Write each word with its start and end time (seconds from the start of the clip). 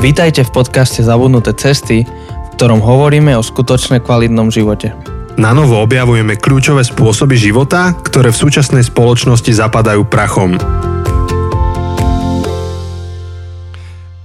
Vítajte 0.00 0.48
v 0.48 0.64
podcaste 0.64 1.04
Zabudnuté 1.04 1.52
cesty, 1.52 2.08
v 2.08 2.48
ktorom 2.56 2.80
hovoríme 2.80 3.36
o 3.36 3.44
skutočne 3.44 4.00
kvalitnom 4.00 4.48
živote. 4.48 4.96
Na 5.36 5.52
novo 5.52 5.76
objavujeme 5.76 6.40
kľúčové 6.40 6.80
spôsoby 6.88 7.36
života, 7.36 7.92
ktoré 8.00 8.32
v 8.32 8.40
súčasnej 8.40 8.80
spoločnosti 8.80 9.52
zapadajú 9.52 10.08
prachom. 10.08 10.56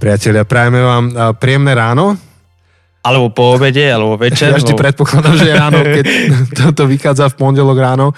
Priatelia, 0.00 0.48
prajeme 0.48 0.80
vám 0.80 1.04
príjemné 1.36 1.76
ráno. 1.76 2.16
Alebo 3.04 3.36
po 3.36 3.60
obede, 3.60 3.84
alebo 3.84 4.16
večer. 4.16 4.48
Ja 4.56 4.64
vždy 4.64 4.72
predpokladám, 4.80 5.36
že 5.36 5.60
ráno, 5.60 5.84
keď 5.84 6.04
toto 6.64 6.88
vychádza 6.88 7.28
v 7.28 7.36
pondelok 7.36 7.76
ráno. 7.76 8.16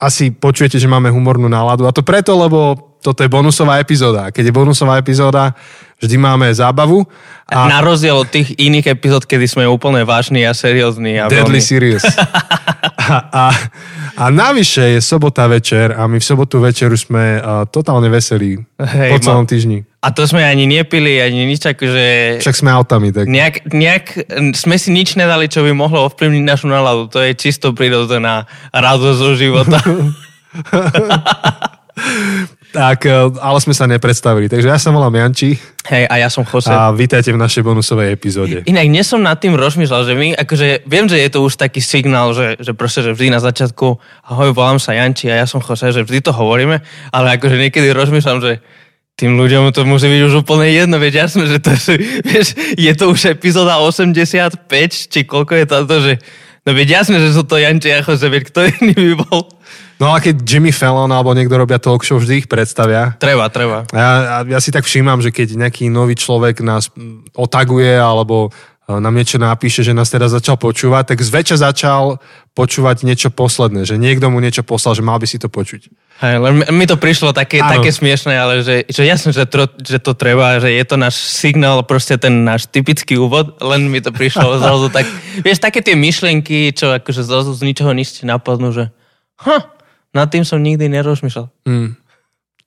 Asi 0.00 0.32
počujete, 0.32 0.80
že 0.80 0.88
máme 0.88 1.12
humornú 1.12 1.52
náladu. 1.52 1.84
A 1.84 1.92
to 1.92 2.00
preto, 2.00 2.32
lebo 2.32 2.91
toto 3.02 3.26
je 3.26 3.28
bonusová 3.28 3.82
epizóda. 3.82 4.30
Keď 4.30 4.48
je 4.48 4.54
bonusová 4.54 5.02
epizóda, 5.02 5.58
vždy 5.98 6.16
máme 6.18 6.46
zábavu. 6.54 7.02
A... 7.50 7.66
Na 7.66 7.82
rozdiel 7.82 8.14
od 8.14 8.30
tých 8.30 8.54
iných 8.56 8.94
epizód, 8.94 9.26
kedy 9.26 9.50
sme 9.50 9.66
úplne 9.66 10.06
vážni 10.06 10.46
a 10.46 10.54
seriózni. 10.54 11.18
A 11.18 11.26
Deadly 11.26 11.58
veľmi... 11.58 11.60
serious. 11.60 12.06
a, 13.02 13.16
a, 13.28 13.44
a 14.16 14.24
navyše 14.30 14.96
je 14.96 15.00
sobota 15.02 15.50
večer 15.50 15.98
a 15.98 16.06
my 16.06 16.16
v 16.16 16.24
sobotu 16.24 16.62
večer 16.62 16.94
už 16.94 17.10
sme 17.10 17.42
uh, 17.42 17.66
totálne 17.66 18.06
veselí 18.06 18.62
Hej, 18.78 19.10
po 19.10 19.18
celom 19.18 19.44
týždni. 19.44 19.82
A 20.02 20.10
to 20.10 20.26
sme 20.26 20.42
ani 20.42 20.66
nepili, 20.66 21.22
ani 21.22 21.46
nič 21.46 21.62
akože... 21.62 22.38
Však 22.42 22.58
sme 22.58 22.74
autami, 22.74 23.14
tak. 23.14 23.30
Nejak, 23.30 23.70
nejak 23.70 24.04
sme 24.54 24.74
si 24.78 24.90
nič 24.90 25.14
nedali, 25.14 25.46
čo 25.46 25.62
by 25.62 25.70
mohlo 25.74 26.10
ovplyvniť 26.10 26.42
našu 26.42 26.66
náladu. 26.66 27.06
To 27.14 27.22
je 27.22 27.38
čisto 27.38 27.70
prirodzená 27.70 28.50
radosť 28.74 29.18
zo 29.18 29.30
života. 29.38 29.78
Tak, 32.72 33.04
e, 33.04 33.12
ale 33.36 33.58
sme 33.60 33.76
sa 33.76 33.84
nepredstavili. 33.84 34.48
Takže 34.48 34.64
ja 34.64 34.80
sa 34.80 34.88
volám 34.88 35.12
Janči. 35.12 35.60
Hej, 35.84 36.08
a 36.08 36.14
ja 36.16 36.32
som 36.32 36.40
Jose. 36.48 36.72
A 36.72 36.88
vítajte 36.88 37.28
v 37.28 37.36
našej 37.36 37.60
bonusovej 37.60 38.16
epizóde. 38.16 38.64
Inak 38.64 38.88
nie 38.88 39.04
som 39.04 39.20
nad 39.20 39.36
tým 39.36 39.52
rozmýšľal, 39.52 40.08
že 40.08 40.14
my, 40.16 40.28
akože 40.40 40.88
viem, 40.88 41.04
že 41.04 41.20
je 41.20 41.28
to 41.28 41.44
už 41.44 41.60
taký 41.60 41.84
signál, 41.84 42.32
že, 42.32 42.56
že 42.56 42.72
proste, 42.72 43.04
že 43.04 43.12
vždy 43.12 43.28
na 43.28 43.44
začiatku 43.44 44.00
ahoj, 44.24 44.56
volám 44.56 44.80
sa 44.80 44.96
Janči 44.96 45.28
a 45.28 45.44
ja 45.44 45.46
som 45.46 45.60
Jose, 45.60 45.92
že 45.92 46.00
vždy 46.00 46.24
to 46.24 46.32
hovoríme, 46.32 46.80
ale 47.12 47.26
akože 47.36 47.60
niekedy 47.60 47.92
rozmýšľam, 47.92 48.40
že 48.40 48.64
tým 49.20 49.36
ľuďom 49.36 49.76
to 49.76 49.84
musí 49.84 50.08
byť 50.08 50.22
už 50.32 50.34
úplne 50.40 50.72
jedno, 50.72 50.96
veď 50.96 51.28
jasné, 51.28 51.44
že 51.44 51.60
to, 51.60 51.76
vieš, 52.32 52.56
je 52.56 52.92
to 52.96 53.04
už 53.12 53.36
epizóda 53.36 53.76
85, 53.84 54.64
či 55.12 55.20
koľko 55.28 55.52
je 55.60 55.66
to, 55.68 55.96
že 56.00 56.12
no 56.64 56.70
veď 56.72 57.04
jasné, 57.04 57.20
že 57.20 57.36
sú 57.36 57.44
to 57.44 57.60
Janči 57.60 57.92
a 57.92 58.00
Jose, 58.00 58.24
veď 58.24 58.42
kto 58.48 58.58
iný 58.80 58.94
by 58.96 59.14
bol. 59.28 59.44
No 60.02 60.10
a 60.10 60.18
keď 60.18 60.42
Jimmy 60.42 60.74
Fallon 60.74 61.14
alebo 61.14 61.30
niekto 61.30 61.54
robia 61.54 61.78
talk 61.78 62.02
show, 62.02 62.18
vždy 62.18 62.42
ich 62.42 62.48
predstavia. 62.50 63.14
Treba, 63.22 63.46
treba. 63.54 63.86
Ja, 63.94 64.42
ja 64.42 64.58
si 64.58 64.74
tak 64.74 64.82
všímam, 64.82 65.22
že 65.22 65.30
keď 65.30 65.54
nejaký 65.54 65.86
nový 65.86 66.18
človek 66.18 66.58
nás 66.58 66.90
otaguje 67.38 68.02
alebo 68.02 68.50
e, 68.90 68.98
nám 68.98 69.14
niečo 69.14 69.38
napíše, 69.38 69.86
že 69.86 69.94
nás 69.94 70.10
teda 70.10 70.26
začal 70.26 70.58
počúvať, 70.58 71.14
tak 71.14 71.22
zväčša 71.22 71.70
začal 71.70 72.18
počúvať 72.50 73.06
niečo 73.06 73.30
posledné, 73.30 73.86
že 73.86 73.94
niekto 73.94 74.26
mu 74.26 74.42
niečo 74.42 74.66
poslal, 74.66 74.98
že 74.98 75.06
mal 75.06 75.22
by 75.22 75.26
si 75.30 75.38
to 75.38 75.46
počuť. 75.46 75.94
Hej, 76.18 76.34
len 76.50 76.66
mi 76.74 76.86
to 76.90 76.98
prišlo 76.98 77.30
také, 77.30 77.62
také 77.62 77.94
smiešné, 77.94 78.34
ale 78.34 78.66
že, 78.66 78.82
že 78.90 79.06
jasne, 79.06 79.30
že 79.30 79.46
to, 79.46 79.70
že 79.78 80.02
to 80.02 80.18
treba, 80.18 80.58
že 80.58 80.74
je 80.74 80.82
to 80.82 80.98
náš 80.98 81.14
signál, 81.14 81.78
proste 81.86 82.18
ten 82.18 82.42
náš 82.42 82.66
typický 82.66 83.22
úvod, 83.22 83.54
len 83.62 83.86
mi 83.86 84.02
to 84.02 84.10
prišlo 84.10 84.58
zrazu 84.66 84.90
tak, 84.90 85.06
vieš, 85.46 85.62
také 85.62 85.78
tie 85.78 85.94
myšlienky, 85.94 86.74
čo 86.74 86.90
akože 86.90 87.22
zrazu 87.22 87.54
z 87.54 87.70
ničoho 87.70 87.94
nič 87.94 88.26
napadnú, 88.26 88.74
že 88.74 88.90
ha, 89.46 89.78
nad 90.12 90.28
tým 90.28 90.44
som 90.44 90.60
nikdy 90.60 90.92
nerozmýšľal. 90.92 91.48
Mm. 91.64 91.96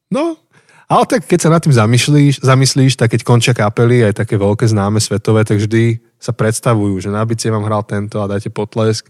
No, 0.09 0.37
ale 0.85 1.03
tak 1.09 1.25
keď 1.25 1.39
sa 1.41 1.49
nad 1.49 1.61
tým 1.65 1.73
zamyslíš, 1.73 2.45
zamyslíš, 2.45 2.93
tak 2.97 3.17
keď 3.17 3.21
končia 3.25 3.53
kapely, 3.57 4.05
aj 4.05 4.21
také 4.21 4.37
veľké 4.37 4.69
známe 4.69 5.01
svetové, 5.01 5.41
tak 5.41 5.57
vždy 5.57 5.97
sa 6.21 6.29
predstavujú, 6.29 7.01
že 7.01 7.09
na 7.09 7.25
bicie 7.25 7.49
vám 7.49 7.65
hral 7.65 7.81
tento 7.85 8.21
a 8.21 8.29
dajte 8.29 8.53
potlesk. 8.53 9.09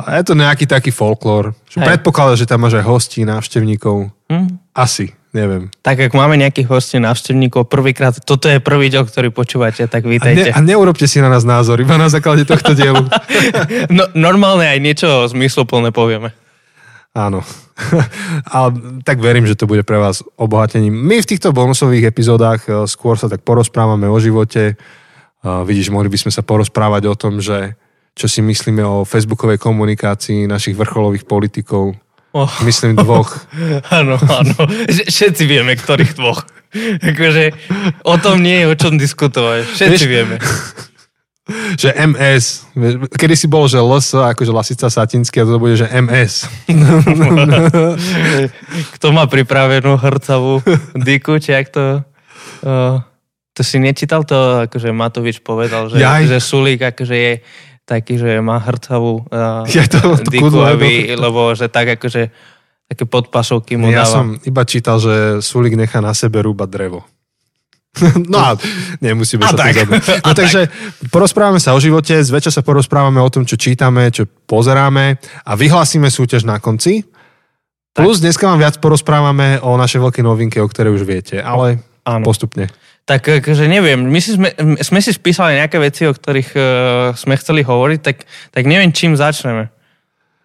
A 0.00 0.16
je 0.16 0.24
to 0.24 0.32
nejaký 0.32 0.64
taký 0.64 0.88
folklór. 0.88 1.52
Predpokladá, 1.68 2.32
že 2.32 2.48
tam 2.48 2.64
máš 2.64 2.80
aj 2.80 2.88
hostí, 2.88 3.20
návštevníkov. 3.28 4.08
Mm. 4.32 4.56
Asi, 4.72 5.12
neviem. 5.36 5.68
Tak 5.84 6.08
ak 6.08 6.16
máme 6.16 6.40
nejakých 6.40 6.72
hostí, 6.72 6.96
návštevníkov, 6.96 7.68
prvýkrát, 7.68 8.16
toto 8.24 8.48
je 8.48 8.64
prvý 8.64 8.88
diel, 8.88 9.04
ktorý 9.04 9.28
počúvate, 9.28 9.84
tak 9.84 10.08
vítajte. 10.08 10.56
A, 10.56 10.64
ne, 10.64 10.72
a 10.72 10.72
neurobte 10.72 11.04
si 11.04 11.20
na 11.20 11.28
nás 11.28 11.44
názor, 11.44 11.76
iba 11.84 12.00
na 12.00 12.08
základe 12.08 12.48
tohto 12.48 12.72
dielu. 12.72 13.04
no, 13.96 14.08
normálne 14.16 14.64
aj 14.64 14.78
niečo 14.80 15.08
zmysluplné 15.28 15.92
povieme. 15.92 16.32
Áno. 17.10 17.42
A 18.54 18.70
tak 19.02 19.18
verím, 19.18 19.46
že 19.46 19.58
to 19.58 19.66
bude 19.66 19.82
pre 19.82 19.98
vás 19.98 20.22
obohatením. 20.38 20.94
My 20.94 21.18
v 21.18 21.30
týchto 21.34 21.50
bonusových 21.50 22.14
epizódach 22.14 22.62
eh, 22.70 22.86
skôr 22.86 23.18
sa 23.18 23.26
tak 23.26 23.42
porozprávame 23.42 24.06
o 24.06 24.18
živote. 24.22 24.78
Uh, 25.40 25.64
vidíš, 25.64 25.88
mohli 25.88 26.12
by 26.12 26.20
sme 26.20 26.32
sa 26.36 26.44
porozprávať 26.44 27.08
o 27.08 27.16
tom, 27.16 27.40
že 27.40 27.72
čo 28.12 28.28
si 28.28 28.44
myslíme 28.44 28.84
o 28.84 29.08
facebookovej 29.08 29.56
komunikácii 29.56 30.44
našich 30.44 30.76
vrcholových 30.76 31.24
politikov. 31.24 31.96
Oh. 32.36 32.52
Myslím 32.60 32.92
dvoch. 32.92 33.48
Áno, 33.88 34.20
áno. 34.20 34.54
Všetci 34.86 35.48
vieme, 35.48 35.74
ktorých 35.74 36.12
dvoch. 36.12 36.44
Akože 37.10 37.56
o 38.04 38.20
tom 38.20 38.44
nie 38.44 38.62
je 38.62 38.66
o 38.68 38.74
čom 38.76 39.00
diskutovať. 39.00 39.64
Všetci 39.64 40.04
Vieš, 40.06 40.12
vieme 40.12 40.36
že 41.74 41.90
MS, 41.96 42.70
kedy 43.10 43.34
si 43.34 43.50
bol, 43.50 43.66
že 43.66 43.80
LS, 43.80 44.14
akože 44.14 44.52
Lasica 44.54 44.86
Satinský, 44.86 45.42
a 45.42 45.48
to 45.48 45.58
bude, 45.58 45.74
že 45.74 45.90
MS. 45.90 46.46
Kto 48.98 49.06
má 49.10 49.26
pripravenú 49.26 49.98
hrcavú 49.98 50.62
diku, 50.94 51.40
či 51.42 51.56
ak 51.56 51.66
to... 51.72 51.84
Uh, 52.60 53.02
to 53.50 53.66
si 53.66 53.82
nečítal 53.82 54.22
to, 54.22 54.64
akože 54.70 54.94
Matovič 54.94 55.42
povedal, 55.42 55.90
že, 55.90 55.98
že 56.00 56.38
Sulík 56.38 56.94
akože 56.94 57.16
je 57.18 57.32
taký, 57.82 58.16
že 58.16 58.38
má 58.38 58.62
hrcavú 58.62 59.26
uh, 59.26 59.66
ja 59.74 59.90
to, 59.90 60.22
to 60.22 60.30
diku, 60.30 60.62
aby, 60.62 61.18
lebo 61.18 61.50
že 61.58 61.66
tak 61.66 61.98
akože 61.98 62.30
také 62.86 63.04
podpasovky 63.06 63.74
mu 63.74 63.90
ja 63.90 64.02
dáva. 64.02 64.06
Ja 64.06 64.14
som 64.14 64.26
iba 64.46 64.62
čítal, 64.62 65.02
že 65.02 65.42
Sulík 65.42 65.74
nechá 65.74 65.98
na 65.98 66.14
sebe 66.14 66.42
rúbať 66.42 66.68
drevo. 66.70 67.02
No 68.32 68.38
a 68.38 68.50
nemusíme 69.02 69.42
a 69.44 69.50
sa 69.50 69.58
tak. 69.58 69.74
No 70.26 70.32
takže 70.32 70.70
tak. 70.70 71.10
porozprávame 71.10 71.58
sa 71.58 71.74
o 71.74 71.80
živote, 71.82 72.22
zväčša 72.22 72.60
sa 72.60 72.62
porozprávame 72.62 73.18
o 73.18 73.30
tom, 73.30 73.42
čo 73.42 73.58
čítame, 73.58 74.10
čo 74.14 74.26
pozeráme 74.26 75.18
a 75.46 75.52
vyhlásime 75.58 76.06
súťaž 76.10 76.46
na 76.46 76.62
konci. 76.62 77.02
Tak. 77.90 78.06
Plus 78.06 78.22
dneska 78.22 78.46
vám 78.46 78.62
viac 78.62 78.78
porozprávame 78.78 79.58
o 79.66 79.74
našej 79.74 79.98
veľkej 79.98 80.22
novinke, 80.22 80.58
o 80.62 80.70
ktorej 80.70 80.94
už 80.94 81.02
viete, 81.02 81.42
ale 81.42 81.82
Áno. 82.06 82.22
postupne. 82.22 82.70
Tak 83.02 83.42
akože 83.42 83.66
neviem, 83.66 83.98
my 83.98 84.20
si 84.22 84.38
sme, 84.38 84.54
sme 84.78 85.02
si 85.02 85.10
spísali 85.10 85.58
nejaké 85.58 85.82
veci, 85.82 86.06
o 86.06 86.14
ktorých 86.14 86.50
uh, 86.54 86.62
sme 87.18 87.34
chceli 87.34 87.66
hovoriť, 87.66 87.98
tak, 87.98 88.22
tak 88.54 88.62
neviem, 88.70 88.94
čím 88.94 89.18
začneme. 89.18 89.74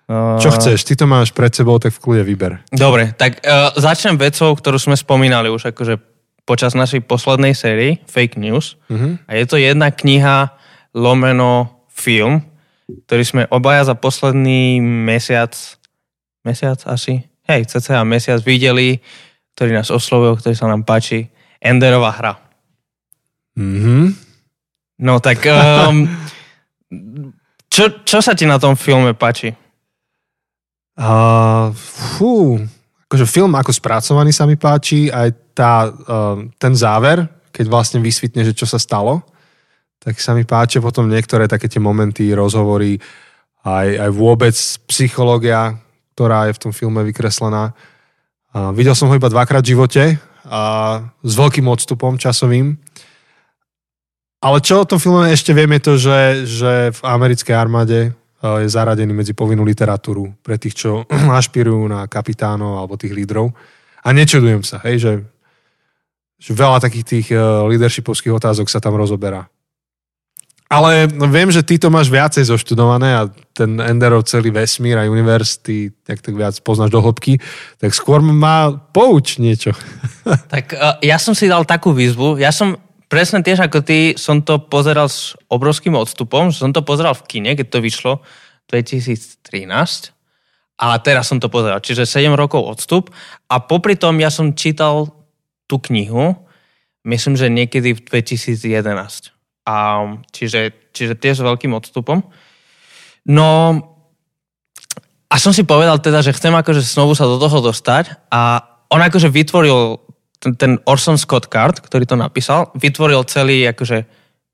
Uh, 0.10 0.42
Čo 0.42 0.54
chceš, 0.58 0.86
ty 0.86 0.98
to 0.98 1.06
máš 1.06 1.30
pred 1.34 1.54
sebou, 1.54 1.78
tak 1.78 1.94
v 1.94 2.02
kľude 2.02 2.24
vyber. 2.26 2.66
Dobre, 2.74 3.14
tak 3.14 3.46
uh, 3.46 3.70
začnem 3.78 4.18
vecou, 4.18 4.54
ktorú 4.58 4.82
sme 4.82 4.98
spomínali 4.98 5.54
už 5.54 5.74
akože 5.74 6.15
počas 6.46 6.78
našej 6.78 7.04
poslednej 7.10 7.58
sérii 7.58 8.00
Fake 8.06 8.38
News. 8.38 8.78
Mm-hmm. 8.88 9.14
A 9.26 9.32
je 9.34 9.46
to 9.50 9.58
jedna 9.58 9.90
kniha 9.90 10.54
lomeno 10.94 11.84
film, 11.90 12.46
ktorý 13.10 13.24
sme 13.26 13.44
obaja 13.50 13.90
za 13.90 13.96
posledný 13.98 14.78
mesiac, 14.82 15.52
mesiac 16.46 16.78
asi, 16.86 17.26
hej, 17.50 17.62
cca 17.66 18.06
mesiac 18.06 18.40
videli, 18.46 19.02
ktorý 19.58 19.74
nás 19.74 19.90
oslovil, 19.90 20.38
ktorý 20.38 20.54
sa 20.54 20.70
nám 20.70 20.86
páči. 20.86 21.34
Enderová 21.58 22.14
hra. 22.14 22.34
Mm-hmm. 23.58 24.04
No 25.02 25.18
tak, 25.18 25.42
um, 25.50 26.06
čo, 27.74 28.06
čo 28.06 28.22
sa 28.22 28.38
ti 28.38 28.46
na 28.46 28.62
tom 28.62 28.78
filme 28.78 29.18
páči? 29.18 29.50
Uh, 30.96 31.76
fú, 31.76 32.62
akože 33.06 33.26
film 33.30 33.54
ako 33.54 33.72
spracovaný 33.72 34.34
sa 34.34 34.50
mi 34.50 34.58
páči, 34.58 35.14
aj 35.14 35.30
tá, 35.54 35.90
uh, 35.90 36.42
ten 36.58 36.74
záver, 36.74 37.26
keď 37.54 37.66
vlastne 37.70 38.00
vysvitne, 38.02 38.42
že 38.42 38.58
čo 38.58 38.66
sa 38.66 38.82
stalo, 38.82 39.22
tak 40.02 40.18
sa 40.18 40.34
mi 40.34 40.44
páči 40.44 40.82
potom 40.82 41.10
niektoré 41.10 41.46
také 41.46 41.70
tie 41.70 41.82
momenty, 41.82 42.34
rozhovory, 42.34 42.98
aj, 43.66 43.88
aj 44.10 44.10
vôbec 44.14 44.56
psychológia, 44.90 45.78
ktorá 46.14 46.50
je 46.50 46.56
v 46.58 46.62
tom 46.62 46.72
filme 46.74 47.02
vykreslená. 47.06 47.74
Uh, 48.54 48.74
videl 48.74 48.98
som 48.98 49.10
ho 49.10 49.18
iba 49.18 49.30
dvakrát 49.30 49.62
v 49.62 49.72
živote 49.78 50.04
a 50.46 50.62
s 51.26 51.34
veľkým 51.34 51.66
odstupom 51.66 52.18
časovým. 52.22 52.78
Ale 54.46 54.62
čo 54.62 54.86
o 54.86 54.90
tom 54.90 55.02
filme 55.02 55.34
ešte 55.34 55.58
viem 55.58 55.74
je 55.78 55.82
to, 55.82 55.94
že, 55.98 56.20
že 56.46 56.72
v 56.94 57.00
americkej 57.02 57.56
armáde 57.58 58.14
je 58.62 58.68
zaradený 58.70 59.12
medzi 59.12 59.34
povinnú 59.34 59.66
literatúru 59.66 60.34
pre 60.42 60.56
tých, 60.62 60.76
čo 60.86 60.92
ašpirujú 61.40 61.86
na 61.90 62.06
kapitánov 62.06 62.80
alebo 62.80 63.00
tých 63.00 63.14
lídrov. 63.14 63.52
A 64.06 64.14
nečudujem 64.14 64.62
sa, 64.62 64.78
hej, 64.86 65.02
že, 65.02 65.14
že 66.38 66.52
veľa 66.54 66.78
takých 66.78 67.06
tých 67.06 67.28
leadershipovských 67.70 68.38
otázok 68.38 68.70
sa 68.70 68.78
tam 68.78 68.94
rozoberá. 68.94 69.50
Ale 70.66 71.06
viem, 71.30 71.54
že 71.54 71.62
ty 71.62 71.78
to 71.78 71.94
máš 71.94 72.10
viacej 72.10 72.50
zoštudované 72.50 73.10
a 73.14 73.30
ten 73.54 73.78
Enderov 73.78 74.26
celý 74.26 74.50
vesmír 74.50 74.98
a 74.98 75.06
univerzity, 75.06 75.94
tak 76.02 76.26
tak 76.26 76.34
viac 76.34 76.58
poznáš 76.66 76.90
do 76.90 77.06
hĺbky, 77.06 77.38
tak 77.78 77.94
skôr 77.94 78.18
ma 78.26 78.74
pouč 78.74 79.38
niečo. 79.38 79.74
Tak 80.26 80.74
uh, 80.74 80.98
ja 81.06 81.22
som 81.22 81.38
si 81.38 81.46
dal 81.46 81.70
takú 81.70 81.94
výzvu. 81.94 82.42
Ja 82.42 82.50
som 82.50 82.82
presne 83.08 83.42
tiež 83.42 83.66
ako 83.66 83.80
ty, 83.86 84.14
som 84.18 84.42
to 84.42 84.60
pozeral 84.60 85.10
s 85.10 85.38
obrovským 85.50 85.94
odstupom. 85.96 86.50
Som 86.50 86.74
to 86.74 86.82
pozeral 86.82 87.14
v 87.14 87.26
kine, 87.26 87.52
keď 87.54 87.68
to 87.70 87.80
vyšlo 87.80 88.14
2013. 88.70 90.12
A 90.76 90.88
teraz 91.00 91.32
som 91.32 91.40
to 91.40 91.48
pozeral. 91.48 91.80
Čiže 91.80 92.04
7 92.04 92.36
rokov 92.36 92.66
odstup. 92.66 93.14
A 93.48 93.64
popri 93.64 93.96
tom 93.96 94.20
ja 94.20 94.28
som 94.28 94.58
čítal 94.58 95.12
tú 95.66 95.82
knihu, 95.82 96.36
myslím, 97.08 97.34
že 97.40 97.50
niekedy 97.50 97.96
v 97.96 98.02
2011. 98.04 99.34
A, 99.66 99.76
čiže, 100.30 100.76
čiže 100.94 101.18
tiež 101.18 101.42
s 101.42 101.46
veľkým 101.46 101.74
odstupom. 101.74 102.22
No 103.26 103.50
a 105.26 105.36
som 105.42 105.50
si 105.50 105.66
povedal 105.66 105.98
teda, 105.98 106.22
že 106.22 106.36
chcem 106.38 106.54
akože 106.54 106.86
znovu 106.86 107.18
sa 107.18 107.26
do 107.26 107.42
toho 107.42 107.60
dostať 107.60 108.30
a 108.30 108.62
on 108.94 109.02
akože 109.02 109.34
vytvoril 109.34 109.98
ten, 110.40 110.54
ten 110.56 110.72
Orson 110.86 111.18
Scott 111.18 111.48
Card, 111.48 111.80
ktorý 111.80 112.06
to 112.06 112.18
napísal, 112.20 112.72
vytvoril 112.76 113.24
celý 113.26 113.66
akože 113.72 114.06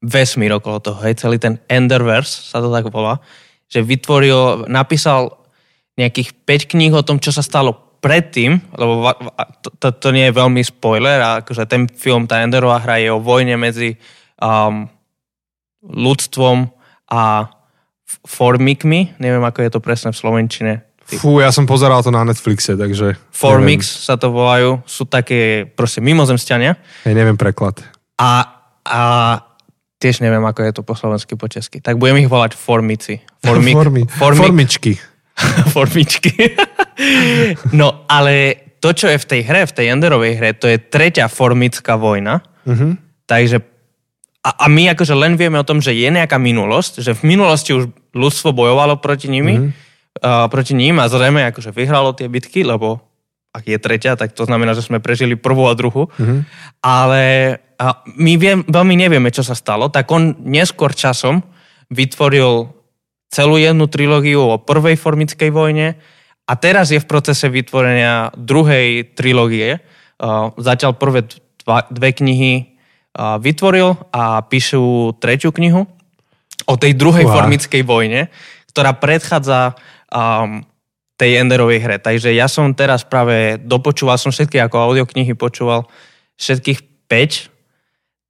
vesmír 0.02 0.58
okolo 0.58 0.82
toho, 0.82 0.98
hej, 1.06 1.22
celý 1.22 1.38
ten 1.38 1.62
Enderverse 1.70 2.50
sa 2.50 2.58
to 2.58 2.74
tak 2.74 2.90
volá, 2.90 3.22
že 3.70 3.86
vytvoril, 3.86 4.66
napísal 4.66 5.38
nejakých 5.96 6.34
5 6.44 6.72
kníh 6.74 6.94
o 6.94 7.06
tom, 7.06 7.22
čo 7.22 7.30
sa 7.30 7.46
stalo 7.46 7.92
predtým, 8.02 8.58
lebo 8.74 9.14
to, 9.62 9.70
to, 9.78 9.88
to 9.94 10.10
nie 10.10 10.26
je 10.28 10.38
veľmi 10.38 10.62
spoiler, 10.66 11.22
a 11.22 11.46
akože 11.46 11.70
ten 11.70 11.86
film, 11.86 12.26
tá 12.26 12.42
Enderová 12.42 12.82
hra 12.82 12.98
je 12.98 13.14
o 13.14 13.22
vojne 13.22 13.62
medzi 13.62 14.02
um, 14.42 14.90
ľudstvom 15.86 16.66
a 17.14 17.46
formikmi, 18.26 19.22
neviem 19.22 19.46
ako 19.46 19.60
je 19.62 19.72
to 19.72 19.80
presne 19.80 20.10
v 20.10 20.20
Slovenčine. 20.20 20.74
Fú, 21.18 21.42
ja 21.44 21.52
som 21.52 21.68
pozeral 21.68 22.00
to 22.06 22.14
na 22.14 22.24
Netflixe, 22.24 22.80
takže... 22.80 23.20
Formix 23.34 23.84
neviem. 23.84 24.06
sa 24.08 24.16
to 24.16 24.32
volajú, 24.32 24.80
sú 24.88 25.04
také 25.10 25.68
proste 25.68 26.00
mimozemšťania. 26.00 26.72
Ja 27.08 27.14
neviem 27.16 27.36
preklad. 27.36 27.84
A, 28.16 28.62
a 28.86 29.02
tiež 30.00 30.24
neviem, 30.24 30.44
ako 30.46 30.60
je 30.64 30.74
to 30.78 30.82
po 30.86 30.94
slovensky, 30.96 31.36
po 31.36 31.52
česky. 31.52 31.84
Tak 31.84 32.00
budem 32.00 32.24
ich 32.24 32.32
volať 32.32 32.56
formici. 32.56 33.20
Formik, 33.44 33.76
Formi, 33.80 34.02
formik, 34.08 34.42
formičky. 34.48 34.94
formičky. 35.76 36.34
no, 37.80 38.08
ale 38.08 38.56
to, 38.82 38.96
čo 38.96 39.12
je 39.12 39.18
v 39.22 39.26
tej 39.26 39.42
hre, 39.46 39.62
v 39.68 39.76
tej 39.76 39.86
Enderovej 39.94 40.34
hre, 40.40 40.52
to 40.58 40.66
je 40.72 40.82
tretia 40.82 41.30
formická 41.30 42.00
vojna. 42.00 42.42
Uh-huh. 42.66 42.98
Takže 43.30 43.62
a, 44.42 44.50
a 44.58 44.66
my 44.66 44.90
akože 44.98 45.14
len 45.14 45.38
vieme 45.38 45.62
o 45.62 45.68
tom, 45.68 45.78
že 45.86 45.94
je 45.94 46.10
nejaká 46.10 46.42
minulosť, 46.42 47.06
že 47.06 47.14
v 47.14 47.38
minulosti 47.38 47.78
už 47.78 47.94
ľudstvo 48.18 48.58
bojovalo 48.58 48.98
proti 48.98 49.30
nimi, 49.30 49.54
mm-hmm. 49.54 49.72
Uh, 50.22 50.48
proti 50.48 50.78
ním 50.78 51.02
a 51.02 51.10
zrejme 51.10 51.50
akože 51.50 51.74
vyhralo 51.74 52.14
tie 52.14 52.30
bitky, 52.30 52.62
lebo 52.64 53.02
ak 53.52 53.68
je 53.68 53.76
tretia, 53.84 54.16
tak 54.16 54.32
to 54.32 54.48
znamená, 54.48 54.72
že 54.72 54.86
sme 54.86 55.04
prežili 55.04 55.36
prvú 55.36 55.68
a 55.68 55.76
druhú. 55.76 56.08
Mm-hmm. 56.08 56.40
Ale 56.80 57.24
uh, 57.60 58.00
my 58.16 58.34
viem, 58.40 58.64
veľmi 58.64 58.96
nevieme, 58.96 59.28
čo 59.34 59.44
sa 59.44 59.58
stalo, 59.58 59.92
tak 59.92 60.08
on 60.14 60.40
neskôr 60.46 60.96
časom 60.96 61.44
vytvoril 61.92 62.72
celú 63.28 63.60
jednu 63.60 63.92
trilógiu 63.92 64.56
o 64.56 64.62
prvej 64.62 64.96
formickej 64.96 65.52
vojne 65.52 66.00
a 66.48 66.54
teraz 66.56 66.96
je 66.96 67.00
v 67.00 67.10
procese 67.10 67.52
vytvorenia 67.52 68.32
druhej 68.40 69.16
trilógie. 69.18 69.84
Uh, 70.22 70.56
zatiaľ 70.62 70.96
prvé 70.96 71.28
dva, 71.66 71.84
dve 71.90 72.16
knihy 72.16 72.72
vytvoril 73.18 74.08
a 74.16 74.40
píšu 74.40 75.20
tretiu 75.20 75.52
knihu 75.52 75.84
o 76.64 76.76
tej 76.80 76.96
druhej 76.96 77.28
wow. 77.28 77.44
formickej 77.44 77.84
vojne, 77.84 78.32
ktorá 78.72 78.96
predchádza 78.96 79.76
um, 80.12 80.62
tej 81.18 81.38
Enderovej 81.42 81.80
hre. 81.82 81.98
Takže 81.98 82.34
ja 82.34 82.50
som 82.50 82.74
teraz 82.74 83.06
práve 83.06 83.62
dopočúval, 83.62 84.18
som 84.18 84.34
všetky 84.34 84.58
ako 84.58 84.92
audioknihy 84.92 85.38
počúval, 85.38 85.88
všetkých 86.42 87.08
5, 87.08 87.52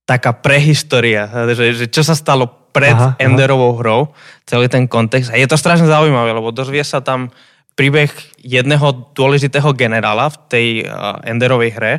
taká 0.04 0.36
prehistoria, 0.36 1.30
že, 1.56 1.72
že 1.72 1.86
čo 1.88 2.04
sa 2.04 2.18
stalo 2.18 2.62
pred 2.72 2.96
aha, 2.96 3.16
Enderovou 3.20 3.76
aha. 3.76 3.80
hrou, 3.80 4.02
celý 4.44 4.68
ten 4.68 4.88
kontext. 4.88 5.32
A 5.32 5.40
je 5.40 5.48
to 5.48 5.60
strašne 5.60 5.88
zaujímavé, 5.88 6.36
lebo 6.36 6.52
dozvie 6.52 6.84
sa 6.84 7.00
tam 7.00 7.32
príbeh 7.80 8.12
jedného 8.44 9.12
dôležitého 9.16 9.72
generála 9.72 10.28
v 10.32 10.38
tej 10.52 10.68
uh, 10.84 11.24
Enderovej 11.24 11.72
hre, 11.72 11.94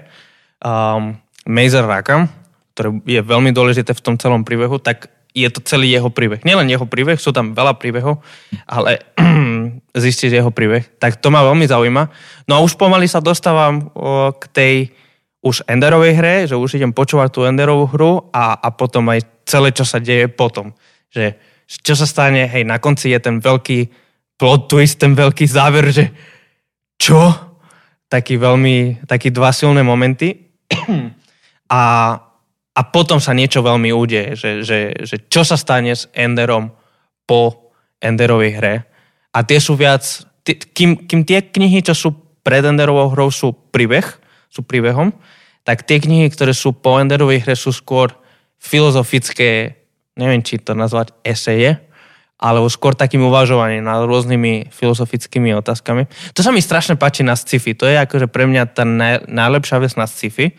um, 0.60 1.16
Mazer 1.48 1.88
Rakam, 1.88 2.28
ktoré 2.76 2.88
je 3.04 3.20
veľmi 3.24 3.50
dôležité 3.52 3.96
v 3.96 4.04
tom 4.04 4.14
celom 4.20 4.44
príbehu, 4.44 4.76
tak 4.78 5.08
je 5.32 5.48
to 5.48 5.64
celý 5.64 5.88
jeho 5.88 6.12
príbeh. 6.12 6.44
Nielen 6.44 6.68
jeho 6.68 6.84
príbeh, 6.84 7.16
sú 7.16 7.32
tam 7.32 7.56
veľa 7.56 7.80
príbehov, 7.80 8.20
ale 8.68 9.00
zistiť 9.92 10.40
jeho 10.40 10.50
príbeh. 10.50 10.96
Tak 10.96 11.20
to 11.20 11.28
ma 11.28 11.44
veľmi 11.44 11.68
zaujíma. 11.68 12.02
No 12.48 12.52
a 12.58 12.64
už 12.64 12.80
pomaly 12.80 13.06
sa 13.06 13.20
dostávam 13.20 13.92
k 14.40 14.44
tej 14.52 14.74
už 15.42 15.66
Enderovej 15.66 16.14
hre, 16.16 16.34
že 16.46 16.56
už 16.56 16.78
idem 16.78 16.94
počúvať 16.94 17.28
tú 17.34 17.40
Enderovú 17.44 17.90
hru 17.90 18.12
a, 18.30 18.56
a 18.56 18.68
potom 18.72 19.10
aj 19.10 19.26
celé, 19.42 19.74
čo 19.74 19.82
sa 19.82 19.98
deje 19.98 20.30
potom. 20.30 20.70
Že 21.10 21.34
čo 21.82 21.94
sa 21.98 22.06
stane, 22.06 22.46
hej, 22.46 22.62
na 22.62 22.78
konci 22.78 23.10
je 23.10 23.18
ten 23.18 23.42
veľký 23.42 23.90
plot 24.38 24.70
twist, 24.70 25.02
ten 25.02 25.18
veľký 25.18 25.44
záver, 25.50 25.90
že 25.90 26.08
čo? 26.94 27.34
Taký 28.06 28.38
veľmi, 28.38 29.02
taký 29.04 29.34
dva 29.34 29.50
silné 29.50 29.82
momenty. 29.82 30.36
a 31.74 31.82
a 32.72 32.80
potom 32.88 33.20
sa 33.20 33.36
niečo 33.36 33.60
veľmi 33.60 33.92
udeje, 33.92 34.32
že, 34.32 34.50
že, 34.64 34.78
že 35.04 35.16
čo 35.28 35.44
sa 35.44 35.60
stane 35.60 35.92
s 35.92 36.08
Enderom 36.16 36.72
po 37.28 37.72
Enderovej 38.00 38.52
hre. 38.56 38.74
A 39.32 39.44
tie 39.44 39.58
sú 39.58 39.74
viac, 39.74 40.04
tý, 40.44 40.56
kým, 40.60 41.08
kým 41.08 41.24
tie 41.24 41.40
knihy, 41.40 41.80
čo 41.80 41.96
sú 41.96 42.08
pred 42.44 42.62
Enderovou 42.62 43.08
hrou, 43.12 43.32
sú 43.32 43.56
príbeh, 43.72 44.04
sú 44.52 44.60
príbehom, 44.60 45.16
tak 45.64 45.88
tie 45.88 46.02
knihy, 46.02 46.28
ktoré 46.28 46.52
sú 46.52 46.76
po 46.76 47.00
Enderovej 47.00 47.46
hre, 47.46 47.54
sú 47.56 47.72
skôr 47.72 48.12
filozofické, 48.60 49.80
neviem, 50.18 50.44
či 50.44 50.60
to 50.60 50.76
nazvať 50.76 51.16
eseje, 51.24 51.80
alebo 52.42 52.66
skôr 52.66 52.98
takým 52.98 53.22
uvažovaním 53.22 53.86
nad 53.86 54.02
rôznymi 54.02 54.74
filozofickými 54.74 55.54
otázkami. 55.62 56.10
To 56.34 56.42
sa 56.42 56.50
mi 56.50 56.58
strašne 56.58 56.98
páči 56.98 57.22
na 57.22 57.38
sci-fi. 57.38 57.78
To 57.78 57.86
je 57.86 57.94
akože 58.02 58.26
pre 58.26 58.50
mňa 58.50 58.62
tá 58.74 58.82
naj, 58.82 59.30
najlepšia 59.30 59.78
vec 59.78 59.94
na 59.94 60.10
sci-fi, 60.10 60.50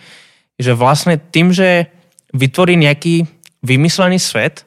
že 0.56 0.72
vlastne 0.72 1.20
tým, 1.20 1.52
že 1.52 1.92
vytvorí 2.32 2.80
nejaký 2.80 3.28
vymyslený 3.68 4.16
svet, 4.16 4.64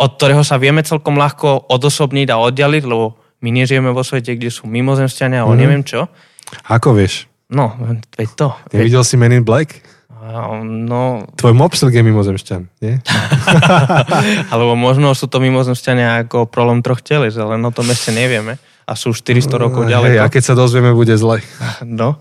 od 0.00 0.10
ktorého 0.16 0.40
sa 0.40 0.56
vieme 0.56 0.80
celkom 0.80 1.20
ľahko 1.20 1.68
odosobniť 1.68 2.32
a 2.32 2.40
oddialiť, 2.40 2.82
lebo 2.88 3.20
my 3.44 3.48
nežijeme 3.52 3.92
vo 3.92 4.00
svete, 4.00 4.32
kde 4.36 4.48
sú 4.48 4.64
mimozemšťania, 4.64 5.44
alebo 5.44 5.56
mm. 5.56 5.60
neviem 5.60 5.82
čo. 5.84 6.08
Ako 6.72 6.96
vieš? 6.96 7.28
No, 7.52 7.76
veď 8.16 8.28
to. 8.32 8.48
Nevidel 8.72 9.04
veď... 9.04 9.08
si 9.08 9.14
Men 9.20 9.36
in 9.36 9.44
Black? 9.44 9.84
No... 10.20 11.24
Tvoj 11.40 11.56
mopsel 11.56 11.88
je 11.88 12.04
mimozemšťan, 12.04 12.62
nie? 12.84 13.00
Alebo 14.52 14.76
možno 14.76 15.16
sú 15.16 15.32
to 15.32 15.40
mimozemšťania 15.40 16.28
ako 16.28 16.44
prolom 16.44 16.84
troch 16.84 17.00
teles, 17.00 17.40
ale 17.40 17.56
no 17.56 17.72
tom 17.72 17.88
ešte 17.88 18.12
nevieme. 18.12 18.60
A 18.84 18.92
sú 18.92 19.16
400 19.16 19.48
rokov 19.56 19.88
ďalej. 19.88 20.20
Hej, 20.20 20.20
a 20.20 20.28
keď 20.28 20.42
sa 20.44 20.54
dozvieme, 20.54 20.92
bude 20.92 21.16
zle. 21.16 21.40
No. 21.88 22.20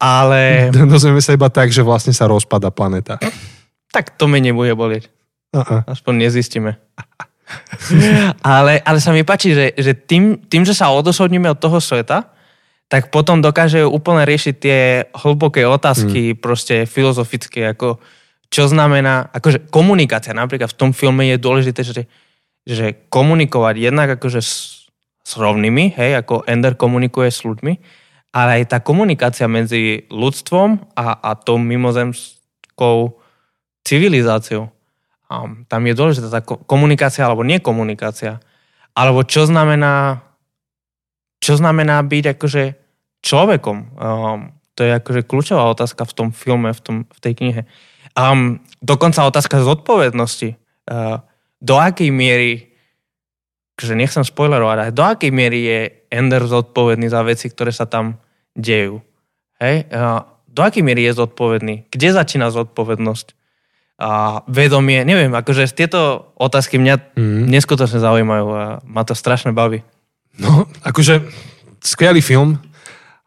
Ale... 0.00 0.72
Dozvieme 0.90 1.20
sa 1.20 1.36
iba 1.36 1.52
tak, 1.52 1.70
že 1.70 1.84
vlastne 1.84 2.10
sa 2.10 2.26
rozpada 2.26 2.72
planeta. 2.72 3.20
Tak 3.94 4.16
to 4.18 4.26
mi 4.26 4.40
nebude 4.42 4.72
bolieť. 4.72 5.12
Uh-uh. 5.50 5.82
Aspoň 5.86 6.30
nezistíme. 6.30 6.78
ale, 8.46 8.78
ale 8.82 8.98
sa 9.02 9.10
mi 9.10 9.26
páči, 9.26 9.54
že, 9.54 9.66
že 9.74 9.92
tým, 9.94 10.38
tým, 10.46 10.62
že 10.62 10.74
sa 10.74 10.94
odosobníme 10.94 11.50
od 11.50 11.58
toho 11.58 11.82
sveta, 11.82 12.30
tak 12.90 13.14
potom 13.14 13.38
dokáže 13.38 13.86
úplne 13.86 14.26
riešiť 14.26 14.54
tie 14.58 14.78
hlboké 15.14 15.62
otázky, 15.62 16.34
hmm. 16.34 16.38
proste 16.42 16.90
filozofické, 16.90 17.70
ako 17.70 18.02
čo 18.50 18.66
znamená, 18.66 19.30
akože 19.30 19.70
komunikácia 19.70 20.34
napríklad 20.34 20.74
v 20.74 20.78
tom 20.78 20.90
filme 20.90 21.30
je 21.30 21.38
dôležité, 21.38 21.86
že, 21.86 22.10
že 22.66 23.06
komunikovať 23.06 23.74
jednak 23.78 24.18
akože 24.18 24.42
s, 24.42 24.86
s 25.22 25.32
rovnými, 25.38 25.94
hej, 25.94 26.18
ako 26.18 26.42
Ender 26.50 26.74
komunikuje 26.74 27.30
s 27.30 27.46
ľuďmi, 27.46 27.72
ale 28.34 28.62
aj 28.62 28.74
tá 28.74 28.78
komunikácia 28.82 29.46
medzi 29.46 30.10
ľudstvom 30.10 30.98
a, 30.98 31.14
a 31.14 31.30
tou 31.38 31.62
mimozemskou 31.62 33.22
civilizáciou. 33.86 34.74
A 35.30 35.46
tam 35.70 35.82
je 35.86 35.94
dôležitá 35.94 36.28
tá 36.28 36.42
komunikácia 36.42 37.22
alebo 37.22 37.46
nekomunikácia. 37.46 38.42
Alebo 38.98 39.22
čo 39.22 39.46
znamená, 39.46 40.26
čo 41.38 41.54
znamená 41.54 42.02
byť 42.02 42.24
akože 42.34 42.64
človekom. 43.22 43.76
Um, 43.94 44.58
to 44.74 44.82
je 44.82 44.92
akože 44.98 45.22
kľúčová 45.30 45.70
otázka 45.70 46.02
v 46.02 46.16
tom 46.18 46.28
filme, 46.34 46.74
v, 46.74 46.80
tom, 46.82 46.96
v 47.06 47.18
tej 47.22 47.34
knihe. 47.38 47.62
Um, 48.18 48.58
dokonca 48.82 49.22
otázka 49.22 49.62
zodpovednosti. 49.62 50.58
Uh, 50.90 51.22
do 51.62 51.78
akej 51.78 52.10
miery 52.10 52.70
že 53.80 53.96
nechcem 53.96 54.20
spoilerovať, 54.20 54.76
ale 54.76 54.92
do 54.92 55.00
akej 55.00 55.32
miery 55.32 55.60
je 55.64 55.80
Ender 56.12 56.44
zodpovedný 56.44 57.08
za 57.08 57.24
veci, 57.24 57.48
ktoré 57.48 57.72
sa 57.72 57.88
tam 57.88 58.20
dejú. 58.52 59.00
Hej? 59.56 59.88
Do 60.50 60.60
akej 60.60 60.84
miery 60.84 61.08
je 61.08 61.16
zodpovedný? 61.16 61.88
Kde 61.88 62.08
začína 62.12 62.52
zodpovednosť? 62.52 63.39
A 64.00 64.40
vedomie, 64.48 65.04
neviem, 65.04 65.28
akože 65.28 65.68
tieto 65.76 66.32
otázky 66.40 66.80
mňa 66.80 67.20
mm. 67.20 67.44
neskutočne 67.52 68.00
zaujímajú 68.00 68.46
a 68.48 68.64
ma 68.88 69.02
to 69.04 69.12
strašne 69.12 69.52
baví. 69.52 69.84
No, 70.40 70.64
akože 70.80 71.28
skvelý 71.84 72.24
film, 72.24 72.56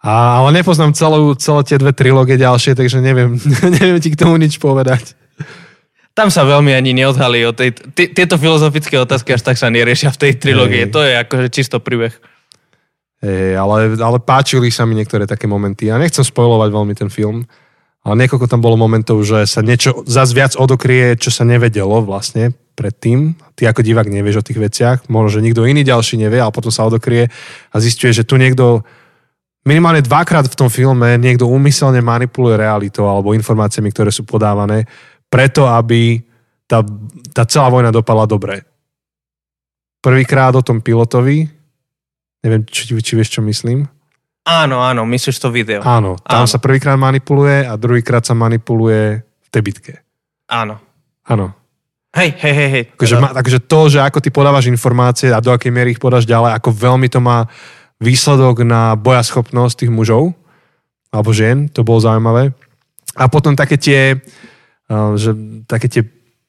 a, 0.03 0.41
ale 0.43 0.59
nepoznám 0.59 0.97
celú, 0.97 1.37
celé 1.37 1.61
tie 1.63 1.77
dve 1.77 1.93
trilógie 1.93 2.35
ďalšie, 2.35 2.73
takže 2.73 2.99
neviem, 2.99 3.37
neviem 3.77 4.01
ti 4.01 4.11
k 4.11 4.19
tomu 4.19 4.41
nič 4.41 4.57
povedať. 4.57 5.13
Tam 6.13 6.29
sa 6.29 6.45
veľmi 6.45 6.73
ani 6.73 6.93
neodhalí 6.93 7.41
o 7.49 7.53
tej, 7.53 7.73
t- 7.73 8.11
tieto 8.13 8.37
filozofické 8.37 8.97
otázky 8.97 9.33
až 9.33 9.41
tak 9.45 9.57
sa 9.57 9.69
neriešia 9.69 10.13
v 10.13 10.21
tej 10.27 10.31
trilógie. 10.37 10.85
To 10.89 11.01
je 11.01 11.17
akože 11.17 11.47
čisto 11.49 11.81
príbeh. 11.81 12.13
Hey, 13.23 13.55
ale, 13.55 13.95
ale 13.97 14.17
páčili 14.19 14.67
sa 14.69 14.83
mi 14.83 14.93
niektoré 14.99 15.23
také 15.23 15.47
momenty. 15.47 15.87
Ja 15.89 15.97
nechcem 15.97 16.21
spojovať 16.21 16.69
veľmi 16.69 16.93
ten 16.93 17.09
film, 17.09 17.47
ale 18.03 18.27
niekoľko 18.27 18.51
tam 18.51 18.59
bolo 18.59 18.75
momentov, 18.75 19.23
že 19.23 19.47
sa 19.47 19.63
niečo 19.63 20.03
zase 20.03 20.35
viac 20.35 20.53
odokrie, 20.59 21.15
čo 21.15 21.31
sa 21.31 21.47
nevedelo 21.47 22.03
vlastne 22.03 22.51
predtým. 22.75 23.39
Ty 23.55 23.71
ako 23.71 23.79
divák 23.79 24.11
nevieš 24.11 24.43
o 24.43 24.45
tých 24.45 24.59
veciach, 24.59 24.97
možno, 25.07 25.39
že 25.39 25.45
nikto 25.47 25.63
iný 25.63 25.87
ďalší 25.87 26.19
nevie, 26.19 26.43
ale 26.43 26.51
potom 26.51 26.67
sa 26.67 26.83
odokrie 26.83 27.31
a 27.71 27.75
zistuje, 27.79 28.11
že 28.11 28.27
tu 28.27 28.35
niekto 28.35 28.83
minimálne 29.63 30.03
dvakrát 30.03 30.51
v 30.51 30.59
tom 30.59 30.67
filme 30.67 31.15
niekto 31.15 31.47
úmyselne 31.47 32.03
manipuluje 32.03 32.59
realitou 32.59 33.07
alebo 33.07 33.31
informáciami, 33.31 33.87
ktoré 33.95 34.11
sú 34.11 34.27
podávané, 34.27 34.83
preto 35.31 35.63
aby 35.71 36.19
tá, 36.67 36.83
tá 37.31 37.47
celá 37.47 37.71
vojna 37.71 37.95
dopadla 37.95 38.27
dobre. 38.27 38.67
Prvýkrát 40.03 40.51
o 40.51 40.65
tom 40.65 40.83
pilotovi, 40.83 41.47
neviem, 42.43 42.67
či, 42.67 42.91
či 42.91 43.13
vieš, 43.15 43.39
čo 43.39 43.41
myslím, 43.47 43.87
Áno, 44.43 44.83
áno, 44.83 45.07
myslíš 45.07 45.39
to 45.39 45.55
video. 45.55 45.79
Áno, 45.79 46.19
tam 46.19 46.43
áno. 46.43 46.51
sa 46.51 46.59
prvýkrát 46.59 46.99
manipuluje 46.99 47.63
a 47.63 47.79
druhýkrát 47.79 48.27
sa 48.27 48.35
manipuluje 48.35 49.23
v 49.23 49.47
tej 49.47 49.61
bitke. 49.63 49.93
Áno. 50.51 50.83
Áno. 51.23 51.55
Hej, 52.11 52.35
hej, 52.43 52.53
hej. 52.53 52.69
hej. 52.69 52.83
Takže, 52.99 53.15
ma, 53.23 53.31
takže 53.31 53.63
to, 53.63 53.79
že 53.87 54.03
ako 54.03 54.19
ty 54.19 54.29
podávaš 54.29 54.67
informácie 54.67 55.31
a 55.31 55.39
do 55.39 55.55
akej 55.55 55.71
miery 55.71 55.95
ich 55.95 56.03
podáš 56.03 56.27
ďalej, 56.27 56.59
ako 56.59 56.69
veľmi 56.75 57.07
to 57.07 57.23
má 57.23 57.47
výsledok 58.03 58.67
na 58.67 58.99
bojaschopnosť 58.99 59.87
tých 59.87 59.91
mužov 59.95 60.35
alebo 61.13 61.29
žien, 61.31 61.71
to 61.71 61.87
bolo 61.87 62.03
zaujímavé. 62.03 62.51
A 63.15 63.29
potom 63.29 63.53
také 63.53 63.77
tie, 63.77 64.17
že, 64.89 65.31
také 65.69 65.87
tie 65.87 66.03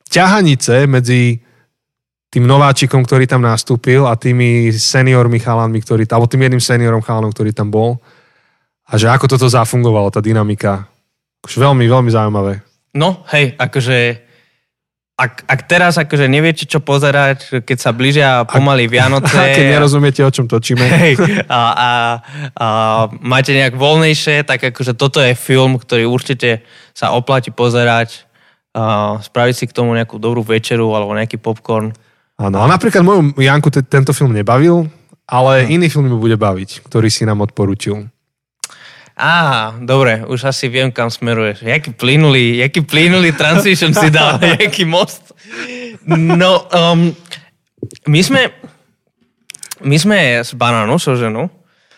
ťahanice 0.09 0.89
medzi 0.89 1.44
tým 2.35 2.51
nováčikom, 2.51 3.07
ktorý 3.07 3.31
tam 3.31 3.47
nastúpil 3.47 4.11
a 4.11 4.19
tými 4.19 4.75
seniormi 4.75 5.39
chalanmi, 5.39 5.79
ktorý, 5.79 6.03
alebo 6.11 6.27
tým 6.27 6.43
jedným 6.43 6.59
seniorom 6.59 6.99
chalanom, 6.99 7.31
ktorý 7.31 7.55
tam 7.55 7.71
bol. 7.71 8.03
A 8.91 8.99
že 8.99 9.07
ako 9.07 9.31
toto 9.31 9.47
zafungovalo, 9.47 10.11
tá 10.11 10.19
dynamika. 10.19 10.91
Už 11.47 11.63
veľmi, 11.63 11.87
veľmi 11.87 12.11
zaujímavé. 12.11 12.59
No, 12.91 13.23
hej, 13.31 13.55
akože 13.55 14.27
ak, 15.15 15.47
ak 15.47 15.61
teraz 15.71 15.95
akože 15.95 16.27
neviete, 16.27 16.67
čo 16.67 16.83
pozerať, 16.83 17.63
keď 17.63 17.79
sa 17.79 17.95
blížia 17.95 18.43
pomaly 18.51 18.91
Vianoce... 18.91 19.31
A 19.39 19.55
keď 19.55 19.79
nerozumiete, 19.79 20.27
o 20.27 20.35
čom 20.35 20.51
točíme. 20.51 20.83
Hej, 20.83 21.15
a, 21.47 21.61
a, 21.71 21.91
a 22.59 22.67
máte 23.23 23.55
nejak 23.55 23.79
voľnejšie, 23.79 24.43
tak 24.43 24.75
akože 24.75 24.99
toto 24.99 25.23
je 25.23 25.39
film, 25.39 25.79
ktorý 25.79 26.11
určite 26.11 26.67
sa 26.99 27.15
oplatí 27.15 27.55
pozerať. 27.55 28.27
A 28.75 29.23
spraviť 29.23 29.55
si 29.55 29.65
k 29.71 29.77
tomu 29.77 29.95
nejakú 29.95 30.19
dobrú 30.19 30.43
večeru 30.43 30.91
alebo 30.99 31.15
nejaký 31.15 31.39
popcorn 31.39 31.95
Áno, 32.35 32.59
a 32.59 32.67
napríklad 32.67 33.07
moju 33.07 33.31
Janku 33.39 33.71
te, 33.71 33.79
tento 33.87 34.11
film 34.11 34.35
nebavil, 34.35 34.91
ale 35.25 35.65
no. 35.65 35.71
iný 35.71 35.87
film 35.87 36.11
mu 36.11 36.19
bude 36.19 36.35
baviť, 36.35 36.83
ktorý 36.83 37.07
si 37.07 37.23
nám 37.23 37.47
odporučil. 37.47 38.11
Á, 39.15 39.71
dobre, 39.79 40.27
už 40.27 40.51
asi 40.51 40.67
viem, 40.67 40.91
kam 40.91 41.07
smeruješ. 41.07 41.63
Jaký 41.63 41.95
plynulý, 41.95 42.59
jaký 42.67 42.83
plynulý 42.83 43.31
transition 43.31 43.95
si 43.95 44.11
dal, 44.11 44.43
jaký 44.59 44.83
most. 44.83 45.31
No, 46.11 46.67
um, 46.75 47.15
my 48.11 48.21
sme, 48.27 48.51
my 49.87 49.95
sme 49.95 50.19
s 50.43 50.51
Banánu, 50.59 50.99
so 50.99 51.15
ženou, 51.15 51.47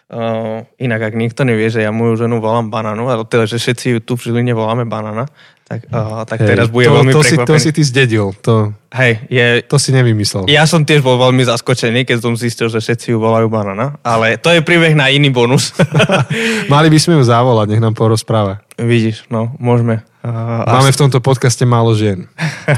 Uh, 0.07 0.63
inak, 0.79 1.11
ak 1.11 1.15
niekto 1.19 1.43
nevie, 1.43 1.67
že 1.67 1.83
ja 1.83 1.91
moju 1.91 2.15
ženu 2.15 2.39
volám 2.39 2.71
Bananu, 2.71 3.11
ale 3.11 3.27
teda, 3.27 3.43
že 3.43 3.59
všetci 3.59 3.87
ju 3.91 3.99
tu 3.99 4.15
v 4.15 4.31
Žiline 4.31 4.55
voláme 4.55 4.87
Banana, 4.87 5.27
tak, 5.67 5.91
uh, 5.91 6.23
tak 6.23 6.47
hey, 6.47 6.55
teraz 6.55 6.71
bude 6.71 6.87
to, 6.87 6.95
veľmi 6.95 7.11
to 7.11 7.27
prekvapený. 7.27 7.43
Si, 7.43 7.51
to 7.51 7.55
si 7.59 7.71
ty 7.75 7.83
zdedil. 7.83 8.31
To, 8.47 8.71
Hej, 8.95 9.27
je, 9.27 9.67
to 9.67 9.83
si 9.83 9.91
nevymyslel. 9.91 10.47
Ja 10.47 10.63
som 10.63 10.87
tiež 10.87 11.03
bol 11.03 11.19
veľmi 11.19 11.43
zaskočený, 11.43 12.07
keď 12.07 12.23
som 12.23 12.39
zistil, 12.39 12.71
že 12.71 12.79
všetci 12.79 13.11
ju 13.11 13.19
volajú 13.19 13.51
Banana, 13.51 13.99
ale 14.07 14.39
to 14.39 14.55
je 14.55 14.63
príbeh 14.63 14.95
na 14.95 15.11
iný 15.11 15.35
bonus. 15.35 15.75
Mali 16.71 16.87
by 16.87 16.99
sme 17.03 17.19
ju 17.19 17.27
zavolať, 17.27 17.75
nech 17.75 17.83
nám 17.83 17.99
porozpráva. 17.99 18.63
Vidíš, 18.79 19.27
no, 19.27 19.59
môžeme. 19.59 20.07
Uh, 20.23 20.63
Máme 20.71 20.95
v 20.95 21.01
tomto 21.03 21.19
podcaste 21.19 21.67
málo 21.67 21.99
žien. 21.99 22.31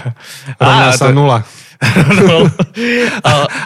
Rovná 0.57 0.97
sa 0.97 1.13
to... 1.13 1.17
nula. 1.17 1.45
No. 2.27 2.51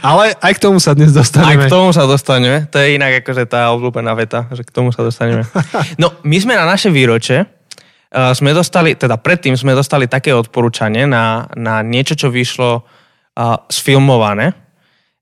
Ale 0.05 0.37
aj 0.37 0.53
k 0.57 0.61
tomu 0.61 0.77
sa 0.79 0.93
dnes 0.93 1.17
dostaneme. 1.17 1.65
Aj 1.65 1.69
k 1.69 1.73
tomu 1.73 1.97
sa 1.97 2.05
dostaneme. 2.05 2.69
To 2.69 2.77
je 2.77 3.01
inak 3.01 3.25
akože 3.25 3.49
tá 3.49 3.73
obľúbená 3.73 4.13
veta, 4.13 4.49
že 4.53 4.65
k 4.65 4.71
tomu 4.73 4.93
sa 4.93 5.01
dostaneme. 5.01 5.49
No, 5.97 6.13
my 6.21 6.37
sme 6.37 6.53
na 6.53 6.69
naše 6.69 6.93
výroče 6.93 7.45
uh, 7.45 8.33
sme 8.37 8.53
dostali, 8.53 8.93
teda 8.97 9.17
predtým 9.17 9.57
sme 9.57 9.73
dostali 9.73 10.09
také 10.09 10.37
odporúčanie 10.37 11.09
na, 11.09 11.49
na 11.57 11.81
niečo, 11.81 12.13
čo 12.13 12.29
vyšlo 12.29 12.71
uh, 12.81 13.57
sfilmované. 13.73 14.53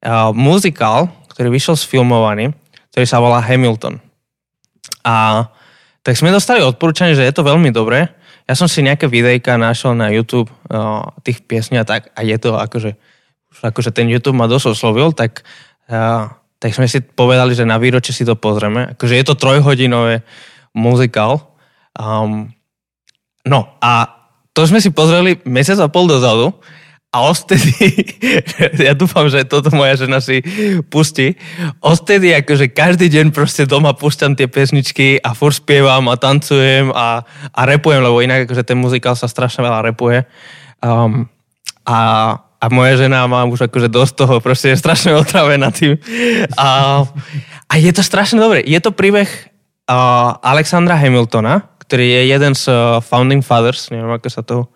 Uh, 0.01 0.35
muzikál, 0.35 1.13
ktorý 1.31 1.53
vyšiel 1.53 1.77
sfilmovaný, 1.79 2.51
ktorý 2.91 3.07
sa 3.07 3.23
volá 3.23 3.39
Hamilton. 3.39 4.03
A 5.07 5.47
tak 6.03 6.17
sme 6.17 6.35
dostali 6.35 6.65
odporúčanie, 6.65 7.15
že 7.15 7.23
je 7.23 7.35
to 7.35 7.47
veľmi 7.47 7.71
dobré 7.71 8.20
ja 8.49 8.55
som 8.57 8.69
si 8.69 8.85
nejaké 8.85 9.09
videjka 9.09 9.57
našiel 9.61 9.97
na 9.97 10.09
YouTube 10.13 10.53
uh, 10.71 11.05
tých 11.25 11.45
piesní 11.45 11.81
a 11.81 11.85
tak 11.85 12.13
a 12.15 12.21
je 12.25 12.37
to 12.37 12.57
akože, 12.57 12.97
akože 13.61 13.91
ten 13.91 14.07
YouTube 14.09 14.37
ma 14.37 14.49
dosť 14.49 14.77
oslovil, 14.77 15.13
tak, 15.13 15.45
uh, 15.89 16.31
tak 16.61 16.71
sme 16.73 16.89
si 16.89 17.01
povedali, 17.01 17.57
že 17.57 17.69
na 17.69 17.81
výročie 17.81 18.13
si 18.13 18.25
to 18.25 18.37
pozrieme. 18.37 18.97
Akože 18.97 19.15
je 19.17 19.25
to 19.25 19.35
trojhodinové 19.39 20.23
muzikál. 20.77 21.53
Um, 21.97 22.55
no 23.45 23.75
a 23.83 24.21
to 24.55 24.67
sme 24.67 24.83
si 24.83 24.91
pozreli 24.91 25.41
mesiac 25.47 25.79
a 25.81 25.89
pol 25.89 26.11
dozadu 26.11 26.55
a 27.11 27.27
ostedy, 27.27 27.75
ja 28.87 28.95
dúfam, 28.95 29.27
že 29.27 29.43
toto 29.43 29.75
moja 29.75 29.99
žena 29.99 30.23
si 30.23 30.47
pustí, 30.87 31.35
ostedy 31.83 32.31
akože 32.39 32.71
každý 32.71 33.11
deň 33.11 33.35
proste 33.35 33.67
doma 33.67 33.91
púšťam 33.99 34.39
tie 34.39 34.47
pesničky 34.47 35.19
a 35.19 35.35
furt 35.35 35.59
spievam 35.59 36.07
a 36.07 36.15
tancujem 36.15 36.95
a, 36.95 37.27
a 37.51 37.61
repujem, 37.67 37.99
lebo 38.07 38.23
inak 38.23 38.47
akože 38.47 38.63
ten 38.63 38.79
muzikál 38.79 39.19
sa 39.19 39.27
strašne 39.27 39.67
veľa 39.67 39.91
repuje. 39.91 40.23
Um, 40.79 41.27
a, 41.83 41.99
a 42.63 42.67
moja 42.71 42.95
žena 42.95 43.27
má 43.27 43.43
už 43.43 43.67
akože 43.67 43.91
dosť 43.91 44.15
toho, 44.15 44.35
proste 44.39 44.71
je 44.71 44.79
strašne 44.79 45.11
otravená 45.19 45.75
tým. 45.75 45.99
A, 46.55 47.03
a 47.67 47.75
je 47.75 47.91
to 47.91 48.07
strašne 48.07 48.39
dobre. 48.39 48.63
Je 48.63 48.79
to 48.79 48.95
príbeh 48.95 49.27
uh, 49.27 50.39
Alexandra 50.47 50.95
Hamiltona, 50.95 51.75
ktorý 51.83 52.07
je 52.07 52.23
jeden 52.31 52.55
z 52.55 52.71
uh, 52.71 53.03
Founding 53.03 53.43
Fathers, 53.43 53.91
neviem, 53.91 54.15
ako 54.15 54.29
sa 54.31 54.47
to 54.47 54.71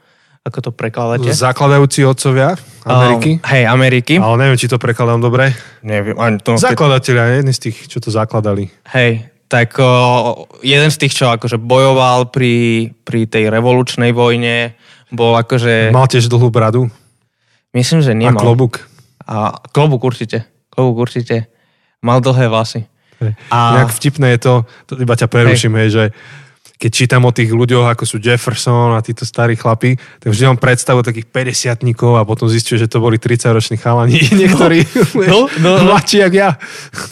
ako 0.44 0.58
to 0.60 0.70
prekladáte? 0.76 1.32
Zakladajúci 1.32 2.04
otcovia 2.04 2.52
Ameriky. 2.84 3.40
Um, 3.40 3.48
hej, 3.48 3.64
Ameriky. 3.64 4.14
Ale 4.20 4.36
neviem, 4.36 4.60
či 4.60 4.68
to 4.68 4.76
prekladám 4.76 5.16
dobre. 5.24 5.56
Neviem. 5.80 6.20
Ani 6.20 6.36
to, 6.36 6.60
Zakladatelia, 6.60 7.40
jedni 7.40 7.56
z 7.56 7.60
tých, 7.68 7.88
čo 7.88 7.96
to 7.96 8.12
zakladali. 8.12 8.68
Hej, 8.92 9.24
tak 9.48 9.80
o, 9.80 10.44
jeden 10.60 10.92
z 10.92 11.00
tých, 11.00 11.16
čo 11.16 11.32
akože 11.32 11.56
bojoval 11.56 12.28
pri, 12.28 12.92
pri 13.08 13.24
tej 13.24 13.48
revolučnej 13.48 14.12
vojne, 14.12 14.76
bol 15.08 15.32
akože... 15.32 15.88
Mal 15.96 16.12
tiež 16.12 16.28
dlhú 16.28 16.52
bradu? 16.52 16.92
Myslím, 17.72 18.04
že 18.04 18.12
nemal. 18.12 18.36
A 18.36 18.44
klobúk? 18.44 18.84
A 19.24 19.56
klobúk 19.72 20.04
určite. 20.04 20.44
Klobúk 20.68 21.08
určite. 21.08 21.48
Mal 22.04 22.20
dlhé 22.20 22.52
vlasy. 22.52 22.84
Hej. 23.24 23.32
A... 23.48 23.80
Nejak 23.80 23.96
vtipné 23.96 24.36
je 24.36 24.40
to, 24.44 24.54
to 24.84 25.00
iba 25.00 25.16
ťa 25.16 25.24
preruším, 25.24 25.80
hej. 25.80 25.88
hej, 25.88 25.88
že 25.88 26.04
keď 26.74 26.90
čítam 26.90 27.22
o 27.22 27.32
tých 27.32 27.54
ľuďoch, 27.54 27.86
ako 27.86 28.04
sú 28.04 28.16
Jefferson 28.18 28.98
a 28.98 29.00
títo 29.00 29.22
starí 29.22 29.54
chlapi, 29.54 29.94
tak 29.94 30.28
vždy 30.34 30.50
mám 30.50 30.58
predstavu 30.58 31.06
takých 31.06 31.30
50 31.30 31.86
a 32.18 32.22
potom 32.26 32.50
zistím, 32.50 32.76
že 32.76 32.90
to 32.90 32.98
boli 32.98 33.16
30-roční 33.16 33.78
chalani, 33.78 34.18
niektorí 34.42 34.82
no, 35.14 35.46
no, 35.62 35.70
no. 35.78 35.84
mladší 35.88 36.26
jak 36.26 36.34
ja. 36.34 36.50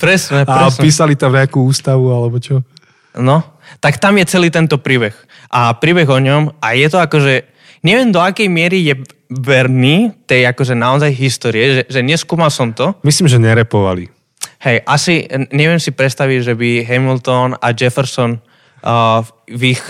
Presne, 0.02 0.42
presne. 0.42 0.66
A 0.66 0.74
písali 0.74 1.14
tam 1.14 1.32
nejakú 1.32 1.62
ústavu 1.62 2.10
alebo 2.10 2.42
čo. 2.42 2.66
No, 3.14 3.44
tak 3.78 4.02
tam 4.02 4.18
je 4.18 4.26
celý 4.26 4.50
tento 4.50 4.82
príbeh. 4.82 5.14
A 5.52 5.76
príbeh 5.76 6.08
o 6.08 6.18
ňom, 6.18 6.58
a 6.58 6.74
je 6.74 6.88
to 6.88 6.98
akože, 6.98 7.44
neviem 7.86 8.10
do 8.10 8.18
akej 8.18 8.48
miery 8.50 8.82
je 8.82 8.94
verný 9.32 10.12
tej 10.28 10.48
akože 10.52 10.74
naozaj 10.76 11.12
histórie, 11.16 11.64
že, 11.80 11.82
že 11.88 12.00
neskúmal 12.04 12.52
som 12.52 12.74
to. 12.74 12.96
Myslím, 13.04 13.30
že 13.30 13.40
nerepovali. 13.40 14.10
Hej, 14.62 14.84
asi 14.86 15.26
neviem 15.50 15.78
si 15.82 15.90
predstaviť, 15.90 16.38
že 16.52 16.54
by 16.54 16.86
Hamilton 16.86 17.58
a 17.58 17.74
Jefferson 17.74 18.38
v 19.52 19.76
ich 19.76 19.82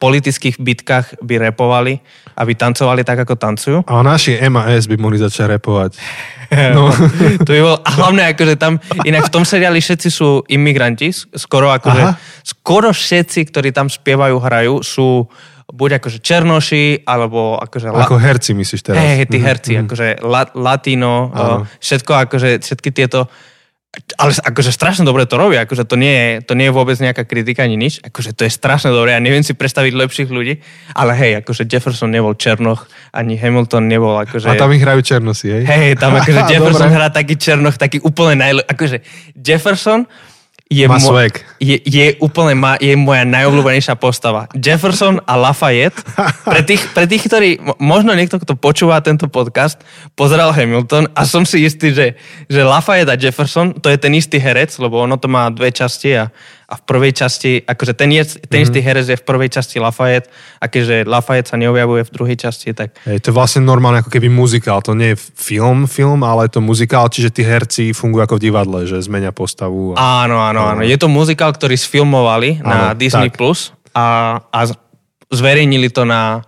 politických 0.00 0.56
bitkách 0.56 1.20
by 1.20 1.52
repovali, 1.52 2.00
aby 2.40 2.52
tancovali 2.56 3.04
tak, 3.04 3.28
ako 3.28 3.36
tancujú. 3.36 3.78
A 3.84 4.00
naši 4.00 4.40
MAS 4.48 4.88
by 4.88 4.96
mohli 4.96 5.20
začať 5.20 5.60
repovať. 5.60 5.92
No. 6.50 6.90
to 7.46 7.54
by 7.54 7.62
bol, 7.62 7.78
a 7.78 7.90
hlavne 7.94 8.26
akože 8.34 8.58
tam, 8.58 8.82
inak 9.08 9.30
v 9.30 9.34
tom 9.38 9.46
seriáli 9.46 9.78
všetci 9.78 10.10
sú 10.10 10.42
imigranti, 10.50 11.14
skoro 11.14 11.70
akože, 11.70 12.02
Aha. 12.02 12.18
skoro 12.42 12.90
všetci, 12.90 13.46
ktorí 13.54 13.70
tam 13.70 13.86
spievajú, 13.86 14.34
hrajú, 14.34 14.82
sú 14.82 15.30
buď 15.70 16.02
akože 16.02 16.18
černoši, 16.18 17.06
alebo 17.06 17.54
akože... 17.54 17.94
Ako 17.94 18.18
herci 18.18 18.58
myslíš 18.58 18.82
teraz? 18.82 18.98
Hej, 18.98 19.14
hej, 19.22 19.26
tí 19.30 19.38
herci, 19.38 19.72
mm-hmm. 19.78 19.86
akože 19.86 20.06
la, 20.26 20.42
latino, 20.58 21.30
uh, 21.30 21.62
všetko 21.78 22.12
akože, 22.26 22.58
všetky 22.66 22.90
tieto 22.90 23.30
ale 23.90 24.30
akože 24.38 24.70
strašne 24.70 25.02
dobre 25.02 25.26
to 25.26 25.34
robia, 25.34 25.66
akože 25.66 25.82
to 25.82 25.98
nie, 25.98 26.14
je, 26.14 26.28
to 26.46 26.54
nie 26.54 26.70
je 26.70 26.74
vôbec 26.74 26.94
nejaká 27.02 27.26
kritika 27.26 27.66
ani 27.66 27.74
nič, 27.74 27.98
akože 28.06 28.38
to 28.38 28.46
je 28.46 28.52
strašne 28.54 28.94
dobre, 28.94 29.10
ja 29.10 29.18
neviem 29.18 29.42
si 29.42 29.50
predstaviť 29.50 29.92
lepších 29.98 30.30
ľudí, 30.30 30.62
ale 30.94 31.18
hej, 31.18 31.42
akože 31.42 31.66
Jefferson 31.66 32.14
nebol 32.14 32.38
Černoch, 32.38 32.86
ani 33.10 33.34
Hamilton 33.34 33.90
nebol 33.90 34.14
akože... 34.22 34.46
A 34.46 34.54
tam 34.54 34.70
ich 34.70 34.82
hrajú 34.86 35.02
Černosi, 35.02 35.50
hej? 35.50 35.64
Hej, 35.66 35.98
tam 35.98 36.14
akože 36.14 36.40
Jefferson 36.54 36.90
hrá 36.94 37.10
taký 37.10 37.34
Černoch, 37.34 37.74
taký 37.74 37.98
úplne 38.06 38.38
najlepší, 38.38 38.68
akože 38.70 38.96
Jefferson 39.34 40.06
je, 40.70 40.86
má 40.86 41.02
mo- 41.02 41.18
je, 41.58 41.76
je 41.82 42.14
úplne 42.22 42.54
ma- 42.54 42.78
je 42.78 42.94
moja 42.94 43.26
najobľúbenejšia 43.26 43.98
postava. 43.98 44.46
Jefferson 44.54 45.18
a 45.26 45.34
Lafayette. 45.34 45.98
Pre 46.46 46.62
tých, 46.62 46.82
pre 46.94 47.10
tých, 47.10 47.26
ktorí, 47.26 47.58
možno 47.82 48.14
niekto, 48.14 48.38
kto 48.38 48.54
počúva 48.54 49.02
tento 49.02 49.26
podcast, 49.26 49.82
pozeral 50.14 50.54
Hamilton 50.54 51.10
a 51.10 51.26
som 51.26 51.42
si 51.42 51.66
istý, 51.66 51.90
že, 51.90 52.14
že 52.46 52.62
Lafayette 52.62 53.10
a 53.10 53.18
Jefferson, 53.18 53.74
to 53.82 53.90
je 53.90 53.98
ten 53.98 54.14
istý 54.14 54.38
herec, 54.38 54.70
lebo 54.78 55.02
ono 55.02 55.18
to 55.18 55.26
má 55.26 55.50
dve 55.50 55.74
časti 55.74 56.14
a 56.14 56.30
a 56.70 56.74
v 56.78 56.82
prvej 56.86 57.12
časti, 57.18 57.66
akože 57.66 57.98
ten, 57.98 58.14
je, 58.14 58.38
ten 58.46 58.62
istý 58.62 58.78
mm-hmm. 58.78 58.86
herec 58.86 59.06
je 59.10 59.18
v 59.18 59.24
prvej 59.26 59.50
časti 59.50 59.82
Lafayette 59.82 60.30
a 60.62 60.70
keďže 60.70 61.02
Lafayette 61.02 61.50
sa 61.50 61.58
neobjavuje 61.58 62.06
v 62.06 62.10
druhej 62.14 62.36
časti, 62.38 62.70
tak... 62.70 62.94
Hej, 63.02 63.26
to 63.26 63.34
je 63.34 63.34
vlastne 63.34 63.66
normálne 63.66 64.06
ako 64.06 64.14
keby 64.14 64.30
muzikál, 64.30 64.78
to 64.78 64.94
nie 64.94 65.12
je 65.12 65.16
film, 65.18 65.90
film, 65.90 66.22
ale 66.22 66.46
je 66.46 66.54
to 66.54 66.62
muzikál, 66.62 67.10
čiže 67.10 67.34
tí 67.34 67.42
herci 67.42 67.90
fungujú 67.90 68.22
ako 68.22 68.38
v 68.38 68.42
divadle, 68.46 68.78
že 68.86 69.02
zmenia 69.02 69.34
postavu. 69.34 69.98
A... 69.98 70.22
Áno, 70.24 70.38
áno, 70.38 70.62
áno. 70.62 70.86
Je 70.86 70.94
to 70.94 71.10
muzikál, 71.10 71.50
ktorý 71.50 71.74
sfilmovali 71.74 72.62
áno, 72.62 72.70
na 72.70 72.78
Disney+, 72.94 73.34
tak. 73.34 73.42
Plus 73.42 73.74
a, 73.90 74.38
a 74.46 74.58
zverejnili 75.34 75.90
to 75.90 76.06
na 76.06 76.46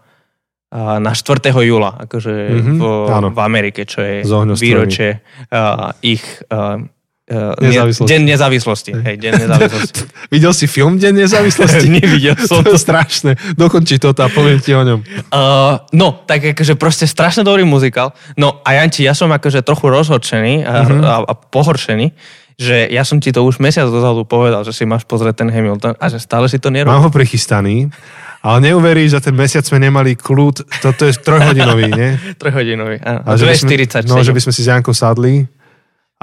na 0.73 1.13
4. 1.13 1.53
júla, 1.53 2.01
akože 2.09 2.33
mm-hmm, 2.33 2.77
v, 2.81 2.85
v 3.29 3.39
Amerike, 3.45 3.85
čo 3.85 4.01
je 4.01 4.25
výročie 4.57 5.21
uh, 5.53 5.93
ich 6.01 6.25
uh, 6.49 6.81
Uh, 7.23 7.55
nezávislosti. 7.63 8.11
Deň 8.11 8.23
nezávislosti. 8.35 8.91
Hej, 8.99 9.17
deň 9.23 9.33
nezávislosti. 9.47 10.01
Videl 10.35 10.51
si 10.59 10.67
film 10.67 10.99
Deň 10.99 11.23
nezávislosti? 11.23 11.87
Nevidel 12.03 12.35
som 12.51 12.67
to. 12.67 12.75
to 12.75 12.79
strašné. 12.83 13.39
Dokončí 13.55 14.03
to 14.03 14.11
a 14.11 14.27
poviem 14.27 14.59
ti 14.59 14.75
o 14.75 14.83
ňom. 14.83 15.07
Uh, 15.31 15.79
no, 15.95 16.27
tak 16.27 16.51
akože 16.51 16.75
proste 16.75 17.07
strašne 17.07 17.47
dobrý 17.47 17.63
muzikál. 17.63 18.11
No 18.35 18.59
a 18.67 18.75
Janči, 18.75 19.07
ja 19.07 19.15
som 19.15 19.31
akože 19.31 19.63
trochu 19.63 19.87
rozhorčený 19.87 20.67
a, 20.67 20.83
uh-huh. 20.83 20.99
a, 21.07 21.15
a 21.31 21.33
pohoršený, 21.39 22.11
že 22.59 22.91
ja 22.91 23.07
som 23.07 23.23
ti 23.23 23.31
to 23.31 23.47
už 23.47 23.63
mesiac 23.63 23.87
dozadu 23.87 24.27
povedal, 24.27 24.67
že 24.67 24.75
si 24.75 24.83
máš 24.83 25.07
pozrieť 25.07 25.47
ten 25.47 25.49
Hamilton 25.55 25.95
a 26.03 26.05
že 26.11 26.19
stále 26.19 26.51
si 26.51 26.59
to 26.59 26.75
nerobíš. 26.75 26.91
Mám 26.91 27.07
ho 27.07 27.15
prichystaný, 27.15 27.87
ale 28.43 28.59
neuveríš, 28.67 29.23
že 29.23 29.31
ten 29.31 29.39
mesiac 29.39 29.63
sme 29.63 29.79
nemali 29.79 30.19
kľud, 30.19 30.83
toto 30.83 31.07
je 31.07 31.15
trojhodinový, 31.23 31.87
nie? 31.87 32.11
trojhodinový, 32.43 32.99
áno. 32.99 33.23
A, 33.23 33.39
a 33.39 33.39
2.40. 33.39 34.11
No, 34.11 34.27
že 34.27 34.35
by 34.35 34.43
sme 34.43 34.51
si 34.51 34.67
s 34.67 34.69
Jankou 34.75 34.91
sadli 34.91 35.47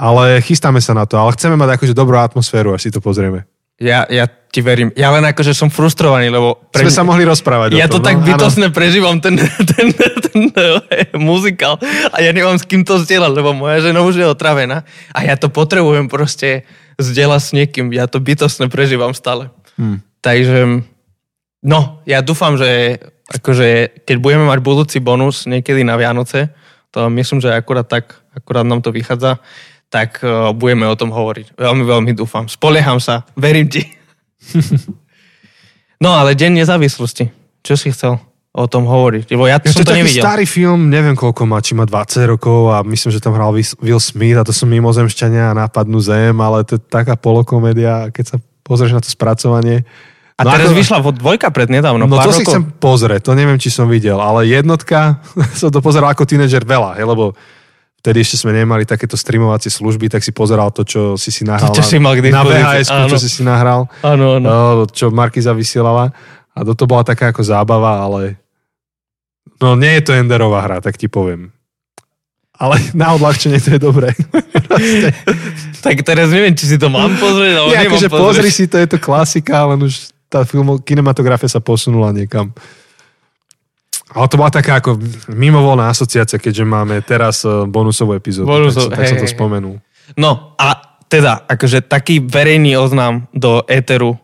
ale 0.00 0.40
chystáme 0.40 0.80
sa 0.80 0.96
na 0.96 1.04
to, 1.04 1.20
ale 1.20 1.36
chceme 1.36 1.60
mať 1.60 1.76
akože 1.76 1.92
dobrú 1.92 2.16
atmosféru, 2.16 2.72
až 2.72 2.88
si 2.88 2.90
to 2.90 3.04
pozrieme. 3.04 3.44
Ja, 3.80 4.08
ja 4.08 4.28
ti 4.28 4.60
verím. 4.60 4.92
Ja 4.92 5.08
len 5.12 5.24
akože 5.24 5.56
som 5.56 5.72
frustrovaný, 5.72 6.28
lebo... 6.28 6.56
Pre... 6.68 6.84
Sme 6.84 6.92
sa 6.92 7.04
mohli 7.04 7.24
rozprávať 7.24 7.76
Ja 7.80 7.88
to 7.88 8.00
no, 8.00 8.04
tak 8.04 8.20
bytosne 8.20 8.68
ano. 8.68 8.76
prežívam, 8.76 9.20
ten, 9.20 9.36
ten, 9.72 9.88
ten, 9.92 10.38
ten 10.52 11.16
muzikál 11.16 11.80
a 12.12 12.16
ja 12.20 12.32
nemám 12.32 12.56
s 12.56 12.64
kým 12.64 12.84
to 12.84 13.00
zdieľať, 13.00 13.32
lebo 13.32 13.56
moja 13.56 13.80
žena 13.84 14.04
už 14.04 14.20
je 14.20 14.26
otravená 14.28 14.84
a 15.12 15.18
ja 15.24 15.36
to 15.36 15.48
potrebujem 15.52 16.12
proste 16.12 16.68
zdieľať 17.00 17.40
s 17.40 17.50
niekým. 17.56 17.92
Ja 17.92 18.04
to 18.04 18.20
bytosne 18.20 18.68
prežívam 18.68 19.16
stále. 19.16 19.48
Hmm. 19.80 20.04
Takže, 20.20 20.84
no, 21.64 22.04
ja 22.04 22.20
dúfam, 22.20 22.60
že 22.60 23.00
akože, 23.32 24.00
keď 24.04 24.16
budeme 24.20 24.44
mať 24.44 24.60
budúci 24.60 25.00
bonus 25.00 25.48
niekedy 25.48 25.88
na 25.88 25.96
Vianoce, 25.96 26.52
to 26.92 27.08
myslím, 27.08 27.40
že 27.40 27.54
akurát 27.54 27.88
tak, 27.88 28.18
akurát 28.36 28.68
nám 28.68 28.84
to 28.84 28.92
vychádza, 28.92 29.40
tak 29.90 30.22
uh, 30.22 30.54
budeme 30.54 30.86
o 30.86 30.94
tom 30.94 31.10
hovoriť. 31.10 31.58
Veľmi, 31.58 31.82
veľmi 31.82 32.12
dúfam. 32.14 32.46
Spolieham 32.46 33.02
sa. 33.02 33.26
Verím 33.34 33.66
ti. 33.66 33.82
no 36.02 36.14
ale 36.14 36.38
Deň 36.38 36.62
nezávislosti. 36.62 37.28
Čo 37.60 37.74
si 37.76 37.90
chcel 37.90 38.16
o 38.54 38.66
tom 38.70 38.86
hovoriť? 38.86 39.34
Lebo 39.34 39.50
ja 39.50 39.58
to 39.58 39.74
som 39.74 39.82
to 39.82 39.94
nevidel. 39.94 40.22
starý 40.22 40.46
film, 40.46 40.88
neviem 40.88 41.18
koľko 41.18 41.42
má, 41.44 41.58
či 41.58 41.74
má 41.74 41.84
20 41.84 42.32
rokov 42.38 42.70
a 42.70 42.86
myslím, 42.86 43.10
že 43.10 43.20
tam 43.20 43.34
hral 43.34 43.52
Will 43.82 44.00
Smith 44.00 44.38
a 44.38 44.46
to 44.46 44.54
sú 44.54 44.64
mimozemšťania 44.70 45.52
a 45.52 45.58
nápadnú 45.66 45.98
zem, 45.98 46.38
ale 46.38 46.62
to 46.62 46.78
je 46.78 46.82
taká 46.82 47.18
polokomédia, 47.18 48.14
keď 48.14 48.24
sa 48.24 48.36
pozrieš 48.62 48.94
na 48.94 49.02
to 49.02 49.10
spracovanie. 49.10 49.82
A 50.40 50.46
no 50.46 50.56
teraz 50.56 50.72
ako... 50.72 50.78
vyšla 50.78 50.98
dvojka 51.20 51.52
pred 51.52 51.68
nedávno. 51.68 52.08
No 52.08 52.16
to 52.16 52.32
rokov. 52.32 52.38
si 52.38 52.42
chcem 52.48 52.64
pozrieť, 52.64 53.28
to 53.28 53.36
neviem, 53.36 53.60
či 53.60 53.68
som 53.68 53.90
videl, 53.90 54.16
ale 54.16 54.48
jednotka, 54.48 55.20
som 55.60 55.68
to 55.68 55.84
pozeral 55.84 56.08
ako 56.10 56.24
tínedžer 56.24 56.64
veľa, 56.64 56.96
he, 56.96 57.04
lebo 57.04 57.36
vtedy 58.00 58.24
ešte 58.24 58.40
sme 58.40 58.56
nemali 58.56 58.88
takéto 58.88 59.14
streamovacie 59.14 59.68
služby, 59.68 60.08
tak 60.08 60.24
si 60.24 60.32
pozeral 60.32 60.72
to, 60.72 60.88
čo 60.88 61.20
si 61.20 61.28
si 61.28 61.44
nahral 61.44 61.68
to, 61.68 61.78
čo 61.78 61.84
na, 61.84 61.90
si 61.92 61.96
mal 62.00 62.16
na 62.16 62.42
VHS, 62.42 62.88
čo 63.12 63.18
si 63.20 63.28
si 63.28 63.42
nahral, 63.44 63.86
áno, 64.00 64.40
áno. 64.40 64.46
No, 64.48 64.58
čo 64.88 65.12
Markiza 65.12 65.52
vysielala. 65.52 66.08
A 66.50 66.66
to 66.66 66.84
bola 66.88 67.06
taká 67.06 67.30
ako 67.30 67.46
zábava, 67.46 68.02
ale 68.02 68.40
no 69.62 69.78
nie 69.78 70.00
je 70.00 70.10
to 70.10 70.12
Enderová 70.16 70.66
hra, 70.66 70.78
tak 70.82 70.98
ti 70.98 71.06
poviem. 71.06 71.52
Ale 72.60 72.76
na 73.00 73.16
odľahčenie 73.16 73.60
to 73.60 73.76
je 73.76 73.80
dobré. 73.80 74.12
tak 75.84 76.00
teraz 76.04 76.32
neviem, 76.32 76.56
či 76.56 76.68
si 76.68 76.76
to 76.80 76.88
mám 76.88 77.12
pozrieť, 77.20 77.54
ale 77.56 77.68
Nie, 77.72 77.80
akože 77.88 78.08
pozri 78.08 78.50
si, 78.52 78.64
to 78.68 78.76
je 78.80 78.88
to 78.90 78.98
klasika, 79.00 79.68
len 79.70 79.80
už 79.84 80.12
tá 80.30 80.44
film, 80.44 80.78
kinematografia 80.80 81.48
sa 81.48 81.60
posunula 81.60 82.12
niekam. 82.12 82.52
Ale 84.10 84.26
to 84.26 84.38
bola 84.38 84.50
taká 84.50 84.82
ako 84.82 84.98
mimovolná 85.30 85.86
asociácia, 85.86 86.42
keďže 86.42 86.66
máme 86.66 86.98
teraz 87.06 87.46
eh, 87.46 87.66
bonusovú 87.66 88.18
epizódu. 88.18 88.50
Bonusov, 88.50 88.90
tak, 88.90 89.06
tak 89.06 89.14
som 89.14 89.22
to 89.22 89.30
spomenul. 89.30 89.78
No 90.18 90.58
a 90.58 90.98
teda, 91.10 91.46
akože 91.46 91.86
taký 91.86 92.22
verejný 92.22 92.78
oznám 92.78 93.26
do 93.34 93.62
éteru, 93.66 94.18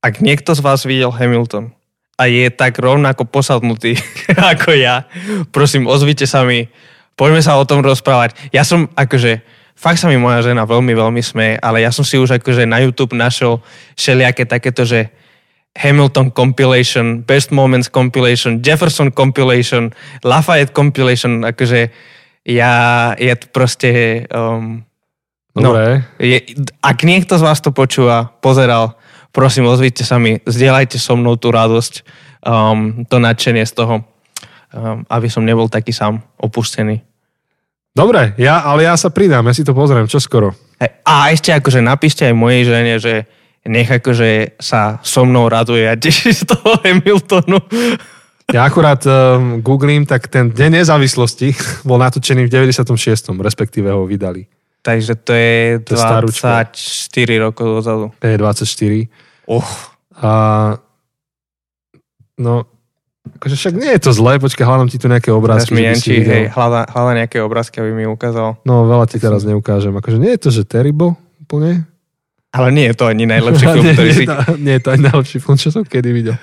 ak 0.00 0.24
niekto 0.24 0.56
z 0.56 0.60
vás 0.64 0.84
videl 0.88 1.12
Hamilton 1.12 1.72
a 2.16 2.28
je 2.28 2.48
tak 2.52 2.76
rovnako 2.80 3.24
posadnutý 3.28 3.96
ako 4.52 4.76
ja, 4.76 5.08
prosím, 5.52 5.88
ozvite 5.88 6.28
sa 6.28 6.44
mi, 6.44 6.68
poďme 7.16 7.40
sa 7.40 7.56
o 7.56 7.64
tom 7.64 7.84
rozprávať. 7.84 8.36
Ja 8.52 8.64
som 8.64 8.88
akože, 8.96 9.44
fakt 9.76 10.00
sa 10.00 10.08
mi 10.08 10.20
moja 10.20 10.44
žena 10.44 10.68
veľmi, 10.68 10.92
veľmi 10.92 11.22
smeje, 11.24 11.56
ale 11.60 11.84
ja 11.84 11.92
som 11.92 12.04
si 12.04 12.20
už 12.20 12.40
akože 12.40 12.68
na 12.68 12.80
YouTube 12.84 13.16
našiel 13.16 13.60
všelijaké 13.96 14.44
takéto, 14.44 14.84
že 14.84 15.12
Hamilton 15.72 16.30
compilation, 16.30 17.24
Best 17.24 17.50
Moments 17.50 17.88
compilation, 17.88 18.60
Jefferson 18.60 19.08
compilation, 19.08 19.88
Lafayette 20.20 20.76
compilation, 20.76 21.44
akože 21.48 21.88
ja, 22.44 22.72
je 23.16 23.34
to 23.36 23.46
proste... 23.48 23.90
Um, 24.28 24.84
no, 25.56 25.72
je, 26.20 26.38
ak 26.84 26.98
niekto 27.08 27.40
z 27.40 27.42
vás 27.44 27.64
to 27.64 27.72
počúva, 27.72 28.36
pozeral, 28.44 29.00
prosím, 29.32 29.64
ozvíte 29.70 30.04
sa 30.04 30.20
mi, 30.20 30.44
zdieľajte 30.44 31.00
so 31.00 31.16
mnou 31.16 31.40
tú 31.40 31.48
radosť, 31.48 32.04
um, 32.44 33.08
to 33.08 33.16
nadšenie 33.16 33.64
z 33.64 33.72
toho, 33.72 34.04
um, 34.04 35.08
aby 35.08 35.28
som 35.32 35.46
nebol 35.46 35.72
taký 35.72 35.96
sám 35.96 36.20
opustený. 36.36 37.00
Dobre, 37.92 38.32
ja, 38.40 38.64
ale 38.64 38.88
ja 38.88 38.96
sa 38.96 39.12
pridám, 39.12 39.44
ja 39.48 39.56
si 39.56 39.64
to 39.64 39.76
pozriem, 39.76 40.08
čo 40.08 40.20
skoro. 40.20 40.52
Hey, 40.80 41.00
a 41.04 41.28
ešte 41.32 41.52
akože 41.52 41.84
napíšte 41.84 42.24
aj 42.28 42.34
mojej 42.36 42.62
žene, 42.64 42.94
že 42.96 43.28
nech 43.66 43.90
akože 43.90 44.58
sa 44.58 44.98
so 45.06 45.22
mnou 45.22 45.46
raduje 45.46 45.86
a 45.86 45.94
teší 45.94 46.34
z 46.34 46.42
toho 46.50 46.78
Hamiltonu. 46.84 47.62
Ja 48.50 48.66
akurát 48.66 49.00
um, 49.06 49.62
googlím, 49.62 50.04
tak 50.04 50.26
ten 50.28 50.50
Deň 50.50 50.82
nezávislosti 50.82 51.54
bol 51.88 52.02
natočený 52.02 52.50
v 52.50 52.50
96. 52.50 53.32
respektíve 53.38 53.88
ho 53.88 54.02
vydali. 54.04 54.50
Takže 54.82 55.14
to 55.22 55.30
je, 55.30 55.78
to 55.86 55.94
24 55.94 56.74
rokov 57.38 57.66
dozadu. 57.70 58.10
To 58.18 58.26
je 58.26 58.34
24. 58.34 59.06
Oh. 59.46 59.62
A, 60.18 60.30
no, 62.34 62.66
akože 63.38 63.54
však 63.54 63.74
nie 63.78 63.94
je 63.94 64.00
to 64.02 64.10
zlé, 64.10 64.42
počkaj, 64.42 64.66
hľadám 64.66 64.90
ti 64.90 64.98
tu 64.98 65.06
nejaké 65.06 65.30
obrázky. 65.30 65.78
mi 65.78 65.86
Janči, 65.86 66.26
hej, 66.26 66.50
hľada, 66.50 66.90
hľada 66.90 67.12
nejaké 67.14 67.38
obrázky, 67.38 67.78
aby 67.78 67.94
mi 67.94 68.10
ukázal. 68.10 68.58
No, 68.66 68.82
veľa 68.90 69.06
ti 69.06 69.22
teraz 69.22 69.46
neukážem. 69.46 69.94
Akože 69.94 70.18
nie 70.18 70.34
je 70.34 70.40
to, 70.42 70.50
že 70.50 70.66
terrible 70.66 71.14
úplne, 71.38 71.86
ale 72.52 72.68
nie 72.68 72.92
je 72.92 72.94
to 72.94 73.08
ani 73.08 73.24
najlepší 73.24 73.64
film, 73.64 73.84
nie, 73.88 73.94
ktorý 73.96 74.10
nie, 74.12 74.18
si... 74.20 74.24
Nie 74.60 74.74
je 74.76 74.82
to 74.84 74.90
ani 74.92 75.02
najlepší 75.08 75.36
film, 75.40 75.56
čo 75.56 75.68
som 75.72 75.82
kedy 75.88 76.10
videl. 76.12 76.36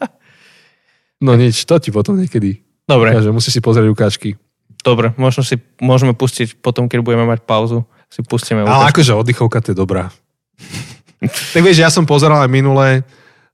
no 1.26 1.34
nič, 1.34 1.66
to 1.66 1.74
ti 1.82 1.90
potom 1.90 2.14
niekedy. 2.14 2.62
Dobre. 2.86 3.10
Takže 3.10 3.34
musíš 3.34 3.58
si 3.58 3.60
pozrieť 3.60 3.90
ukážky. 3.90 4.38
Dobre, 4.86 5.10
možno 5.18 5.42
si 5.42 5.58
môžeme 5.82 6.14
pustiť 6.14 6.62
potom, 6.62 6.86
keď 6.86 7.02
budeme 7.02 7.26
mať 7.26 7.42
pauzu. 7.42 7.82
Si 8.10 8.22
pustíme 8.22 8.62
ukážky. 8.62 8.78
Ale 8.78 8.90
akože 8.94 9.12
oddychovka 9.18 9.58
to 9.58 9.74
je 9.74 9.76
dobrá. 9.78 10.06
tak 11.54 11.60
vieš, 11.66 11.82
ja 11.82 11.90
som 11.90 12.06
pozeral 12.06 12.46
aj 12.46 12.50
minulé, 12.50 13.02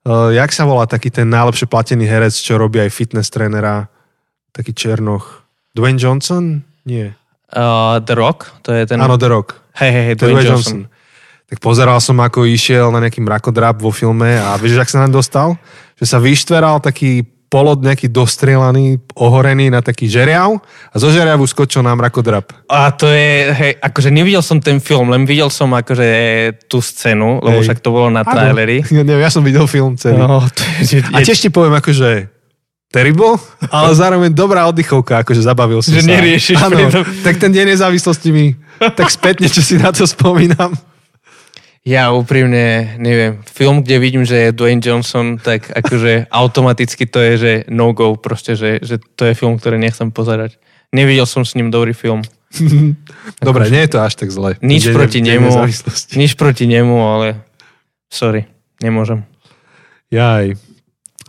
uh, 0.05 0.29
jak 0.29 0.53
sa 0.53 0.69
volá 0.69 0.85
taký 0.85 1.09
ten 1.09 1.33
najlepšie 1.33 1.65
platený 1.65 2.05
herec, 2.05 2.37
čo 2.37 2.61
robí 2.61 2.77
aj 2.77 2.93
fitness 2.93 3.33
trénera, 3.33 3.89
taký 4.53 4.77
Černoch. 4.77 5.49
Dwayne 5.73 5.97
Johnson? 5.97 6.61
Nie. 6.85 7.17
Uh, 7.49 8.05
The 8.05 8.17
Rock? 8.17 8.61
To 8.69 8.77
je 8.77 8.85
ten... 8.85 9.01
Áno, 9.01 9.17
The 9.17 9.29
Rock. 9.33 9.57
Hej, 9.81 9.91
hej, 9.93 10.05
hej, 10.13 10.17
Dwayne, 10.21 10.37
Dwayne 10.37 10.49
Johnson. 10.53 10.79
Johnson 10.85 10.98
tak 11.49 11.59
pozeral 11.59 11.97
som, 11.99 12.21
ako 12.21 12.45
išiel 12.45 12.93
na 12.93 13.01
nejaký 13.01 13.25
mrakodrap 13.25 13.81
vo 13.81 13.89
filme 13.89 14.37
a 14.37 14.53
vieš, 14.61 14.85
ak 14.85 14.93
sa 14.93 15.01
nám 15.01 15.17
dostal? 15.17 15.57
Že 15.97 16.05
sa 16.05 16.19
vyštveral 16.21 16.77
taký 16.85 17.25
polod 17.49 17.81
nejaký 17.81 18.13
dostrelaný, 18.13 19.01
ohorený 19.17 19.73
na 19.73 19.81
taký 19.81 20.05
žeriav 20.05 20.61
a 20.93 20.97
zo 21.01 21.09
žeriavu 21.09 21.49
skočil 21.49 21.81
na 21.81 21.97
mrakodrap. 21.97 22.53
A 22.69 22.93
to 22.93 23.09
je, 23.09 23.49
hej, 23.57 23.73
akože 23.81 24.13
nevidel 24.13 24.45
som 24.45 24.61
ten 24.61 24.77
film, 24.85 25.09
len 25.09 25.25
videl 25.25 25.49
som 25.49 25.73
akože 25.73 26.05
tú 26.69 26.85
scénu, 26.85 27.41
lebo 27.41 27.65
Hej. 27.65 27.73
však 27.73 27.79
to 27.81 27.89
bolo 27.89 28.13
na 28.13 28.21
traileri. 28.21 28.85
Ja, 28.93 29.01
neviem, 29.01 29.25
ja 29.25 29.33
som 29.33 29.41
videl 29.41 29.65
film 29.65 29.97
celý. 29.97 30.21
No, 30.21 30.45
to 30.45 30.61
je, 30.85 31.01
A 31.01 31.25
tiež 31.25 31.41
ti 31.41 31.49
poviem, 31.49 31.73
akože 31.73 32.29
terrible, 32.93 33.41
ale 33.73 33.97
zároveň 33.97 34.29
dobrá 34.33 34.69
oddychovka, 34.69 35.25
akože 35.25 35.41
zabavil 35.41 35.81
som 35.81 35.97
Že 35.97 36.05
sa. 36.05 36.09
neriešiš 36.09 36.57
Áno, 36.61 36.77
pritom. 36.77 37.03
tak 37.25 37.41
ten 37.41 37.49
deň 37.49 37.65
nezávislosti 37.73 38.29
mi 38.29 38.53
tak 38.77 39.09
spätne, 39.09 39.49
čo 39.49 39.65
si 39.65 39.81
na 39.81 39.89
to 39.89 40.05
spomínam. 40.05 40.77
Ja 41.89 42.13
úprimne, 42.13 43.01
neviem, 43.01 43.41
film, 43.49 43.81
kde 43.81 43.97
vidím, 43.97 44.29
že 44.29 44.37
je 44.37 44.49
Dwayne 44.53 44.85
Johnson, 44.85 45.41
tak 45.41 45.73
akože 45.73 46.29
automaticky 46.45 47.09
to 47.09 47.17
je, 47.17 47.33
že 47.41 47.53
no-go, 47.73 48.13
proste, 48.21 48.53
že, 48.61 48.77
že 48.85 49.01
to 49.17 49.25
je 49.25 49.33
film, 49.33 49.57
ktorý 49.57 49.81
nechcem 49.81 50.13
pozerať. 50.13 50.61
Nevidel 50.93 51.25
som 51.25 51.49
s 51.49 51.57
ním 51.57 51.73
dobrý 51.73 51.97
film. 51.97 52.21
Dobre, 53.41 53.73
nie 53.73 53.89
je 53.89 53.93
to 53.97 54.05
až 54.05 54.21
tak 54.21 54.29
zle. 54.29 54.61
Nič 54.61 54.93
Deň- 54.93 54.97
proti 54.97 55.19
deň 55.25 55.33
nemu, 55.33 55.49
nič 56.17 56.33
proti 56.37 56.65
nemu, 56.69 56.97
ale 56.97 57.41
sorry, 58.13 58.45
nemôžem. 58.85 59.25
Jaj. 60.13 60.61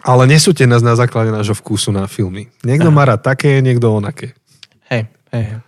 Ale 0.03 0.23
nesúďte 0.27 0.63
nás 0.67 0.83
na 0.83 0.95
základe 0.95 1.31
nášho 1.31 1.55
vkusu 1.55 1.91
na 1.91 2.07
filmy. 2.07 2.47
Niekto 2.63 2.87
má 2.91 3.03
rád 3.03 3.23
také, 3.23 3.59
niekto 3.59 3.91
onaké. 3.91 4.31
Hej, 4.87 5.11
hej. 5.35 5.59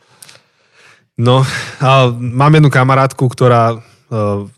No, 1.20 1.44
a 1.84 2.12
mám 2.16 2.56
jednu 2.56 2.72
kamarátku, 2.72 3.28
ktorá 3.28 3.84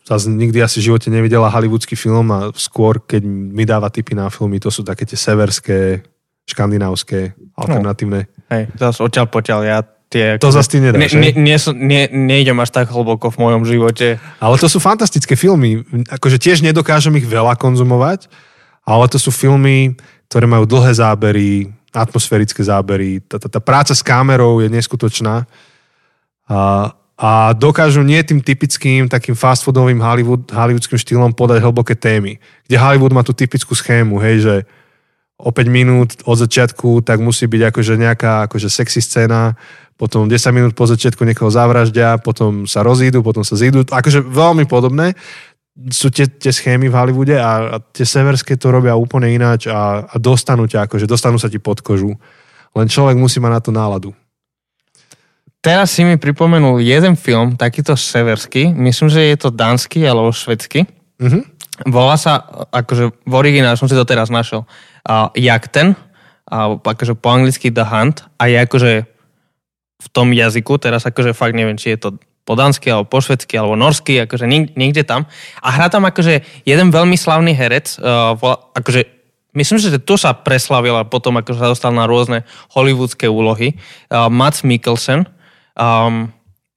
zase 0.02 0.34
nikdy 0.34 0.66
asi 0.66 0.82
v 0.82 0.90
živote 0.90 1.14
nevidela 1.14 1.46
hollywoodsky 1.54 1.94
film 1.94 2.34
a 2.34 2.50
skôr, 2.58 2.98
keď 2.98 3.22
mi 3.28 3.64
dáva 3.70 3.94
tipy 3.94 4.18
na 4.18 4.34
filmy, 4.34 4.58
to 4.58 4.74
sú 4.74 4.82
také 4.82 5.06
tie 5.06 5.14
severské, 5.14 6.02
škandinávské, 6.50 7.38
alternatívne. 7.54 8.26
hej. 8.50 8.64
Zas 8.74 8.98
odtiaľ 8.98 9.30
potiaľ, 9.30 9.60
ja 9.62 9.86
tie... 10.10 10.26
To 10.42 10.50
zase 10.50 10.74
ty 10.74 10.78
ne, 10.82 10.90
nedáš, 10.90 11.14
ne, 11.14 11.30
hej? 11.30 11.38
nie, 11.38 11.58
nie, 11.78 12.04
nejdem 12.10 12.58
až 12.62 12.74
tak 12.74 12.90
hlboko 12.90 13.30
v 13.30 13.38
mojom 13.46 13.64
živote. 13.66 14.18
Ale 14.42 14.56
to 14.58 14.66
sú 14.66 14.82
fantastické 14.82 15.38
filmy. 15.38 15.86
Akože 16.10 16.42
tiež 16.42 16.66
nedokážem 16.66 17.14
ich 17.22 17.30
veľa 17.30 17.54
konzumovať, 17.54 18.26
ale 18.86 19.06
to 19.06 19.22
sú 19.22 19.30
filmy, 19.30 19.94
ktoré 20.34 20.50
majú 20.50 20.66
dlhé 20.66 20.98
zábery, 20.98 21.70
atmosférické 21.94 22.66
zábery. 22.66 23.22
Tá, 23.22 23.38
tá, 23.38 23.46
tá 23.46 23.62
práca 23.62 23.94
s 23.94 24.02
kamerou 24.02 24.66
je 24.66 24.70
neskutočná. 24.74 25.46
A, 26.50 26.90
a 27.24 27.56
dokážu 27.56 28.04
nie 28.04 28.20
tým 28.20 28.44
typickým 28.44 29.08
takým 29.08 29.32
fast 29.32 29.64
foodovým 29.64 30.04
Hollywood, 30.04 30.44
hollywoodským 30.52 31.00
štýlom 31.00 31.32
podať 31.32 31.64
hlboké 31.64 31.96
témy. 31.96 32.36
Kde 32.68 32.76
Hollywood 32.76 33.16
má 33.16 33.24
tú 33.24 33.32
typickú 33.32 33.72
schému, 33.72 34.20
hej, 34.20 34.44
že 34.44 34.56
o 35.40 35.48
5 35.56 35.72
minút 35.72 36.10
od 36.28 36.36
začiatku, 36.36 37.00
tak 37.00 37.24
musí 37.24 37.48
byť 37.48 37.72
akože 37.72 37.94
nejaká 37.96 38.52
akože 38.52 38.68
sexy 38.68 39.00
scéna, 39.00 39.56
potom 39.96 40.28
10 40.28 40.36
minút 40.52 40.74
po 40.76 40.84
začiatku 40.84 41.24
niekoho 41.24 41.48
zavraždia, 41.48 42.20
potom 42.20 42.68
sa 42.68 42.84
rozídu, 42.84 43.24
potom 43.24 43.48
sa 43.48 43.56
zídu. 43.56 43.88
Akože 43.88 44.20
veľmi 44.20 44.68
podobné 44.68 45.16
sú 45.96 46.12
tie, 46.12 46.28
tie 46.28 46.52
schémy 46.52 46.92
v 46.92 46.98
Hollywoode 47.00 47.40
a, 47.40 47.52
a 47.72 47.78
tie 47.80 48.04
severské 48.04 48.60
to 48.60 48.68
robia 48.68 49.00
úplne 49.00 49.32
ináč 49.32 49.72
a, 49.72 50.06
a 50.12 50.16
dostanú 50.20 50.68
ťa, 50.68 50.92
akože 50.92 51.08
dostanú 51.08 51.40
sa 51.40 51.48
ti 51.48 51.58
pod 51.58 51.80
kožu. 51.80 52.20
Len 52.76 52.88
človek 52.92 53.16
musí 53.16 53.40
mať 53.40 53.52
na 53.54 53.62
to 53.64 53.72
náladu. 53.72 54.12
Teraz 55.64 55.96
si 55.96 56.04
mi 56.04 56.20
pripomenul 56.20 56.84
jeden 56.84 57.16
film, 57.16 57.56
takýto 57.56 57.96
severský, 57.96 58.76
myslím, 58.76 59.08
že 59.08 59.32
je 59.32 59.38
to 59.40 59.50
dánsky 59.50 60.04
alebo 60.04 60.36
švedský. 60.36 60.84
Mhm. 61.24 61.40
Volá 61.90 62.20
sa, 62.20 62.44
akože 62.70 63.26
v 63.26 63.34
originále 63.34 63.80
som 63.80 63.90
si 63.90 63.98
to 63.98 64.06
teraz 64.06 64.30
našiel, 64.30 64.68
uh, 65.08 65.34
Jakten, 65.34 65.98
a 66.54 66.78
akože 66.78 67.18
po 67.18 67.34
anglicky 67.34 67.74
The 67.74 67.88
Hunt 67.88 68.28
a 68.38 68.52
je 68.52 68.58
akože 68.62 68.92
v 70.04 70.08
tom 70.12 70.36
jazyku, 70.36 70.78
teraz 70.78 71.08
akože 71.08 71.32
fakt 71.32 71.56
neviem, 71.56 71.80
či 71.80 71.96
je 71.96 72.00
to 72.04 72.10
po 72.44 72.60
dánsky, 72.60 72.92
alebo 72.92 73.08
po 73.08 73.24
švedsky, 73.24 73.56
alebo 73.56 73.80
norsky, 73.80 74.20
akože 74.28 74.44
niekde 74.76 75.08
tam. 75.08 75.24
A 75.64 75.72
hrá 75.72 75.88
tam 75.88 76.04
akože 76.04 76.44
jeden 76.68 76.92
veľmi 76.92 77.16
slavný 77.16 77.56
herec, 77.56 77.98
uh, 78.04 78.36
volá, 78.36 78.60
akože 78.76 79.08
myslím, 79.56 79.80
že 79.80 79.96
tu 80.04 80.20
sa 80.20 80.36
preslavil 80.36 80.92
a 81.00 81.08
potom 81.08 81.40
akože 81.40 81.58
sa 81.58 81.72
dostal 81.72 81.96
na 81.96 82.04
rôzne 82.04 82.44
hollywoodske 82.76 83.32
úlohy. 83.32 83.80
Uh, 84.12 84.28
Mats 84.28 84.68
Mikkelsen, 84.68 85.24
um, 85.76 86.30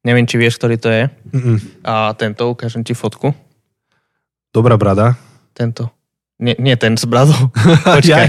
neviem, 0.03 0.25
či 0.25 0.37
vieš, 0.37 0.57
ktorý 0.59 0.77
to 0.77 0.89
je. 0.89 1.05
Mm-mm. 1.33 1.59
A 1.83 2.15
tento, 2.15 2.49
ukážem 2.49 2.83
ti 2.83 2.93
fotku. 2.93 3.33
Dobrá 4.53 4.77
brada. 4.77 5.17
Tento. 5.53 5.91
Nie, 6.37 6.53
nie 6.61 6.77
ten 6.77 7.01
s 7.01 7.09
bradou. 7.09 7.49
Počkaj. 7.97 8.27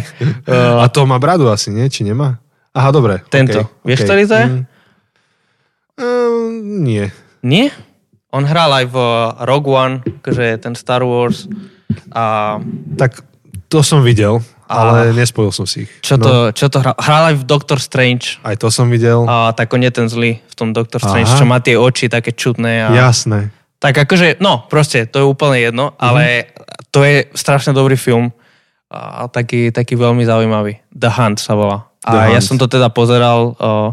Uh, 0.47 0.79
A 0.79 0.87
to 0.87 1.03
má 1.03 1.19
bradu 1.19 1.51
asi, 1.51 1.71
nie? 1.75 1.87
Či 1.91 2.07
nemá? 2.07 2.39
Aha, 2.71 2.91
dobre. 2.91 3.19
Tento. 3.27 3.67
okej, 3.67 3.83
Vieš, 3.83 3.99
okej. 3.99 4.07
ktorý 4.07 4.21
to 4.23 4.35
je? 4.35 4.45
Mm. 4.47 4.63
Ehm, 5.97 6.49
nie. 6.83 7.05
Nie? 7.43 7.65
On 8.31 8.43
hral 8.43 8.69
aj 8.71 8.85
v 8.91 8.97
Rogue 9.43 9.71
One, 9.71 9.95
akože 10.03 10.59
ten 10.61 10.73
Star 10.75 11.01
Wars. 11.03 11.47
A 12.11 12.57
Tak 12.95 13.23
to 13.67 13.81
som 13.81 14.03
videl, 14.03 14.39
ale 14.67 15.15
nespojil 15.15 15.49
som 15.49 15.63
si 15.63 15.87
ich. 15.87 15.91
čo 16.03 16.19
to, 16.19 16.51
čo 16.51 16.67
to 16.67 16.79
hral? 16.79 16.95
Hral 16.95 17.23
aj 17.31 17.35
v 17.39 17.43
Doctor 17.43 17.79
Strange. 17.79 18.37
Aj 18.43 18.53
to 18.53 18.67
som 18.67 18.91
videl. 18.91 19.23
A 19.25 19.55
tak 19.55 19.71
on 19.71 19.81
je 19.81 19.89
ten 19.89 20.05
zlý 20.05 20.43
v 20.43 20.53
tom 20.53 20.75
Doctor 20.75 20.99
Strange, 20.99 21.31
Aha. 21.31 21.39
čo 21.39 21.45
má 21.47 21.57
tie 21.59 21.79
oči 21.79 22.07
také 22.07 22.35
čudné. 22.35 22.83
A... 22.83 22.91
Jasné. 22.91 23.49
Tak 23.79 24.09
akože, 24.09 24.41
no, 24.41 24.65
proste, 24.67 25.05
to 25.05 25.21
je 25.21 25.25
úplne 25.25 25.61
jedno, 25.61 25.93
Mhm. 25.93 25.99
ale 25.99 26.23
to 26.91 27.01
je 27.01 27.29
strašne 27.31 27.71
dobrý 27.71 27.95
film 27.95 28.33
a 28.87 29.27
taký, 29.27 29.69
taký 29.69 29.93
veľmi 29.93 30.23
zaujímavý. 30.23 30.79
The 30.89 31.11
Hunt 31.11 31.39
sa 31.39 31.53
volá. 31.53 31.85
The 32.07 32.17
A 32.17 32.31
ja 32.31 32.39
Hunt. 32.39 32.47
som 32.47 32.55
to 32.57 32.65
teda 32.65 32.87
pozeral 32.87 33.51
uh, 33.59 33.91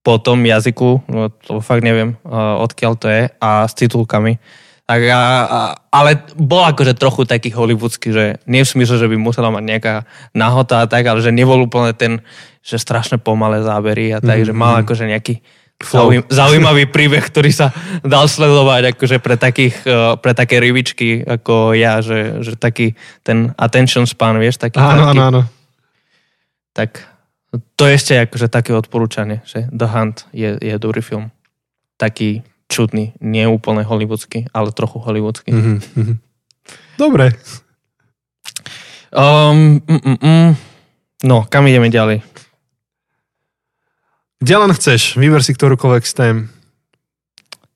po 0.00 0.16
tom 0.16 0.40
jazyku, 0.40 1.04
no, 1.06 1.28
to 1.28 1.60
fakt 1.60 1.84
neviem, 1.84 2.16
uh, 2.24 2.56
odkiaľ 2.58 2.92
to 2.96 3.06
je, 3.12 3.22
a 3.36 3.68
s 3.68 3.76
titulkami. 3.76 4.40
Tak 4.88 5.04
a, 5.04 5.20
a, 5.44 5.60
ale 5.92 6.24
bol 6.40 6.64
akože 6.64 6.96
trochu 6.96 7.28
taký 7.28 7.52
hollywoodsky, 7.52 8.08
že 8.08 8.24
nie 8.48 8.64
v 8.64 8.72
smysle, 8.72 8.96
že 8.96 9.10
by 9.12 9.20
musela 9.20 9.52
mať 9.52 9.64
nejaká 9.68 9.94
nahota 10.32 10.80
a 10.80 10.88
tak, 10.88 11.04
ale 11.04 11.20
že 11.20 11.28
nebol 11.28 11.60
úplne 11.60 11.92
ten, 11.92 12.24
že 12.64 12.80
strašne 12.80 13.20
pomalé 13.20 13.60
zábery 13.60 14.16
a 14.16 14.24
tak, 14.24 14.40
Mhm, 14.40 14.46
že 14.48 14.54
mal 14.56 14.80
mhm. 14.80 14.88
akože 14.88 15.04
nejaký 15.04 15.34
Flow. 15.78 16.10
Zaujím, 16.10 16.22
zaujímavý 16.26 16.84
príbeh, 16.90 17.22
ktorý 17.22 17.54
sa 17.54 17.70
dal 18.02 18.26
sledovať 18.26 18.98
akože 18.98 19.22
pre, 19.22 19.38
takých, 19.38 19.78
eh, 19.86 20.18
pre 20.18 20.34
také 20.34 20.58
rybičky 20.58 21.22
ako 21.22 21.70
ja, 21.70 22.02
že, 22.02 22.42
že 22.42 22.58
taký 22.58 22.98
ten 23.22 23.54
attention 23.54 24.02
span, 24.02 24.42
vieš, 24.42 24.58
taký 24.58 24.82
Áno, 24.82 25.14
áno, 25.14 25.22
áno. 25.22 25.42
Tak 26.74 26.98
to 27.78 27.86
je 27.86 27.94
ešte 27.94 28.12
akože 28.26 28.50
také 28.50 28.74
odporúčanie, 28.74 29.38
že 29.46 29.70
The 29.70 29.86
Hunt 29.86 30.26
je, 30.34 30.58
je 30.58 30.74
dobrý 30.82 30.98
film. 30.98 31.30
Taký 31.94 32.42
čudný, 32.68 33.16
nie 33.18 33.48
úplne 33.48 33.82
hollywoodsky, 33.82 34.46
ale 34.52 34.76
trochu 34.76 35.00
hollywoodsky. 35.00 35.50
Mm. 35.50 35.60
Mhm, 35.60 35.76
mhm. 35.96 36.14
Dobre. 37.00 37.32
Um, 39.08 39.80
mm, 39.88 40.00
mm, 40.04 40.18
mm. 40.20 40.50
No, 41.24 41.48
kam 41.48 41.66
ideme 41.66 41.88
ďalej? 41.88 42.20
Kde 44.38 44.54
len 44.54 44.70
chceš, 44.76 45.18
vyber 45.18 45.42
si 45.42 45.56
ktorúkoľvek 45.56 46.04
z 46.06 46.14
tém. 46.14 46.36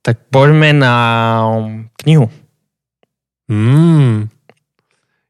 Tak 0.05 0.31
poďme 0.31 0.77
na 0.77 0.95
um, 1.47 1.91
knihu. 2.05 2.31
Mm. 3.51 4.31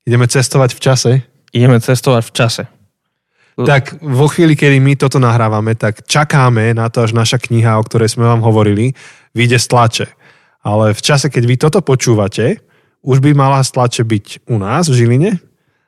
Ideme 0.05 0.27
cestovať 0.29 0.77
v 0.77 0.81
čase. 0.81 1.13
Ideme 1.55 1.79
cestovať 1.81 2.23
v 2.29 2.33
čase. 2.35 2.63
Tak 3.53 4.01
vo 4.01 4.27
chvíli, 4.33 4.57
kedy 4.57 4.81
my 4.81 4.97
toto 4.97 5.21
nahrávame, 5.21 5.77
tak 5.77 6.09
čakáme 6.09 6.73
na 6.73 6.89
to, 6.89 7.05
až 7.05 7.13
naša 7.13 7.37
kniha, 7.37 7.77
o 7.77 7.85
ktorej 7.85 8.17
sme 8.17 8.25
vám 8.25 8.41
hovorili, 8.41 8.97
vyjde 9.33 9.59
z 9.59 9.67
tlače. 9.67 10.07
Ale 10.63 10.95
v 10.95 11.01
čase, 11.01 11.27
keď 11.27 11.43
vy 11.43 11.57
toto 11.57 11.81
počúvate, 11.81 12.63
už 13.03 13.19
by 13.19 13.35
mala 13.35 13.59
tlače 13.61 14.07
byť 14.07 14.47
u 14.47 14.57
nás 14.57 14.87
v 14.87 14.95
Žiline 14.95 15.31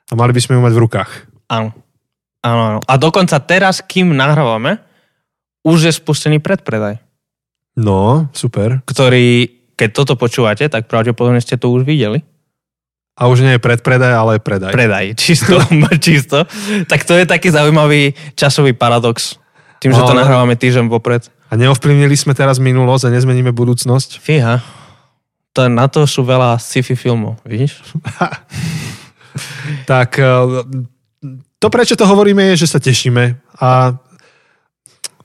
a 0.05 0.13
mali 0.13 0.31
by 0.31 0.41
sme 0.41 0.55
ju 0.55 0.61
mať 0.61 0.73
v 0.75 0.83
rukách. 0.83 1.11
Áno. 1.47 1.71
Áno, 2.41 2.61
áno. 2.61 2.79
A 2.83 2.93
dokonca 2.95 3.39
teraz, 3.39 3.79
kým 3.79 4.11
nahrávame, 4.11 4.77
už 5.63 5.89
je 5.89 5.93
spustený 5.93 6.37
predpredaj, 6.37 7.01
No, 7.73 8.31
super. 8.31 8.79
ktorý, 8.87 9.49
keď 9.73 9.89
toto 9.91 10.13
počúvate, 10.15 10.69
tak 10.69 10.87
pravdepodobne 10.87 11.41
ste 11.41 11.57
to 11.57 11.67
už 11.67 11.83
videli. 11.83 12.23
A 13.15 13.27
už 13.27 13.43
nie 13.43 13.55
je 13.55 13.63
predpredaj, 13.63 14.11
ale 14.11 14.39
predaj. 14.39 14.71
Predaj, 14.71 15.05
čisto, 15.15 15.59
čisto. 16.05 16.43
Tak 16.85 17.03
to 17.03 17.15
je 17.15 17.25
taký 17.25 17.51
zaujímavý 17.51 18.11
časový 18.35 18.71
paradox. 18.71 19.35
Tým, 19.79 19.91
že 19.91 20.03
to 20.03 20.15
Ale- 20.15 20.23
nahrávame 20.23 20.55
týždeň 20.55 20.87
vopred. 20.87 21.27
A 21.49 21.53
neovplyvnili 21.53 22.17
sme 22.17 22.33
teraz 22.33 22.57
minulosť 22.57 23.09
a 23.09 23.13
nezmeníme 23.13 23.53
budúcnosť. 23.53 24.17
Fíha. 24.17 24.65
To, 25.55 25.71
na 25.71 25.87
to 25.87 26.03
sú 26.03 26.25
veľa 26.25 26.59
sci-fi 26.59 26.97
filmov, 26.97 27.39
vidíš? 27.45 27.79
Tak 29.83 30.15
eh, 30.15 30.27
to, 31.59 31.67
prečo 31.67 31.99
to 31.99 32.07
hovoríme, 32.07 32.53
je, 32.53 32.63
že 32.63 32.71
sa 32.71 32.79
tešíme. 32.79 33.35
A 33.59 33.95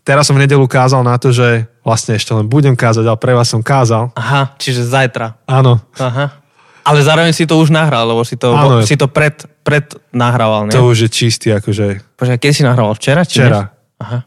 teraz 0.02 0.26
som 0.26 0.34
v 0.34 0.42
nedelu 0.46 0.64
kázal 0.66 1.06
na 1.06 1.14
to, 1.20 1.30
že 1.30 1.68
vlastne 1.84 2.16
ešte 2.18 2.34
len 2.34 2.48
budem 2.50 2.74
kázať, 2.74 3.04
ale 3.06 3.18
pre 3.20 3.36
vás 3.36 3.46
som 3.46 3.62
kázal. 3.62 4.10
Aha, 4.16 4.54
čiže 4.58 4.86
zajtra. 4.86 5.38
Áno. 5.46 5.78
Aha. 6.00 6.42
Ale 6.80 7.04
zároveň 7.04 7.36
si 7.36 7.44
to 7.44 7.60
už 7.60 7.68
nahral, 7.68 8.08
lebo 8.08 8.24
si 8.24 8.40
to, 8.40 8.56
Áno. 8.56 8.80
si 8.82 8.96
to 8.96 9.04
pred, 9.06 9.36
pred 9.60 9.84
nahrával, 10.10 10.66
ne? 10.66 10.72
To 10.72 10.88
už 10.88 11.06
je 11.06 11.10
čistý, 11.12 11.52
akože... 11.52 12.16
Počkaj, 12.16 12.38
keď 12.40 12.50
si 12.56 12.62
nahrával? 12.64 12.96
Včera? 12.96 13.22
Či 13.22 13.44
Včera. 13.44 13.60
dnes? 13.68 14.00
Aha. 14.00 14.18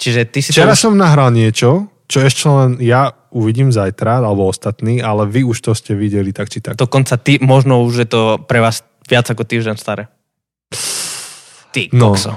Čiže 0.00 0.20
ty 0.32 0.40
si 0.40 0.50
Včera 0.56 0.72
to 0.72 0.80
už... 0.80 0.82
som 0.88 0.94
nahral 0.96 1.28
niečo, 1.28 1.92
čo 2.08 2.24
ešte 2.24 2.48
len 2.48 2.80
ja 2.80 3.12
uvidím 3.30 3.68
zajtra, 3.68 4.24
alebo 4.24 4.48
ostatní, 4.48 5.04
ale 5.04 5.28
vy 5.28 5.44
už 5.44 5.60
to 5.60 5.76
ste 5.76 5.92
videli 5.92 6.32
tak 6.32 6.48
či 6.48 6.64
tak. 6.64 6.80
Dokonca 6.80 7.20
ty, 7.20 7.36
možno 7.38 7.84
už 7.84 7.94
je 8.02 8.08
to 8.08 8.22
pre 8.48 8.64
vás 8.64 8.80
viac 9.06 9.28
ako 9.28 9.44
týždeň 9.44 9.76
staré. 9.76 10.08
Ty, 11.70 11.92
No. 11.92 12.16
kokso. 12.16 12.34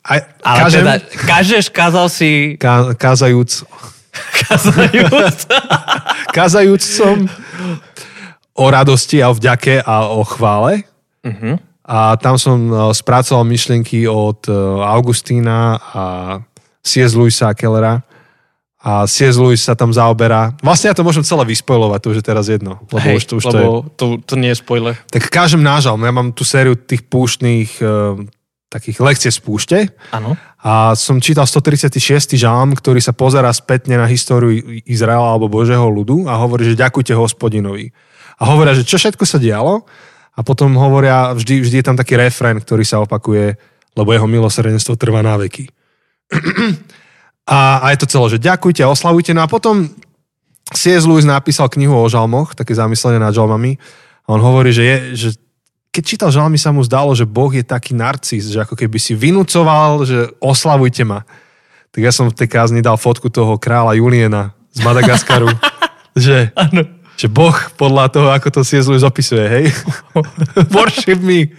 Aj, 0.00 0.24
Ale 0.40 0.58
kážem, 0.64 0.80
teda, 0.80 0.94
kážeš, 1.28 1.64
kázal 1.68 2.06
si... 2.08 2.56
ká, 2.56 2.96
kázajúc, 2.96 3.68
Kázajúc. 4.48 5.38
kázajúc 6.36 6.82
som 6.82 7.30
o 8.58 8.66
radosti 8.66 9.22
a 9.22 9.30
o 9.30 9.34
vďake 9.36 9.84
a 9.84 10.10
o 10.10 10.24
chvále. 10.24 10.82
uh-huh. 11.22 11.54
A 11.86 12.16
tam 12.18 12.38
som 12.38 12.58
eh, 12.70 12.74
spracoval 12.94 13.44
myšlienky 13.46 14.08
od 14.08 14.46
eh, 14.48 14.54
Augustína 14.82 15.78
a 15.78 16.02
C.S. 16.84 17.12
Lewisa 17.12 17.50
a 17.50 17.54
Kellera. 17.54 18.00
A 18.80 19.04
C.S. 19.04 19.36
Lewis 19.36 19.60
sa 19.60 19.76
tam 19.76 19.92
zaoberá. 19.92 20.56
Vlastne 20.64 20.88
ja 20.88 20.96
to 20.96 21.04
môžem 21.04 21.20
celé 21.20 21.44
vyspojlovať, 21.44 21.98
to 22.00 22.10
už 22.16 22.18
je 22.20 22.24
teraz 22.24 22.48
jedno. 22.48 22.80
Lebo 22.88 23.04
Hej, 23.04 23.16
už 23.20 23.24
to, 23.28 23.34
už 23.36 23.44
to 23.44 23.48
je 23.52 23.60
lebo 23.60 23.76
to, 23.92 24.04
to 24.24 24.34
nie 24.40 24.50
je 24.52 24.58
spoiler. 24.64 24.96
Tak 25.12 25.28
kážem 25.28 25.60
nážal. 25.60 26.00
Ja 26.00 26.12
mám 26.16 26.32
tú 26.32 26.48
sériu 26.48 26.72
tých 26.80 27.04
púštnych 27.04 27.76
uh, 27.84 28.16
takých 28.70 29.02
lekcie 29.02 29.30
z 29.34 29.40
púšte 29.42 29.78
Áno. 30.14 30.38
a 30.62 30.94
som 30.94 31.18
čítal 31.18 31.42
136. 31.42 32.38
žalm, 32.38 32.78
ktorý 32.78 33.02
sa 33.02 33.10
pozera 33.10 33.50
spätne 33.50 33.98
na 33.98 34.06
históriu 34.06 34.54
Izraela 34.86 35.34
alebo 35.34 35.50
Božieho 35.50 35.90
ľudu 35.90 36.30
a 36.30 36.38
hovorí, 36.38 36.70
že 36.70 36.78
ďakujte 36.78 37.10
hospodinovi. 37.10 37.90
A 38.38 38.46
hovoria, 38.46 38.72
že 38.72 38.86
čo 38.86 38.96
všetko 38.96 39.26
sa 39.26 39.42
dialo 39.42 39.84
a 40.38 40.40
potom 40.46 40.72
hovoria, 40.78 41.34
vždy, 41.34 41.66
vždy 41.66 41.76
je 41.82 41.86
tam 41.90 41.98
taký 41.98 42.14
refrén, 42.14 42.62
ktorý 42.62 42.86
sa 42.86 43.02
opakuje, 43.02 43.58
lebo 43.98 44.14
jeho 44.14 44.30
milosrdenstvo 44.30 44.94
trvá 44.94 45.20
na 45.20 45.34
veky. 45.34 45.66
A, 47.50 47.82
a 47.82 47.86
je 47.90 47.98
to 47.98 48.06
celé, 48.06 48.26
že 48.38 48.46
ďakujte 48.46 48.78
a 48.86 48.92
oslavujte. 48.94 49.34
No 49.34 49.42
a 49.42 49.50
potom 49.50 49.90
C.S. 50.70 51.02
Lewis 51.02 51.26
napísal 51.26 51.66
knihu 51.66 51.98
o 51.98 52.06
žalmoch, 52.06 52.54
také 52.54 52.78
zamyslenie 52.78 53.18
nad 53.18 53.34
žalmami. 53.34 53.74
A 54.30 54.38
on 54.38 54.38
hovorí, 54.38 54.70
že, 54.70 54.84
je, 54.86 54.96
že 55.18 55.28
keď 55.90 56.02
čítal 56.06 56.30
žalmy, 56.30 56.54
sa 56.54 56.70
mu 56.70 56.86
zdalo, 56.86 57.10
že 57.10 57.26
Boh 57.26 57.50
je 57.50 57.66
taký 57.66 57.98
narcis, 57.98 58.46
že 58.46 58.62
ako 58.62 58.78
keby 58.78 59.02
si 59.02 59.18
vynúcoval, 59.18 60.06
že 60.06 60.30
oslavujte 60.38 61.02
ma. 61.02 61.26
Tak 61.90 62.00
ja 62.06 62.14
som 62.14 62.30
v 62.30 62.38
tej 62.38 62.46
kázni 62.46 62.86
dal 62.86 62.94
fotku 62.94 63.26
toho 63.26 63.58
kráľa 63.58 63.98
Juliena 63.98 64.54
z 64.70 64.86
Madagaskaru, 64.86 65.50
že, 66.14 66.54
Áno. 66.54 66.99
Že 67.20 67.28
Boh 67.28 67.52
podľa 67.76 68.08
toho, 68.08 68.28
ako 68.32 68.48
to 68.48 68.60
C.S. 68.64 68.88
Lewis 68.88 69.04
opisuje, 69.04 69.44
hej? 69.44 69.64
Worship 70.76 71.20
me. 71.20 71.52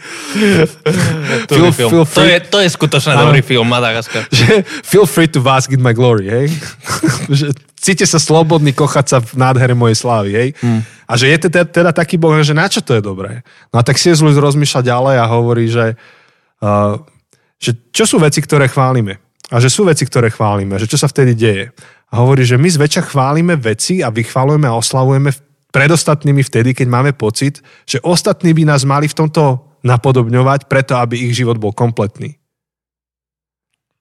To, 1.46 1.54
Feel- 1.54 1.70
je 1.70 1.72
film. 1.72 1.90
feel 1.94 2.06
to, 2.06 2.10
free- 2.10 2.34
je, 2.34 2.40
to 2.50 2.58
je 2.58 2.70
skutočne 2.72 3.14
Áno. 3.14 3.30
dobrý 3.30 3.46
film, 3.46 3.70
Madagaskar. 3.70 4.26
že 4.34 4.66
feel 4.82 5.06
free 5.06 5.30
to 5.30 5.38
bask 5.38 5.70
in 5.70 5.86
my 5.86 5.94
glory, 5.94 6.26
hej? 6.26 6.46
že 7.46 7.48
cíte 7.78 8.10
sa 8.10 8.18
slobodný 8.18 8.74
kochať 8.74 9.06
sa 9.06 9.18
v 9.22 9.38
nádhere 9.38 9.78
mojej 9.78 10.02
slávy, 10.02 10.30
hej? 10.34 10.50
Hmm. 10.58 10.82
A 11.06 11.14
že 11.14 11.30
je 11.30 11.38
teda, 11.46 11.62
teda 11.62 11.92
taký 11.94 12.18
Boh, 12.18 12.34
že 12.40 12.58
na 12.58 12.66
čo 12.66 12.82
to 12.82 12.98
je 12.98 13.04
dobré? 13.04 13.46
No 13.70 13.78
a 13.78 13.84
tak 13.86 14.02
si 14.02 14.10
Lewis 14.10 14.42
rozmýšľa 14.42 14.82
ďalej 14.82 15.16
a 15.22 15.26
hovorí, 15.30 15.70
že, 15.70 15.94
uh, 16.66 16.98
že 17.62 17.78
čo 17.94 18.10
sú 18.10 18.18
veci, 18.18 18.42
ktoré 18.42 18.66
chválime? 18.66 19.22
A 19.52 19.60
že 19.60 19.68
sú 19.68 19.84
veci, 19.84 20.08
ktoré 20.08 20.32
chválime, 20.32 20.80
že 20.80 20.88
čo 20.88 20.96
sa 20.96 21.06
vtedy 21.06 21.36
deje? 21.36 21.70
A 22.12 22.24
hovorí, 22.24 22.44
že 22.44 22.56
my 22.56 22.68
zväčša 22.68 23.12
chválime 23.12 23.56
veci 23.56 24.00
a 24.00 24.08
vychválujeme 24.08 24.64
a 24.64 24.76
oslavujeme 24.76 25.32
v- 25.32 25.44
pred 25.72 25.90
ostatnými 25.92 26.44
vtedy, 26.44 26.76
keď 26.76 26.88
máme 26.92 27.12
pocit, 27.16 27.64
že 27.88 28.04
ostatní 28.04 28.52
by 28.52 28.68
nás 28.68 28.84
mali 28.84 29.08
v 29.08 29.18
tomto 29.18 29.72
napodobňovať 29.82 30.70
preto, 30.70 31.00
aby 31.00 31.18
ich 31.18 31.34
život 31.34 31.58
bol 31.58 31.74
kompletný. 31.74 32.38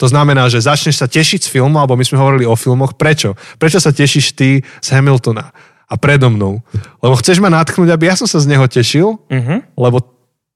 To 0.01 0.09
znamená, 0.09 0.49
že 0.49 0.65
začneš 0.65 0.97
sa 0.97 1.07
tešiť 1.09 1.45
z 1.45 1.53
filmu, 1.53 1.77
alebo 1.77 1.93
my 1.93 2.05
sme 2.05 2.17
hovorili 2.21 2.49
o 2.49 2.57
filmoch. 2.57 2.97
Prečo? 2.97 3.37
Prečo 3.61 3.81
sa 3.81 3.93
tešíš 3.93 4.33
ty 4.33 4.65
z 4.65 4.89
Hamiltona 4.97 5.53
a 5.85 5.95
predo 6.01 6.33
mnou? 6.33 6.65
Lebo 7.05 7.15
chceš 7.21 7.37
ma 7.41 7.53
natchnúť, 7.53 7.93
aby 7.93 8.09
ja 8.09 8.17
som 8.17 8.25
sa 8.25 8.41
z 8.41 8.49
neho 8.49 8.65
tešil, 8.65 9.21
Uh-huh. 9.21 9.61
lebo 9.77 10.01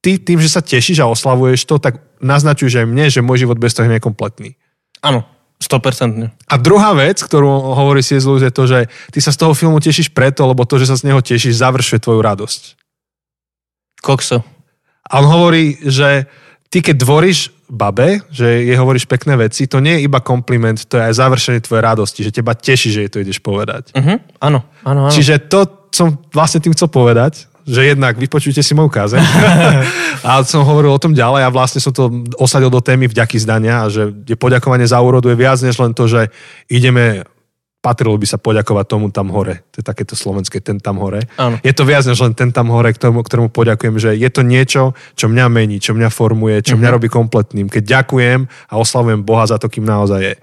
ty 0.00 0.16
tým, 0.16 0.40
že 0.40 0.48
sa 0.48 0.64
tešíš 0.64 1.04
a 1.04 1.08
oslavuješ 1.12 1.68
to, 1.68 1.76
tak 1.76 2.00
naznačuješ 2.24 2.84
aj 2.84 2.86
mne, 2.88 3.04
že 3.12 3.20
môj 3.20 3.44
život 3.44 3.60
bez 3.60 3.76
toho 3.76 3.84
je 3.84 4.00
kompletný. 4.00 4.56
Áno, 5.04 5.28
100%. 5.62 6.30
A 6.30 6.54
druhá 6.60 6.92
vec, 6.92 7.22
ktorú 7.22 7.74
hovorí 7.74 8.04
C.S. 8.04 8.26
Lewis, 8.26 8.44
je 8.44 8.52
to, 8.52 8.64
že 8.68 8.78
ty 9.14 9.18
sa 9.22 9.32
z 9.32 9.40
toho 9.40 9.52
filmu 9.56 9.80
tešíš 9.80 10.12
preto, 10.12 10.44
lebo 10.44 10.66
to, 10.68 10.76
že 10.76 10.90
sa 10.90 10.96
z 10.98 11.08
neho 11.08 11.22
tešíš, 11.22 11.56
završuje 11.56 12.02
tvoju 12.04 12.20
radosť. 12.20 12.62
Kokso. 14.04 14.44
A 15.04 15.12
on 15.20 15.26
hovorí, 15.28 15.80
že 15.80 16.28
ty 16.68 16.84
keď 16.84 16.96
dvoríš 17.00 17.54
babe, 17.70 18.20
že 18.28 18.66
jej 18.66 18.76
hovoríš 18.76 19.08
pekné 19.08 19.38
veci, 19.40 19.64
to 19.64 19.80
nie 19.80 20.00
je 20.00 20.04
iba 20.04 20.20
kompliment, 20.20 20.76
to 20.84 21.00
je 21.00 21.06
aj 21.06 21.14
završenie 21.16 21.60
tvojej 21.64 21.82
radosti, 21.84 22.20
že 22.26 22.34
teba 22.34 22.52
teší, 22.52 22.92
že 22.92 23.00
jej 23.06 23.10
to 23.10 23.22
ideš 23.22 23.40
povedať. 23.40 23.94
Uh-huh. 23.96 24.20
Áno, 24.42 24.60
áno, 24.84 25.00
áno. 25.08 25.12
Čiže 25.12 25.48
to 25.48 25.88
som 25.94 26.18
vlastne 26.34 26.60
tým 26.60 26.74
chcel 26.74 26.90
povedať, 26.90 27.46
že 27.64 27.96
jednak 27.96 28.20
vypočujte 28.20 28.60
si 28.60 28.72
moju 28.76 28.92
kázeň. 28.92 29.20
a 30.28 30.44
som 30.44 30.64
hovoril 30.64 30.92
o 30.92 31.00
tom 31.00 31.16
ďalej 31.16 31.48
a 31.48 31.52
vlastne 31.52 31.80
som 31.80 31.92
to 31.92 32.12
osadil 32.36 32.68
do 32.68 32.84
témy 32.84 33.08
vďaky 33.08 33.40
zdania 33.40 33.84
a 33.84 33.92
že 33.92 34.12
je 34.24 34.36
poďakovanie 34.36 34.84
za 34.84 35.00
úrodu 35.00 35.32
je 35.32 35.40
viac 35.40 35.58
než 35.64 35.76
len 35.80 35.96
to, 35.96 36.04
že 36.04 36.28
ideme 36.68 37.24
patrilo 37.84 38.16
by 38.16 38.24
sa 38.24 38.40
poďakovať 38.40 38.86
tomu 38.88 39.12
tam 39.12 39.28
hore. 39.28 39.60
To 39.76 39.80
je 39.80 39.84
takéto 39.84 40.16
slovenské, 40.16 40.64
ten 40.64 40.80
tam 40.80 40.96
hore. 40.96 41.28
Áno. 41.36 41.60
Je 41.60 41.76
to 41.76 41.84
viac 41.84 42.08
než 42.08 42.16
len 42.16 42.32
ten 42.32 42.48
tam 42.48 42.72
hore, 42.72 42.88
ktorému, 42.88 43.20
ktorému 43.20 43.52
poďakujem, 43.52 44.00
že 44.00 44.10
je 44.16 44.30
to 44.32 44.40
niečo, 44.40 44.96
čo 45.12 45.28
mňa 45.28 45.52
mení, 45.52 45.76
čo 45.84 45.92
mňa 45.92 46.08
formuje, 46.08 46.64
čo 46.64 46.80
mňa 46.80 46.88
robí 46.96 47.12
kompletným. 47.12 47.68
Keď 47.68 47.84
ďakujem 47.84 48.48
a 48.48 48.74
oslavujem 48.80 49.20
Boha 49.20 49.44
za 49.44 49.60
to, 49.60 49.68
kým 49.68 49.84
naozaj 49.84 50.20
je. 50.32 50.34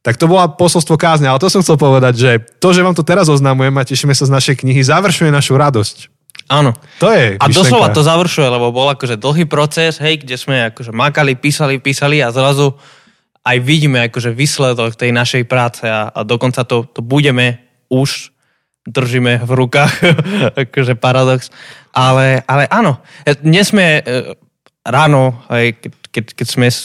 Tak 0.00 0.16
to 0.16 0.24
bola 0.24 0.48
posolstvo 0.48 0.96
kázne, 0.96 1.28
ale 1.28 1.36
to 1.36 1.52
som 1.52 1.60
chcel 1.60 1.76
povedať, 1.76 2.16
že 2.16 2.30
to, 2.56 2.72
že 2.72 2.80
vám 2.80 2.96
to 2.96 3.04
teraz 3.04 3.28
oznamujem 3.28 3.76
a 3.76 3.84
tešíme 3.84 4.16
sa 4.16 4.24
z 4.24 4.32
našej 4.32 4.64
knihy, 4.64 4.80
završuje 4.80 5.28
našu 5.28 5.60
radosť. 5.60 6.19
Áno. 6.50 6.74
To 6.98 7.14
je 7.14 7.38
A 7.38 7.46
myšlenka. 7.46 7.54
doslova 7.54 7.88
to 7.94 8.02
završuje, 8.02 8.48
lebo 8.50 8.74
bol 8.74 8.90
akože 8.90 9.14
dlhý 9.14 9.46
proces, 9.46 10.02
hej, 10.02 10.26
kde 10.26 10.34
sme 10.34 10.74
akože 10.74 10.90
makali, 10.90 11.38
písali, 11.38 11.78
písali 11.78 12.18
a 12.18 12.34
zrazu 12.34 12.74
aj 13.46 13.56
vidíme 13.62 14.10
akože 14.10 14.34
výsledok 14.34 14.98
tej 14.98 15.14
našej 15.14 15.46
práce 15.46 15.86
a, 15.86 16.10
a 16.10 16.20
dokonca 16.26 16.66
to, 16.66 16.84
to 16.90 17.00
budeme 17.00 17.62
už 17.88 18.34
držíme 18.82 19.46
v 19.46 19.50
rukách, 19.54 19.92
akože 20.66 20.98
paradox. 20.98 21.54
Ale, 21.94 22.42
ale 22.46 22.66
áno, 22.70 22.98
E, 23.26 23.34
dnes 23.38 23.70
sme 23.70 24.00
e, 24.00 24.34
ráno, 24.86 25.42
aj 25.46 25.78
keď, 25.78 25.92
keď, 26.10 26.24
keď 26.34 26.46
sme, 26.46 26.68
e, 26.70 26.78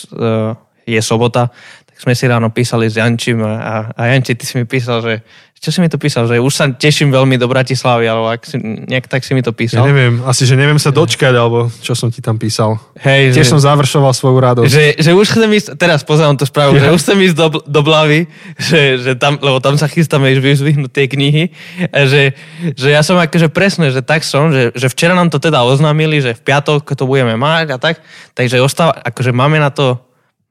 je 0.85 1.01
sobota, 1.01 1.49
tak 1.85 1.97
sme 1.97 2.13
si 2.13 2.25
ráno 2.27 2.51
písali 2.51 2.91
s 2.91 2.99
Jančím 2.99 3.41
a, 3.41 3.89
a 3.93 4.01
Janči, 4.11 4.35
ty 4.35 4.45
si 4.45 4.59
mi 4.59 4.65
písal, 4.67 5.01
že 5.01 5.13
čo 5.55 5.73
si 5.73 5.79
mi 5.79 5.89
to 5.89 5.97
písal, 5.97 6.29
že 6.29 6.37
už 6.37 6.53
sa 6.53 6.69
teším 6.69 7.09
veľmi 7.09 7.35
do 7.35 7.49
Bratislavy, 7.49 8.05
alebo 8.05 8.29
ak 8.29 8.45
si, 8.45 8.59
nejak 8.61 9.09
tak 9.09 9.25
si 9.25 9.33
mi 9.33 9.41
to 9.41 9.49
Ja 9.49 9.57
písal. 9.57 9.81
neviem, 9.83 10.21
asi, 10.21 10.45
že 10.45 10.53
neviem 10.53 10.77
sa 10.77 10.93
dočkať, 10.93 11.33
alebo 11.33 11.73
čo 11.81 11.97
som 11.97 12.07
ti 12.07 12.21
tam 12.21 12.37
písal. 12.37 12.77
Hej, 13.01 13.33
Tiež 13.33 13.49
že, 13.49 13.51
som 13.55 13.59
završoval 13.59 14.13
svoju 14.13 14.37
radosť. 14.37 14.69
že, 14.69 14.85
že 14.99 15.11
už 15.11 15.25
chcem 15.25 15.49
ísť, 15.49 15.67
teraz 15.73 16.05
pozerám 16.05 16.37
to 16.37 16.45
správu, 16.45 16.77
Ja. 16.77 16.87
že 16.87 16.93
už 16.93 17.01
chcem 17.01 17.17
ísť 17.17 17.35
do, 17.35 17.47
do 17.65 17.81
Blavy, 17.81 18.29
že, 18.61 19.01
že 19.01 19.11
tam, 19.17 19.41
lebo 19.41 19.57
tam 19.57 19.73
sa 19.73 19.89
chystáme 19.89 20.29
už 20.31 20.43
vyzvihnúť 20.45 20.91
tie 20.91 21.09
knihy, 21.09 21.43
a 21.89 22.05
že, 22.05 22.37
že 22.77 22.93
ja 22.93 23.01
som 23.01 23.17
akože 23.17 23.49
presne, 23.49 23.89
že 23.89 24.05
tak 24.05 24.21
som, 24.21 24.53
že, 24.53 24.69
že 24.71 24.85
včera 24.85 25.17
nám 25.17 25.33
to 25.33 25.41
teda 25.41 25.65
oznámili, 25.65 26.21
že 26.21 26.37
v 26.37 26.45
piatok 26.45 26.85
to 26.85 27.09
budeme 27.09 27.33
mať 27.35 27.73
a 27.73 27.77
tak, 27.81 28.05
takže 28.37 28.61
ostáva, 28.61 28.93
akože 29.01 29.33
máme 29.33 29.57
na 29.57 29.73
to 29.73 29.97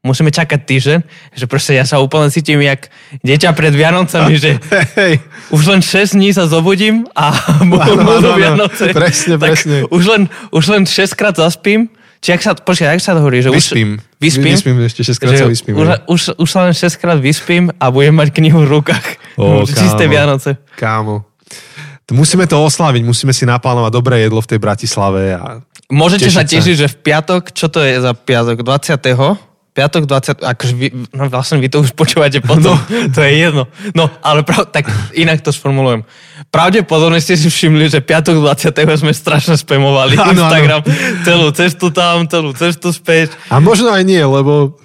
musíme 0.05 0.29
čakať 0.29 0.61
týždeň, 0.69 0.99
že 1.33 1.45
proste 1.49 1.73
ja 1.73 1.89
sa 1.89 1.99
úplne 1.99 2.29
cítim 2.29 2.61
jak 2.61 2.93
dieťa 3.25 3.57
pred 3.57 3.73
Vianocami, 3.73 4.37
že 4.37 4.61
Hej, 5.01 5.25
už 5.49 5.63
len 5.65 5.81
6 5.81 6.21
dní 6.21 6.31
sa 6.37 6.45
zobudím 6.45 7.09
a 7.17 7.33
budú. 7.73 8.37
Vianoce. 8.37 8.93
Presne, 8.93 9.41
tak 9.41 9.57
presne. 9.57 9.89
Už 9.89 10.05
len, 10.05 10.23
už 10.53 10.65
len 10.69 10.83
6 10.85 11.17
krát 11.17 11.35
zaspím. 11.35 11.89
Či 12.25 12.33
ak 12.33 12.41
sa, 12.41 12.53
počkaj, 12.57 12.97
jak 12.97 13.05
sa 13.05 13.13
to 13.13 13.21
hovorí? 13.21 13.45
Že 13.45 13.53
vyspím. 13.53 14.01
Už, 14.01 14.17
vyspím? 14.17 14.53
Vyspím, 14.57 14.77
ešte 14.81 15.05
6 15.05 15.21
krát 15.21 15.37
sa 15.37 15.49
vyspím. 15.49 15.75
Už, 15.77 15.87
už, 16.09 16.21
už 16.41 16.49
sa 16.49 16.65
len 16.65 16.73
6 16.73 17.01
krát 17.01 17.19
vyspím 17.21 17.69
a 17.77 17.93
budem 17.93 18.17
mať 18.17 18.33
knihu 18.33 18.65
v 18.65 18.81
rukách. 18.81 19.07
Ó, 19.37 19.65
Čisté 19.69 20.09
kámo. 20.09 20.13
Vianoce. 20.13 20.51
Kámo. 20.77 21.17
Musíme 22.13 22.45
to 22.45 22.61
oslaviť, 22.61 23.01
musíme 23.01 23.33
si 23.33 23.49
naplánovať 23.49 23.93
dobré 23.93 24.17
jedlo 24.25 24.45
v 24.45 24.49
tej 24.53 24.61
Bratislave 24.61 25.37
a 25.37 25.65
Môžete 25.93 26.33
Tešiť 26.33 26.49
sa. 26.49 26.49
tešiť, 26.49 26.77
že 26.81 26.89
v 26.89 26.97
piatok, 26.97 27.43
čo 27.53 27.69
to 27.69 27.85
je 27.85 28.01
za 28.01 28.17
piatok? 28.17 28.65
20. 28.65 28.97
Piatok 29.75 30.07
20, 30.07 30.39
akože 30.39 30.75
vy, 30.79 30.87
no 31.11 31.27
vlastne 31.27 31.59
vy 31.59 31.67
to 31.67 31.83
už 31.83 31.99
počúvate 31.99 32.39
potom, 32.39 32.79
no. 32.79 33.11
to 33.15 33.19
je 33.27 33.43
jedno. 33.43 33.67
No, 33.91 34.07
ale 34.23 34.47
prav, 34.47 34.71
tak 34.71 34.87
inak 35.19 35.43
to 35.43 35.51
sformulujem. 35.51 36.07
Pravdepodobne 36.55 37.19
ste 37.19 37.35
si 37.35 37.51
všimli, 37.51 37.91
že 37.91 37.99
piatok 37.99 38.39
20. 38.39 38.71
sme 38.71 39.11
strašne 39.11 39.59
spamovali 39.59 40.15
áno. 40.23 40.31
Instagram. 40.31 40.81
Celú 41.27 41.51
cestu 41.51 41.91
tam, 41.91 42.31
celú 42.31 42.55
cestu 42.55 42.95
späť. 42.95 43.35
A 43.51 43.59
možno 43.59 43.91
aj 43.91 44.07
nie, 44.07 44.23
lebo 44.23 44.79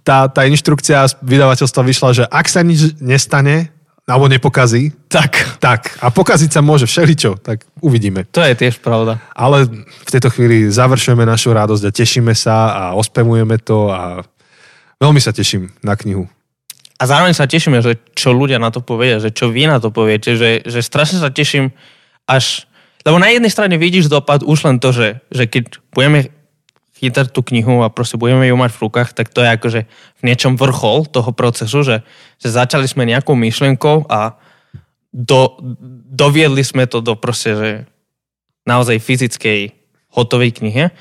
tá, 0.00 0.32
tá 0.32 0.48
inštrukcia 0.48 1.12
z 1.12 1.20
vydavateľstva 1.20 1.82
vyšla, 1.84 2.08
že 2.16 2.24
ak 2.24 2.48
sa 2.48 2.64
nič 2.64 2.96
nestane, 3.04 3.68
alebo 4.02 4.26
nepokazí, 4.26 4.90
Tak, 5.06 5.62
tak. 5.62 5.94
A 6.02 6.10
pokaziť 6.10 6.50
sa 6.50 6.60
môže 6.64 6.90
všeličo, 6.90 7.38
tak 7.38 7.62
uvidíme. 7.78 8.26
to 8.26 8.42
je 8.42 8.54
tiež 8.58 8.82
pravda. 8.82 9.22
Ale 9.30 9.68
v 9.70 10.10
tejto 10.10 10.32
chvíli 10.32 10.66
završujeme 10.66 11.22
našu 11.22 11.54
radosť 11.54 11.84
a 11.86 11.94
tešíme 11.94 12.34
sa 12.34 12.56
a 12.74 12.82
ospevujeme 12.98 13.62
to 13.62 13.94
a 13.94 14.26
veľmi 14.98 15.20
sa 15.22 15.30
teším 15.30 15.70
na 15.86 15.94
knihu. 15.94 16.26
A 16.98 17.06
zároveň 17.06 17.34
sa 17.34 17.50
tešíme, 17.50 17.82
že 17.82 17.98
čo 18.14 18.30
ľudia 18.34 18.58
na 18.62 18.70
to 18.70 18.82
povedia, 18.82 19.18
že 19.22 19.34
čo 19.34 19.50
vy 19.50 19.66
na 19.66 19.78
to 19.82 19.90
poviete, 19.94 20.34
že, 20.38 20.62
že 20.66 20.82
strašne 20.82 21.18
sa 21.22 21.30
teším 21.30 21.70
až... 22.26 22.66
Lebo 23.02 23.18
na 23.18 23.30
jednej 23.30 23.50
strane 23.50 23.74
vidíš 23.78 24.06
dopad 24.06 24.46
už 24.46 24.62
len 24.66 24.78
to, 24.78 24.94
že, 24.94 25.18
že 25.34 25.50
keď 25.50 25.82
budeme 25.90 26.30
chytať 27.02 27.34
tú 27.34 27.42
knihu 27.42 27.82
a 27.82 27.90
proste 27.90 28.14
budeme 28.14 28.46
ju 28.46 28.54
mať 28.54 28.70
v 28.70 28.82
rukách, 28.86 29.10
tak 29.10 29.34
to 29.34 29.42
je 29.42 29.50
akože 29.50 29.80
v 29.90 30.22
niečom 30.22 30.54
vrchol 30.54 31.10
toho 31.10 31.34
procesu, 31.34 31.82
že, 31.82 32.06
že 32.38 32.48
začali 32.54 32.86
sme 32.86 33.10
nejakou 33.10 33.34
myšlienkou 33.34 34.06
a 34.06 34.38
do, 35.10 35.58
doviedli 36.08 36.62
sme 36.62 36.86
to 36.86 37.02
do 37.02 37.18
proste, 37.18 37.50
že 37.58 37.70
naozaj 38.62 39.02
fyzickej 39.02 39.74
hotovej 40.14 40.62
knihe, 40.62 40.94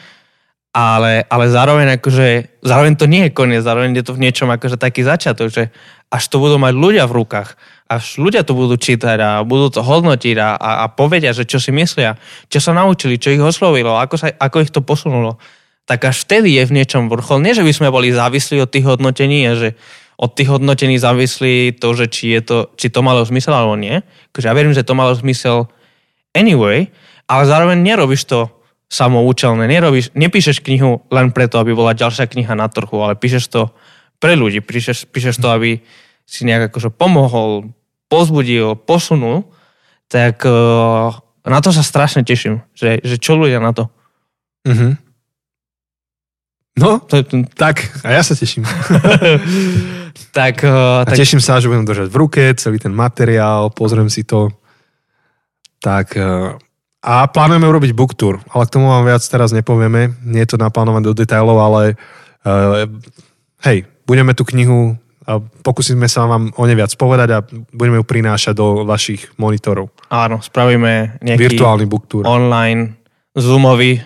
ale, 0.73 1.27
ale 1.27 1.45
zároveň 1.51 2.01
akože, 2.01 2.59
zároveň 2.65 2.93
to 2.97 3.05
nie 3.05 3.27
je 3.27 3.35
koniec, 3.35 3.61
zároveň 3.61 4.01
je 4.01 4.05
to 4.07 4.15
v 4.17 4.23
niečom 4.23 4.49
akože 4.49 4.81
taký 4.81 5.05
začiatok, 5.05 5.53
že 5.53 5.69
až 6.09 6.23
to 6.31 6.41
budú 6.41 6.57
mať 6.57 6.73
ľudia 6.75 7.05
v 7.05 7.23
rukách, 7.23 7.59
až 7.91 8.03
ľudia 8.17 8.41
to 8.47 8.55
budú 8.55 8.79
čítať 8.79 9.17
a 9.19 9.29
budú 9.43 9.67
to 9.67 9.83
hodnotiť 9.83 10.35
a, 10.39 10.55
a, 10.55 10.71
a 10.81 10.85
povedia, 10.89 11.35
že 11.35 11.43
čo 11.43 11.59
si 11.59 11.75
myslia, 11.75 12.15
čo 12.47 12.63
sa 12.63 12.71
naučili, 12.71 13.19
čo 13.19 13.35
ich 13.35 13.43
oslovilo, 13.43 13.99
ako, 13.99 14.15
sa, 14.15 14.27
ako 14.31 14.57
ich 14.63 14.71
to 14.71 14.79
posunulo, 14.79 15.37
tak 15.86 16.06
až 16.08 16.24
vtedy 16.24 16.56
je 16.56 16.63
v 16.70 16.76
niečom 16.82 17.10
vrchol. 17.10 17.41
Nie, 17.41 17.58
že 17.58 17.65
by 17.65 17.74
sme 17.74 17.94
boli 17.94 18.13
závislí 18.13 18.62
od 18.62 18.70
tých 18.70 18.86
hodnotení 18.86 19.39
a 19.50 19.54
že 19.58 19.70
od 20.22 20.32
tých 20.38 20.54
hodnotení 20.54 21.02
závislí 21.02 21.82
to, 21.82 21.98
že 21.98 22.06
či, 22.08 22.38
je 22.38 22.41
to, 22.46 22.58
či 22.78 22.94
to 22.94 23.02
malo 23.02 23.26
zmysel 23.26 23.58
alebo 23.58 23.74
nie. 23.74 24.06
Akože 24.32 24.48
ja 24.48 24.54
verím, 24.54 24.78
že 24.78 24.86
to 24.86 24.94
malo 24.94 25.17
zmysel 25.17 25.65
anyway, 26.38 26.94
ale 27.26 27.44
zároveň 27.50 27.82
nerobíš 27.82 28.30
to 28.30 28.54
samoučelné. 28.91 29.65
Nerobíš, 29.65 30.13
nepíšeš 30.13 30.62
knihu 30.62 31.02
len 31.10 31.34
preto, 31.34 31.58
aby 31.58 31.74
bola 31.74 31.98
ďalšia 31.98 32.30
kniha 32.30 32.54
na 32.54 32.70
trhu, 32.70 33.02
ale 33.02 33.17
píšeš 33.17 33.50
to 33.50 33.62
pre 34.22 34.38
ľudí. 34.38 34.62
Píšeš, 34.62 35.10
píšeš 35.10 35.41
to, 35.41 35.50
aby 35.50 35.82
si 36.30 36.46
nejak 36.46 36.70
akože 36.70 36.94
pomohol, 36.94 37.74
pozbudil, 38.12 38.78
posunul. 38.78 39.50
Tak 40.06 40.46
uh, 40.46 41.17
na 41.48 41.60
to 41.65 41.74
sa 41.74 41.82
strašne 41.82 42.22
teším, 42.22 42.62
že, 42.78 43.02
že 43.02 43.17
čo 43.17 43.39
ľudia 43.39 43.58
na 43.58 43.74
to. 43.74 43.89
Mhm. 44.70 45.00
No, 46.79 47.03
to 47.03 47.19
je, 47.19 47.23
tak, 47.51 47.84
a 48.07 48.15
ja 48.15 48.23
sa 48.23 48.31
teším. 48.31 48.63
tak, 50.38 50.63
uh, 50.63 51.03
A 51.03 51.07
tak 51.07 51.19
teším 51.19 51.43
sa, 51.43 51.60
že 51.60 51.67
budem 51.67 51.84
držať 51.84 52.07
v 52.07 52.15
ruke 52.15 52.41
celý 52.55 52.79
ten 52.79 52.95
materiál, 52.95 53.67
pozriem 53.75 54.07
si 54.07 54.23
to. 54.23 54.47
Tak, 55.84 56.15
eh, 56.15 56.55
a 57.01 57.27
plánujeme 57.27 57.65
urobiť 57.65 57.91
book 57.97 58.13
tour, 58.13 58.39
ale 58.53 58.69
k 58.69 58.73
tomu 58.77 58.88
vám 58.88 59.03
viac 59.03 59.25
teraz 59.25 59.49
nepovieme. 59.51 60.15
Nie 60.21 60.45
je 60.45 60.53
to 60.53 60.62
naplánované 60.62 61.10
do 61.10 61.17
detailov, 61.17 61.57
ale 61.57 61.97
uh, 62.45 62.86
hej, 63.65 63.89
budeme 64.05 64.38
tú 64.38 64.45
knihu 64.45 64.93
a 65.25 65.41
pokúsime 65.41 66.05
sa 66.05 66.29
vám 66.29 66.53
o 66.53 66.63
ne 66.69 66.77
viac 66.77 66.93
povedať 66.93 67.29
a 67.34 67.43
budeme 67.73 68.01
ju 68.01 68.05
prinášať 68.05 68.53
do 68.53 68.86
vašich 68.86 69.34
monitorov. 69.41 69.89
áno, 70.13 70.41
spravíme 70.41 71.21
nejaký 71.25 71.57
Virtuálny 71.57 71.86
book 71.89 72.05
tour. 72.05 72.25
online, 72.25 72.97
zoomový, 73.34 74.01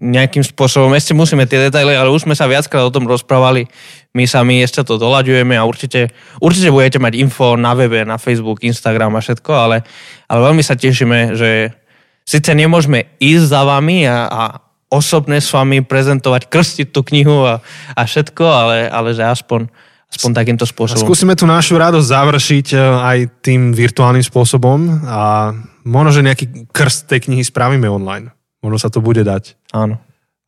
nejakým 0.00 0.40
spôsobom. 0.40 0.96
Ešte 0.96 1.12
musíme 1.12 1.44
tie 1.44 1.68
detaily, 1.68 1.92
ale 1.92 2.08
už 2.08 2.24
sme 2.24 2.32
sa 2.32 2.48
viackrát 2.48 2.88
o 2.88 2.90
tom 2.90 3.04
rozprávali. 3.04 3.68
My 4.16 4.24
sami 4.24 4.64
ešte 4.64 4.80
to 4.80 4.96
doľaďujeme 4.96 5.54
a 5.60 5.68
určite, 5.68 6.10
určite 6.40 6.72
budete 6.72 6.96
mať 6.96 7.20
info 7.20 7.54
na 7.60 7.76
webe, 7.76 8.02
na 8.08 8.16
Facebook, 8.16 8.64
Instagram 8.64 9.14
a 9.14 9.20
všetko, 9.20 9.52
ale, 9.52 9.84
ale 10.24 10.40
veľmi 10.40 10.64
sa 10.64 10.74
tešíme, 10.74 11.36
že 11.36 11.76
síce 12.24 12.50
nemôžeme 12.56 13.12
ísť 13.20 13.44
za 13.44 13.62
vami 13.62 14.08
a, 14.08 14.24
a 14.26 14.42
osobne 14.90 15.38
s 15.38 15.52
vami 15.52 15.84
prezentovať, 15.84 16.48
krstiť 16.48 16.88
tú 16.90 17.04
knihu 17.06 17.46
a, 17.46 17.62
a 17.94 18.00
všetko, 18.02 18.42
ale, 18.42 18.88
ale 18.88 19.12
že 19.12 19.22
aspoň, 19.22 19.68
aspoň 20.10 20.30
takýmto 20.32 20.64
spôsobom. 20.66 21.06
skúsime 21.06 21.38
tú 21.38 21.44
našu 21.44 21.76
radosť 21.76 22.08
završiť 22.08 22.66
eh, 22.72 22.80
aj 22.80 23.18
tým 23.44 23.76
virtuálnym 23.76 24.24
spôsobom 24.24 25.06
a 25.06 25.54
možno, 25.84 26.10
že 26.10 26.26
nejaký 26.26 26.72
krst 26.72 27.06
tej 27.06 27.30
knihy 27.30 27.44
spravíme 27.46 27.86
online. 27.86 28.32
Možno 28.60 28.76
sa 28.80 28.88
to 28.92 29.00
bude 29.00 29.22
dať. 29.24 29.59
Áno, 29.70 29.98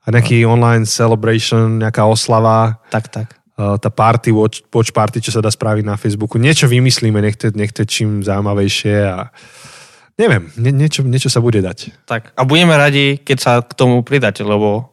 A 0.03 0.11
nejaký 0.11 0.43
online 0.43 0.83
celebration, 0.83 1.79
nejaká 1.79 2.03
oslava, 2.07 2.83
tak, 2.91 3.07
tak. 3.07 3.39
eh, 3.59 3.77
tá 3.79 3.91
party, 3.91 4.35
watch, 4.35 4.67
watch 4.69 4.91
party, 4.91 5.23
čo 5.23 5.31
sa 5.31 5.39
dá 5.39 5.51
spraviť 5.51 5.85
na 5.87 5.95
Facebooku. 5.95 6.43
Niečo 6.43 6.67
vymyslíme, 6.67 7.23
nech 7.23 7.39
to, 7.39 7.55
nech 7.55 7.71
to 7.71 7.87
je 7.87 7.89
čím 7.89 8.27
zaujímavejšie 8.27 8.97
a 9.07 9.31
neviem, 10.19 10.51
nie, 10.59 10.75
niečo, 10.75 11.07
niečo 11.07 11.31
sa 11.31 11.39
bude 11.39 11.63
dať. 11.63 12.07
Tak. 12.07 12.35
A 12.35 12.43
budeme 12.43 12.75
radi, 12.75 13.19
keď 13.23 13.39
sa 13.39 13.53
k 13.63 13.73
tomu 13.79 14.03
pridáte, 14.03 14.43
lebo 14.43 14.91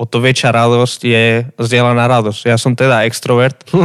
o 0.00 0.04
to 0.08 0.16
väčšia 0.16 0.48
radosť 0.56 1.00
je 1.04 1.24
zdieľaná 1.60 2.08
radosť. 2.08 2.48
Ja 2.48 2.56
som 2.56 2.72
teda 2.72 3.04
extrovert 3.04 3.68
o, 3.68 3.84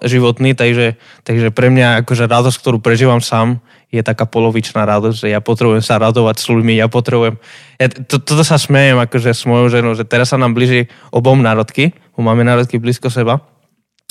životný, 0.00 0.56
takže, 0.56 0.96
takže 1.28 1.52
pre 1.52 1.68
mňa 1.68 2.00
akože 2.04 2.24
radosť, 2.24 2.56
ktorú 2.56 2.80
prežívam 2.80 3.20
sám, 3.20 3.60
je 3.90 4.02
taká 4.02 4.26
polovičná 4.26 4.82
radosť, 4.82 5.26
že 5.26 5.28
ja 5.30 5.38
potrebujem 5.38 5.82
sa 5.82 6.02
radovať 6.02 6.36
s 6.42 6.46
ľuďmi, 6.50 6.74
ja 6.78 6.90
potrebujem... 6.90 7.38
Ja, 7.78 7.86
to, 7.88 8.18
toto 8.18 8.42
sa 8.42 8.58
smejem 8.58 8.98
akože 8.98 9.30
s 9.30 9.46
mojou 9.46 9.70
ženou, 9.70 9.94
že 9.94 10.02
teraz 10.02 10.34
sa 10.34 10.38
nám 10.40 10.58
blíži 10.58 10.90
obom 11.14 11.38
národky, 11.38 11.94
bo 12.18 12.26
máme 12.26 12.42
národky 12.42 12.82
blízko 12.82 13.08
seba, 13.08 13.42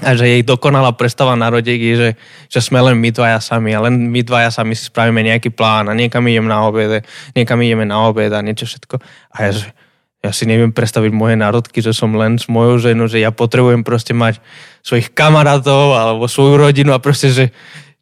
a 0.04 0.12
že 0.12 0.28
jej 0.28 0.44
dokonalá 0.44 0.92
predstava 0.92 1.40
narodiek 1.40 1.80
je, 1.80 1.96
že, 1.96 2.10
že 2.52 2.60
sme 2.60 2.84
len 2.84 3.00
my 3.00 3.16
dvaja 3.16 3.40
sami 3.40 3.72
a 3.72 3.80
len 3.80 4.12
my 4.12 4.28
dvaja 4.28 4.52
sami 4.52 4.76
si 4.76 4.92
spravíme 4.92 5.24
nejaký 5.24 5.56
plán 5.56 5.88
a 5.88 5.96
niekam 5.96 6.20
idem 6.28 6.52
na 6.52 6.68
obed, 6.68 7.00
niekam 7.32 7.64
ideme 7.64 7.88
na 7.88 8.04
obed 8.04 8.28
a 8.28 8.44
niečo 8.44 8.68
všetko. 8.68 9.00
A 9.32 9.36
ja, 9.48 9.52
že 9.56 9.72
ja 10.20 10.36
si 10.36 10.44
neviem 10.50 10.76
predstaviť 10.76 11.16
moje 11.16 11.40
národky, 11.40 11.80
že 11.80 11.96
som 11.96 12.12
len 12.12 12.36
s 12.36 12.52
mojou 12.52 12.82
ženou, 12.82 13.08
že 13.08 13.24
ja 13.24 13.32
potrebujem 13.32 13.88
proste 13.88 14.12
mať 14.12 14.44
svojich 14.84 15.16
kamarátov 15.16 15.96
alebo 15.96 16.28
svoju 16.28 16.60
rodinu 16.60 16.92
a 16.92 17.00
proste, 17.00 17.32
že 17.32 17.46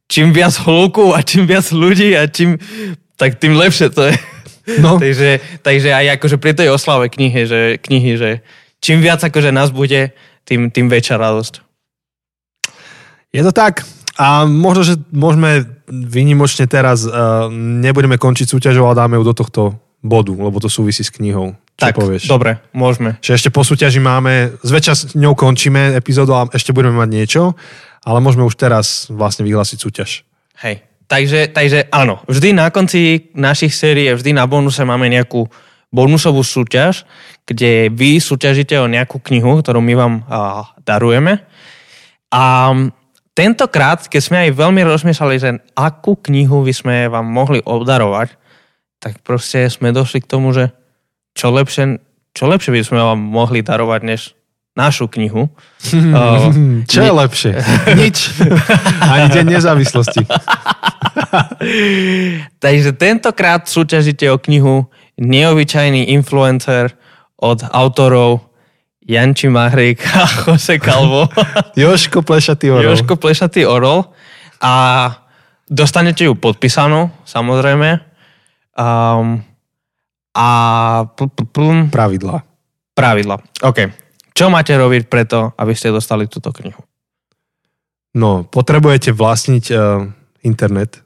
čím 0.08 0.36
viac 0.36 0.54
hluku 0.64 1.16
a 1.16 1.22
čím 1.22 1.48
viac 1.48 1.68
ľudí 1.72 2.16
a 2.18 2.28
čím, 2.28 2.60
tak 3.16 3.40
tým 3.40 3.56
lepšie 3.58 3.90
to 3.90 4.12
je. 4.12 4.16
No. 4.80 4.98
takže, 5.04 5.44
takže 5.64 5.90
aj 5.92 6.20
akože 6.20 6.38
pri 6.40 6.54
tej 6.56 6.72
oslave 6.72 7.12
knihy, 7.12 7.44
že, 7.48 7.62
knihy, 7.80 8.12
že 8.16 8.30
čím 8.84 9.00
viac 9.00 9.24
akože 9.24 9.52
nás 9.52 9.72
bude, 9.72 10.12
tým, 10.44 10.72
tým 10.72 10.92
väčšia 10.92 11.16
radosť. 11.16 11.64
Je 13.34 13.42
to 13.42 13.56
tak. 13.56 13.88
A 14.14 14.46
možno, 14.46 14.86
že 14.86 14.96
môžeme 15.10 15.66
výnimočne 15.90 16.70
teraz, 16.70 17.02
uh, 17.08 17.50
nebudeme 17.50 18.22
končiť 18.22 18.46
súťažou, 18.46 18.86
ale 18.86 19.00
dáme 19.00 19.18
ju 19.18 19.24
do 19.26 19.34
tohto 19.34 19.62
bodu, 20.06 20.36
lebo 20.36 20.62
to 20.62 20.70
súvisí 20.70 21.02
s 21.02 21.10
knihou. 21.10 21.58
Čo 21.74 21.90
tak, 21.90 21.98
povieš? 21.98 22.30
dobre, 22.30 22.62
môžeme. 22.76 23.18
Že 23.26 23.32
ešte 23.34 23.50
po 23.50 23.66
súťaži 23.66 23.98
máme, 23.98 24.54
zväčša 24.62 24.94
s 24.94 25.04
ňou 25.18 25.34
končíme 25.34 25.98
epizódu 25.98 26.38
a 26.38 26.46
ešte 26.54 26.70
budeme 26.70 27.02
mať 27.02 27.10
niečo, 27.10 27.58
ale 28.04 28.20
môžeme 28.20 28.44
už 28.44 28.56
teraz 28.60 29.08
vlastne 29.08 29.48
vyhlásiť 29.48 29.78
súťaž. 29.80 30.28
Hej. 30.60 30.84
Takže, 31.08 31.52
takže 31.52 31.92
áno, 31.92 32.24
vždy 32.26 32.56
na 32.56 32.72
konci 32.72 33.32
našich 33.36 33.76
sérií, 33.76 34.12
vždy 34.16 34.34
na 34.34 34.48
bonuse 34.48 34.82
máme 34.88 35.12
nejakú 35.12 35.46
bonusovú 35.94 36.42
súťaž, 36.42 37.06
kde 37.46 37.92
vy 37.94 38.18
súťažíte 38.18 38.74
o 38.82 38.90
nejakú 38.90 39.22
knihu, 39.22 39.62
ktorú 39.62 39.84
my 39.84 39.94
vám 39.94 40.14
a, 40.26 40.74
darujeme. 40.82 41.44
A 42.34 42.74
tentokrát, 43.38 44.02
keď 44.10 44.22
sme 44.24 44.38
aj 44.48 44.58
veľmi 44.58 44.82
rozmýšľali, 44.82 45.36
že 45.38 45.50
akú 45.78 46.18
knihu 46.18 46.66
by 46.66 46.74
sme 46.74 46.96
vám 47.14 47.28
mohli 47.30 47.62
obdarovať, 47.62 48.34
tak 48.98 49.22
proste 49.22 49.70
sme 49.70 49.94
došli 49.94 50.24
k 50.24 50.32
tomu, 50.32 50.50
že 50.56 50.74
čo 51.38 51.54
lepšie, 51.54 52.02
čo 52.34 52.50
lepšie 52.50 52.74
by 52.74 52.82
sme 52.82 53.00
vám 53.04 53.20
mohli 53.20 53.62
darovať, 53.62 54.02
než 54.02 54.22
našu 54.74 55.06
knihu. 55.08 55.50
Uh, 55.94 56.50
Čo 56.92 57.00
je 57.06 57.12
lepšie? 57.14 57.54
Nič. 58.02 58.34
Ani 59.14 59.30
deň 59.30 59.46
nezávislosti. 59.58 60.26
Takže 62.58 62.92
tentokrát 62.98 63.66
súťažíte 63.70 64.28
o 64.34 64.38
knihu 64.42 64.90
Neobyčajný 65.22 66.10
influencer 66.10 66.98
od 67.38 67.62
autorov 67.70 68.50
Janči 69.06 69.52
Mahrik 69.52 70.02
a 70.10 70.26
Jose 70.26 70.82
Calvo. 70.82 71.30
Joško 71.78 72.26
Plešatý 72.26 72.74
orol. 72.74 72.98
Jožko 72.98 73.14
Plešatý 73.20 73.68
orol. 73.68 74.10
A 74.64 74.74
dostanete 75.70 76.26
ju 76.26 76.34
podpísanú, 76.40 77.12
samozrejme. 77.28 78.00
Um, 78.74 79.44
a 80.34 80.48
pl, 81.14 81.30
pl, 81.30 81.46
pl, 81.46 81.68
Pravidlá. 81.94 82.42
pravidla. 82.98 83.38
OK. 83.62 84.03
Čo 84.34 84.50
máte 84.50 84.74
robiť 84.74 85.06
preto, 85.10 85.54
aby 85.56 85.74
ste 85.78 85.94
dostali 85.94 86.26
túto 86.26 86.50
knihu? 86.50 86.82
No, 88.14 88.46
potrebujete 88.46 89.10
vlastniť 89.10 89.66
uh, 89.74 90.06
internet 90.46 91.02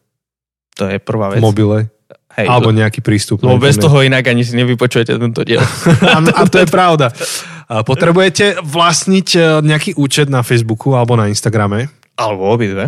To 0.75 0.91
je 0.91 0.99
prvá 0.99 1.31
v 1.31 1.39
vec. 1.39 1.41
mobile, 1.43 1.87
Hej, 2.35 2.47
alebo 2.51 2.75
nejaký 2.75 2.99
prístup. 2.99 3.39
lebo 3.43 3.59
na 3.59 3.63
bez 3.63 3.79
toho 3.79 4.03
inak 4.03 4.27
ani 4.27 4.43
si 4.43 4.55
nevypočujete 4.59 5.15
tento 5.15 5.41
diel. 5.47 5.63
a, 5.63 6.17
a 6.39 6.41
to 6.47 6.59
je 6.63 6.67
pravda. 6.67 7.11
Potrebujete 7.67 8.63
vlastniť 8.63 9.27
e, 9.35 9.39
nejaký 9.59 9.99
účet 9.99 10.31
na 10.31 10.39
Facebooku 10.39 10.95
alebo 10.95 11.19
na 11.19 11.27
Instagrame. 11.27 11.91
Alebo 12.15 12.47
obidve. 12.47 12.87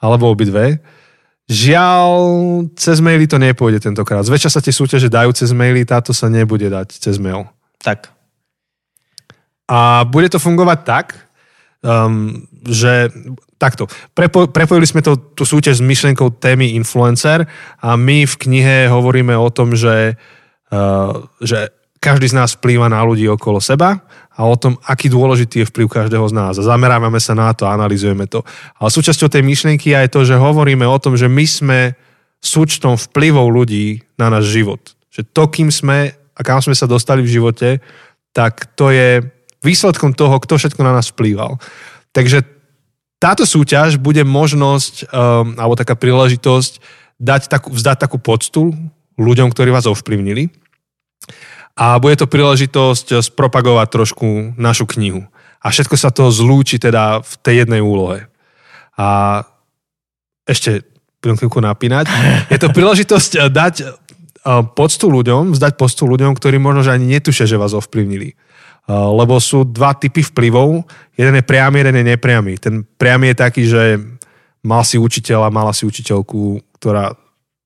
Alebo 0.00 0.32
obidve. 0.32 0.80
Žiaľ, 1.46 2.10
cez 2.74 3.04
maily 3.04 3.28
to 3.28 3.36
nepôjde 3.36 3.84
tentokrát. 3.84 4.24
Zväčša 4.24 4.58
sa 4.58 4.60
tie 4.64 4.72
súťaže 4.72 5.12
dajú 5.12 5.30
cez 5.36 5.52
maily, 5.52 5.84
táto 5.84 6.16
sa 6.16 6.32
nebude 6.32 6.66
dať 6.72 6.88
cez 6.96 7.20
mail. 7.20 7.46
Tak. 7.84 8.15
A 9.66 10.06
bude 10.06 10.30
to 10.30 10.38
fungovať 10.38 10.78
tak, 10.86 11.06
um, 11.82 12.46
že 12.66 13.10
takto, 13.58 13.90
prepo, 14.14 14.46
prepojili 14.46 14.86
sme 14.86 15.02
to, 15.02 15.16
tú 15.34 15.42
súťaž 15.42 15.80
s 15.80 15.86
myšlienkou 15.86 16.38
témy 16.38 16.78
influencer 16.78 17.46
a 17.82 17.98
my 17.98 18.26
v 18.26 18.34
knihe 18.36 18.76
hovoríme 18.86 19.34
o 19.34 19.48
tom, 19.50 19.74
že, 19.74 20.14
uh, 20.70 21.12
že 21.42 21.74
každý 21.98 22.30
z 22.30 22.36
nás 22.38 22.54
vplýva 22.54 22.86
na 22.86 23.02
ľudí 23.02 23.26
okolo 23.26 23.58
seba 23.58 24.06
a 24.36 24.40
o 24.44 24.54
tom, 24.54 24.76
aký 24.84 25.08
dôležitý 25.08 25.64
je 25.64 25.70
vplyv 25.72 25.88
každého 25.88 26.26
z 26.28 26.34
nás. 26.36 26.54
A 26.60 26.62
zamerávame 26.62 27.18
sa 27.18 27.32
na 27.32 27.50
to, 27.56 27.66
analizujeme 27.66 28.28
to. 28.28 28.44
Ale 28.76 28.92
súčasťou 28.92 29.32
tej 29.32 29.42
myšlienky 29.42 29.90
je 29.90 30.00
aj 30.06 30.08
to, 30.12 30.20
že 30.22 30.36
hovoríme 30.36 30.84
o 30.84 31.00
tom, 31.00 31.16
že 31.16 31.26
my 31.26 31.42
sme 31.48 31.78
súčtom 32.44 33.00
vplyvov 33.00 33.48
ľudí 33.48 34.04
na 34.20 34.28
náš 34.28 34.52
život. 34.52 34.78
Že 35.10 35.22
to, 35.32 35.42
kým 35.48 35.68
sme 35.72 36.12
a 36.36 36.40
kam 36.44 36.60
sme 36.60 36.76
sa 36.76 36.84
dostali 36.84 37.24
v 37.24 37.32
živote, 37.32 37.80
tak 38.36 38.76
to 38.76 38.92
je 38.92 39.24
výsledkom 39.64 40.12
toho, 40.12 40.36
kto 40.40 40.58
všetko 40.58 40.80
na 40.84 40.96
nás 40.96 41.12
vplýval. 41.12 41.60
Takže 42.12 42.44
táto 43.16 43.48
súťaž 43.48 43.96
bude 43.96 44.20
možnosť, 44.24 45.08
um, 45.08 45.56
alebo 45.56 45.78
taká 45.78 45.96
príležitosť 45.96 46.80
dať 47.16 47.48
takú, 47.48 47.72
vzdať 47.72 47.96
takú 47.96 48.20
poctu 48.20 48.76
ľuďom, 49.16 49.48
ktorí 49.52 49.72
vás 49.72 49.88
ovplyvnili. 49.88 50.52
A 51.76 52.00
bude 52.00 52.16
to 52.16 52.28
príležitosť 52.28 53.20
spropagovať 53.20 53.88
trošku 53.92 54.56
našu 54.56 54.88
knihu. 54.96 55.28
A 55.60 55.72
všetko 55.72 55.96
sa 55.96 56.12
to 56.12 56.28
zlúči 56.32 56.80
teda 56.80 57.20
v 57.20 57.32
tej 57.40 57.54
jednej 57.64 57.80
úlohe. 57.80 58.28
A 58.96 59.40
ešte 60.48 60.84
budem 61.20 61.36
chvíľku 61.36 61.60
napínať. 61.60 62.08
Je 62.52 62.60
to 62.60 62.72
príležitosť 62.72 63.48
dať 63.48 63.74
uh, 63.84 64.62
poctu 64.62 65.08
ľuďom, 65.08 65.56
vzdať 65.56 65.72
poctu 65.76 66.04
ľuďom, 66.04 66.36
ktorí 66.36 66.56
možno, 66.60 66.84
že 66.84 66.94
ani 66.96 67.16
netušia, 67.16 67.48
že 67.48 67.60
vás 67.60 67.72
ovplyvnili. 67.72 68.36
Eh, 68.86 68.94
lebo 68.94 69.42
sú 69.42 69.66
dva 69.66 69.98
typy 69.98 70.22
vplyvov. 70.22 70.86
Jeden 71.18 71.34
je 71.34 71.42
priamy, 71.42 71.82
jeden 71.82 71.96
je 71.98 72.04
nepriamy. 72.14 72.54
Ten 72.54 72.86
priamy 72.86 73.34
je 73.34 73.36
taký, 73.36 73.62
že 73.66 73.98
mal 74.62 74.86
si 74.86 74.94
učiteľa, 74.94 75.50
mala 75.50 75.74
si 75.74 75.82
učiteľku, 75.82 76.62
ktorá, 76.78 77.18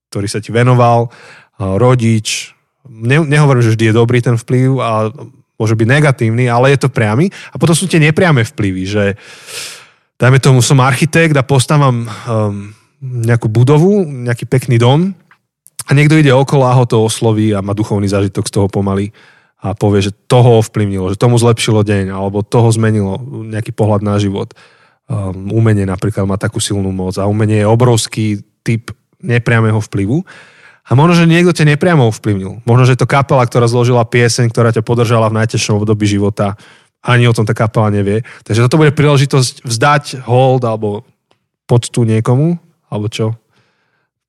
ktorý 0.08 0.26
sa 0.32 0.40
ti 0.40 0.48
venoval, 0.48 1.12
eh, 1.12 1.76
rodič. 1.76 2.56
Ne, 2.88 3.20
nehovorím, 3.20 3.60
že 3.60 3.76
vždy 3.76 3.84
je 3.92 3.98
dobrý 4.00 4.24
ten 4.24 4.40
vplyv 4.40 4.80
a 4.80 5.12
môže 5.60 5.76
byť 5.76 5.88
negatívny, 5.92 6.48
ale 6.48 6.72
je 6.72 6.88
to 6.88 6.88
priamy. 6.88 7.28
A 7.52 7.60
potom 7.60 7.76
sú 7.76 7.84
tie 7.84 8.00
nepriame 8.00 8.40
vplyvy, 8.40 8.82
že 8.88 9.04
dajme 10.16 10.40
tomu, 10.40 10.64
som 10.64 10.80
architekt 10.80 11.36
a 11.36 11.44
postavám 11.44 12.08
um, 12.08 12.72
nejakú 13.04 13.52
budovu, 13.52 14.08
nejaký 14.08 14.48
pekný 14.48 14.80
dom 14.80 15.12
a 15.84 15.90
niekto 15.92 16.16
ide 16.16 16.32
okolo 16.32 16.64
a 16.64 16.72
ho 16.72 16.88
to 16.88 17.04
osloví 17.04 17.52
a 17.52 17.60
má 17.60 17.76
duchovný 17.76 18.08
zážitok 18.08 18.48
z 18.48 18.52
toho 18.56 18.72
pomaly 18.72 19.12
a 19.60 19.76
povie, 19.76 20.08
že 20.08 20.16
toho 20.26 20.64
ovplyvnilo, 20.64 21.12
že 21.12 21.20
tomu 21.20 21.36
zlepšilo 21.36 21.84
deň, 21.84 22.16
alebo 22.16 22.40
toho 22.40 22.72
zmenilo 22.72 23.20
nejaký 23.24 23.76
pohľad 23.76 24.00
na 24.00 24.16
život. 24.16 24.56
Um, 25.10 25.52
umenie 25.52 25.84
napríklad 25.84 26.24
má 26.24 26.40
takú 26.40 26.62
silnú 26.62 26.88
moc 26.88 27.20
a 27.20 27.28
umenie 27.28 27.60
je 27.60 27.68
obrovský 27.68 28.26
typ 28.64 28.94
nepriamého 29.20 29.76
vplyvu. 29.84 30.24
A 30.90 30.96
možno, 30.96 31.22
že 31.22 31.28
niekto 31.28 31.52
ťa 31.52 31.76
nepriamo 31.76 32.08
ovplyvnil. 32.08 32.64
Možno, 32.64 32.84
že 32.88 32.98
to 32.98 33.06
kapela, 33.06 33.44
ktorá 33.44 33.68
zložila 33.68 34.02
pieseň, 34.08 34.48
ktorá 34.50 34.72
ťa 34.72 34.82
podržala 34.82 35.28
v 35.28 35.44
najtežšom 35.44 35.78
období 35.78 36.08
života, 36.08 36.56
ani 37.00 37.28
o 37.28 37.36
tom 37.36 37.48
tá 37.48 37.56
kapela 37.56 37.88
nevie. 37.88 38.24
Takže 38.44 38.64
toto 38.64 38.80
bude 38.80 38.92
príležitosť 38.92 39.64
vzdať 39.64 40.04
hold 40.24 40.64
alebo 40.64 41.04
poctu 41.64 42.04
niekomu, 42.04 42.60
alebo 42.92 43.06
čo? 43.08 43.39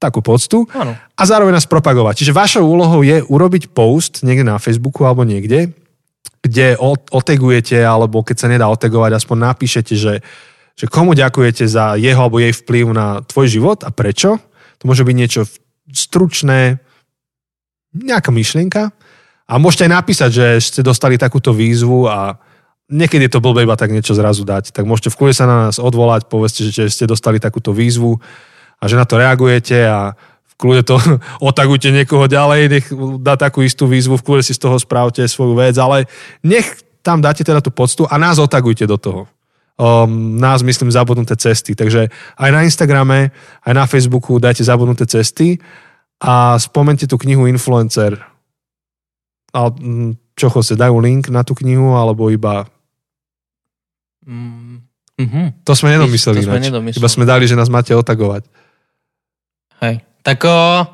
Takú 0.01 0.25
poctu 0.25 0.65
ano. 0.73 0.97
a 0.97 1.21
zároveň 1.21 1.61
nás 1.61 1.69
propagovať. 1.69 2.25
Čiže 2.25 2.33
vašou 2.33 2.65
úlohou 2.65 3.05
je 3.05 3.21
urobiť 3.21 3.69
post 3.69 4.25
niekde 4.25 4.41
na 4.41 4.57
Facebooku 4.57 5.05
alebo 5.05 5.21
niekde, 5.21 5.69
kde 6.41 6.73
otegujete, 7.13 7.77
alebo 7.77 8.25
keď 8.25 8.35
sa 8.41 8.49
nedá 8.49 8.65
otegovať, 8.65 9.21
aspoň 9.21 9.53
napíšete, 9.53 9.93
že, 9.93 10.25
že 10.73 10.85
komu 10.89 11.13
ďakujete 11.13 11.69
za 11.69 11.93
jeho 12.01 12.17
alebo 12.17 12.41
jej 12.41 12.49
vplyv 12.49 12.85
na 12.97 13.21
tvoj 13.21 13.45
život 13.45 13.85
a 13.85 13.93
prečo. 13.93 14.41
To 14.81 14.89
môže 14.89 15.05
byť 15.05 15.15
niečo 15.15 15.45
stručné, 15.93 16.81
nejaká 17.93 18.33
myšlienka. 18.33 18.89
A 19.51 19.53
môžete 19.59 19.85
aj 19.85 19.95
napísať, 20.01 20.29
že 20.31 20.47
ste 20.63 20.81
dostali 20.81 21.19
takúto 21.19 21.51
výzvu 21.51 22.07
a 22.07 22.39
niekedy 22.87 23.27
je 23.27 23.33
to 23.35 23.43
blbé 23.43 23.67
iba 23.67 23.75
tak 23.75 23.91
niečo 23.91 24.15
zrazu 24.15 24.47
dať. 24.47 24.71
Tak 24.71 24.87
môžete 24.87 25.11
v 25.11 25.17
kľude 25.19 25.35
sa 25.35 25.45
na 25.45 25.57
nás 25.69 25.77
odvolať, 25.77 26.31
povedzte, 26.31 26.71
že 26.71 26.87
ste 26.87 27.05
dostali 27.05 27.37
takúto 27.37 27.75
výzvu 27.75 28.17
a 28.81 28.83
že 28.89 28.97
na 28.97 29.05
to 29.05 29.21
reagujete 29.21 29.77
a 29.85 30.17
v 30.17 30.53
kľude 30.57 30.81
to 30.83 30.97
otagujte 31.49 31.93
niekoho 31.93 32.25
ďalej, 32.25 32.61
nech 32.67 32.85
dá 33.21 33.37
takú 33.37 33.61
istú 33.61 33.85
výzvu, 33.85 34.17
v 34.17 34.25
kľude 34.25 34.43
si 34.49 34.57
z 34.57 34.65
toho 34.65 34.81
správte 34.81 35.21
svoju 35.29 35.53
vec, 35.53 35.77
ale 35.77 36.09
nech 36.41 36.65
tam 37.05 37.21
dáte 37.21 37.45
teda 37.45 37.61
tú 37.61 37.69
poctu 37.69 38.09
a 38.09 38.17
nás 38.17 38.41
otagujte 38.41 38.85
do 38.89 38.97
toho. 38.97 39.29
Um, 39.81 40.37
nás, 40.37 40.61
myslím, 40.61 40.93
zabudnuté 40.93 41.33
cesty. 41.33 41.73
Takže 41.73 42.13
aj 42.37 42.49
na 42.53 42.61
Instagrame, 42.61 43.33
aj 43.65 43.73
na 43.73 43.89
Facebooku 43.89 44.37
dajte 44.37 44.61
zabudnuté 44.61 45.09
cesty 45.09 45.57
a 46.21 46.53
spomente 46.61 47.09
tú 47.09 47.17
knihu 47.17 47.49
Influencer. 47.49 48.13
A 49.49 49.73
mm, 49.73 50.37
čo 50.37 50.53
chcete, 50.53 50.77
dajú 50.77 51.01
link 51.01 51.33
na 51.33 51.41
tú 51.41 51.57
knihu, 51.57 51.97
alebo 51.97 52.29
iba... 52.29 52.69
Mm-hmm. 54.21 55.65
To 55.65 55.73
sme 55.73 55.97
nedomysleli. 55.97 56.45
To 56.45 56.49
sme 56.53 56.61
nedomysleli. 56.61 57.01
Iba 57.01 57.09
sme 57.09 57.25
dali, 57.25 57.49
že 57.49 57.57
nás 57.57 57.73
máte 57.73 57.97
otagovať. 57.97 58.45
Hej. 59.81 60.05
Tak 60.21 60.37
o, 60.45 60.85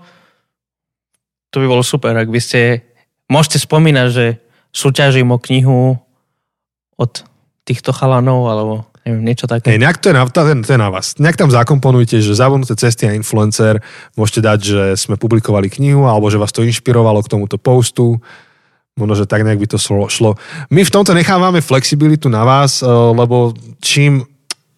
to 1.52 1.60
by 1.60 1.68
bolo 1.68 1.84
super, 1.84 2.16
ak 2.16 2.32
by 2.32 2.40
ste... 2.40 2.84
Môžete 3.28 3.60
spomínať, 3.60 4.08
že 4.08 4.26
súťažím 4.72 5.36
o 5.36 5.42
knihu 5.44 6.00
od 6.96 7.12
týchto 7.68 7.92
chalanov, 7.92 8.48
alebo 8.48 8.74
neviem, 9.04 9.28
niečo 9.28 9.52
také. 9.52 9.76
Hey, 9.76 9.84
nejak 9.84 10.00
to 10.00 10.12
je, 10.12 10.16
na, 10.16 10.24
to, 10.24 10.48
to 10.48 10.80
na 10.80 10.88
vás. 10.88 11.20
Nejak 11.20 11.36
tam 11.36 11.52
zakomponujte, 11.52 12.24
že 12.24 12.32
zabudnuté 12.32 12.80
cesty 12.80 13.04
a 13.04 13.12
influencer, 13.12 13.84
môžete 14.16 14.40
dať, 14.48 14.60
že 14.64 14.84
sme 14.96 15.20
publikovali 15.20 15.68
knihu, 15.68 16.08
alebo 16.08 16.32
že 16.32 16.40
vás 16.40 16.56
to 16.56 16.64
inšpirovalo 16.64 17.20
k 17.20 17.32
tomuto 17.36 17.60
postu. 17.60 18.24
Možno, 18.96 19.14
že 19.20 19.28
tak 19.28 19.44
nejak 19.44 19.60
by 19.60 19.68
to 19.70 19.78
šlo. 19.78 20.40
My 20.72 20.88
v 20.88 20.94
tomto 20.96 21.12
nechávame 21.12 21.60
flexibilitu 21.60 22.32
na 22.32 22.48
vás, 22.48 22.80
lebo 22.88 23.52
čím 23.84 24.24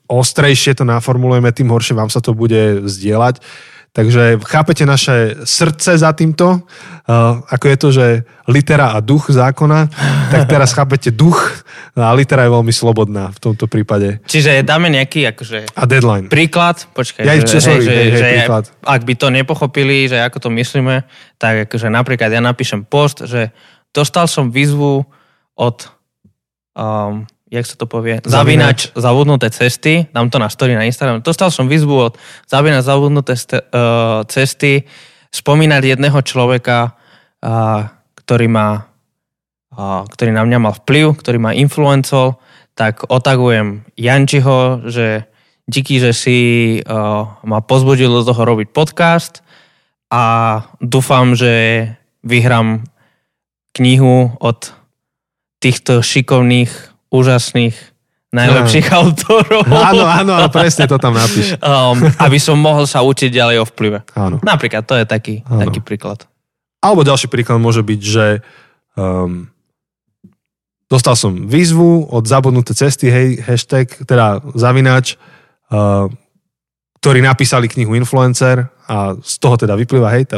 ostrejšie 0.10 0.74
to 0.74 0.84
naformulujeme, 0.90 1.54
tým 1.54 1.70
horšie 1.70 1.94
vám 1.94 2.10
sa 2.10 2.18
to 2.18 2.34
bude 2.34 2.90
zdieľať. 2.90 3.40
Takže 3.90 4.38
chápete 4.46 4.86
naše 4.86 5.42
srdce 5.44 5.98
za 5.98 6.14
týmto, 6.14 6.62
uh, 6.62 7.42
ako 7.50 7.66
je 7.66 7.78
to, 7.78 7.90
že 7.90 8.06
litera 8.46 8.94
a 8.94 9.02
duch 9.02 9.34
zákona, 9.34 9.90
tak 10.30 10.46
teraz 10.46 10.78
chápete 10.78 11.10
duch 11.10 11.66
a 11.98 12.14
litera 12.14 12.46
je 12.46 12.54
veľmi 12.54 12.70
slobodná 12.70 13.34
v 13.34 13.40
tomto 13.42 13.66
prípade. 13.66 14.22
Čiže 14.30 14.62
dáme 14.62 14.94
nejaký 14.94 15.34
akože... 15.34 15.74
A 15.74 15.84
deadline. 15.90 16.30
Príklad, 16.30 16.86
počkaj, 16.94 17.26
ja, 17.26 17.34
že, 17.42 17.58
sorry, 17.58 17.82
že, 17.82 17.90
hej, 17.90 18.10
hej, 18.14 18.20
že 18.22 18.28
príklad. 18.46 18.64
ak 18.86 19.02
by 19.10 19.14
to 19.18 19.28
nepochopili, 19.34 20.06
že 20.06 20.22
ako 20.22 20.38
to 20.38 20.50
myslíme, 20.54 21.02
tak 21.42 21.66
akože 21.66 21.90
napríklad 21.90 22.30
ja 22.30 22.42
napíšem 22.46 22.86
post, 22.86 23.26
že 23.26 23.50
dostal 23.90 24.30
som 24.30 24.54
výzvu 24.54 25.02
od 25.58 25.78
um, 26.78 27.26
jak 27.50 27.66
sa 27.66 27.76
to 27.76 27.90
povie, 27.90 28.22
zavinač 28.24 28.94
zavudnuté 28.94 29.50
cesty, 29.50 30.06
dám 30.14 30.30
to 30.30 30.38
na 30.38 30.50
story 30.54 30.78
na 30.78 30.86
Instagram. 30.86 31.26
Dostal 31.26 31.50
som 31.50 31.66
výzvu 31.66 32.14
od 32.14 32.14
zavinač 32.46 32.86
zavudnuté 32.86 33.34
uh, 33.36 34.22
cesty 34.30 34.86
spomínať 35.34 35.98
jedného 35.98 36.22
človeka, 36.22 36.94
uh, 37.42 37.90
ktorý 38.22 38.48
má 38.50 38.90
uh, 39.74 40.06
ktorý 40.06 40.32
na 40.34 40.46
mňa 40.46 40.58
mal 40.62 40.74
vplyv, 40.78 41.18
ktorý 41.18 41.38
ma 41.42 41.52
influencol, 41.58 42.38
tak 42.78 43.10
otagujem 43.10 43.84
Jančiho, 43.98 44.88
že 44.88 45.28
díky, 45.66 46.02
že 46.02 46.14
si 46.14 46.38
uh, 46.82 47.26
ma 47.46 47.60
pozbudil 47.66 48.10
do 48.10 48.24
toho 48.26 48.42
robiť 48.46 48.74
podcast 48.74 49.42
a 50.10 50.24
dúfam, 50.82 51.38
že 51.38 51.86
vyhrám 52.26 52.86
knihu 53.78 54.34
od 54.42 54.74
týchto 55.62 56.02
šikovných 56.02 56.89
úžasných 57.10 57.76
najlepších 58.30 58.88
no. 58.94 58.96
autorov. 59.02 59.66
Áno, 59.66 60.06
áno, 60.06 60.32
áno, 60.38 60.50
presne 60.54 60.86
to 60.86 61.02
tam 61.02 61.18
napíš. 61.18 61.58
Um, 61.58 61.98
aby 62.22 62.38
som 62.38 62.62
mohol 62.62 62.86
sa 62.86 63.02
učiť 63.02 63.34
ďalej 63.34 63.58
o 63.62 63.66
vplyve. 63.66 64.06
Áno. 64.14 64.38
Napríklad, 64.46 64.86
to 64.86 64.94
je 64.94 65.06
taký, 65.10 65.42
taký 65.46 65.82
príklad. 65.82 66.30
Alebo 66.80 67.02
ďalší 67.02 67.28
príklad 67.28 67.58
môže 67.58 67.82
byť, 67.82 68.02
že 68.02 68.46
um, 68.94 69.50
dostal 70.86 71.18
som 71.18 71.50
výzvu 71.50 72.06
od 72.14 72.24
zabudnuté 72.30 72.78
cesty, 72.78 73.10
hej, 73.10 73.42
hashtag, 73.42 74.06
teda 74.06 74.46
zavinač, 74.54 75.18
uh, 75.74 76.06
ktorí 77.02 77.26
napísali 77.26 77.66
knihu 77.66 77.98
Influencer 77.98 78.70
a 78.86 79.18
z 79.18 79.34
toho 79.42 79.58
teda 79.58 79.74
vyplýva, 79.74 80.14
hej, 80.14 80.30
tá, 80.30 80.38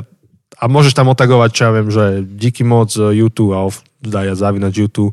a 0.61 0.69
môžeš 0.71 0.95
tam 0.95 1.11
otagovať, 1.11 1.49
čo 1.51 1.61
ja 1.67 1.71
viem, 1.73 1.89
že 1.91 2.05
díky 2.23 2.63
moc 2.63 2.93
YouTube 2.93 3.51
a 3.51 3.67
daj 3.99 4.37
zavinač 4.37 4.79
YouTube 4.79 5.11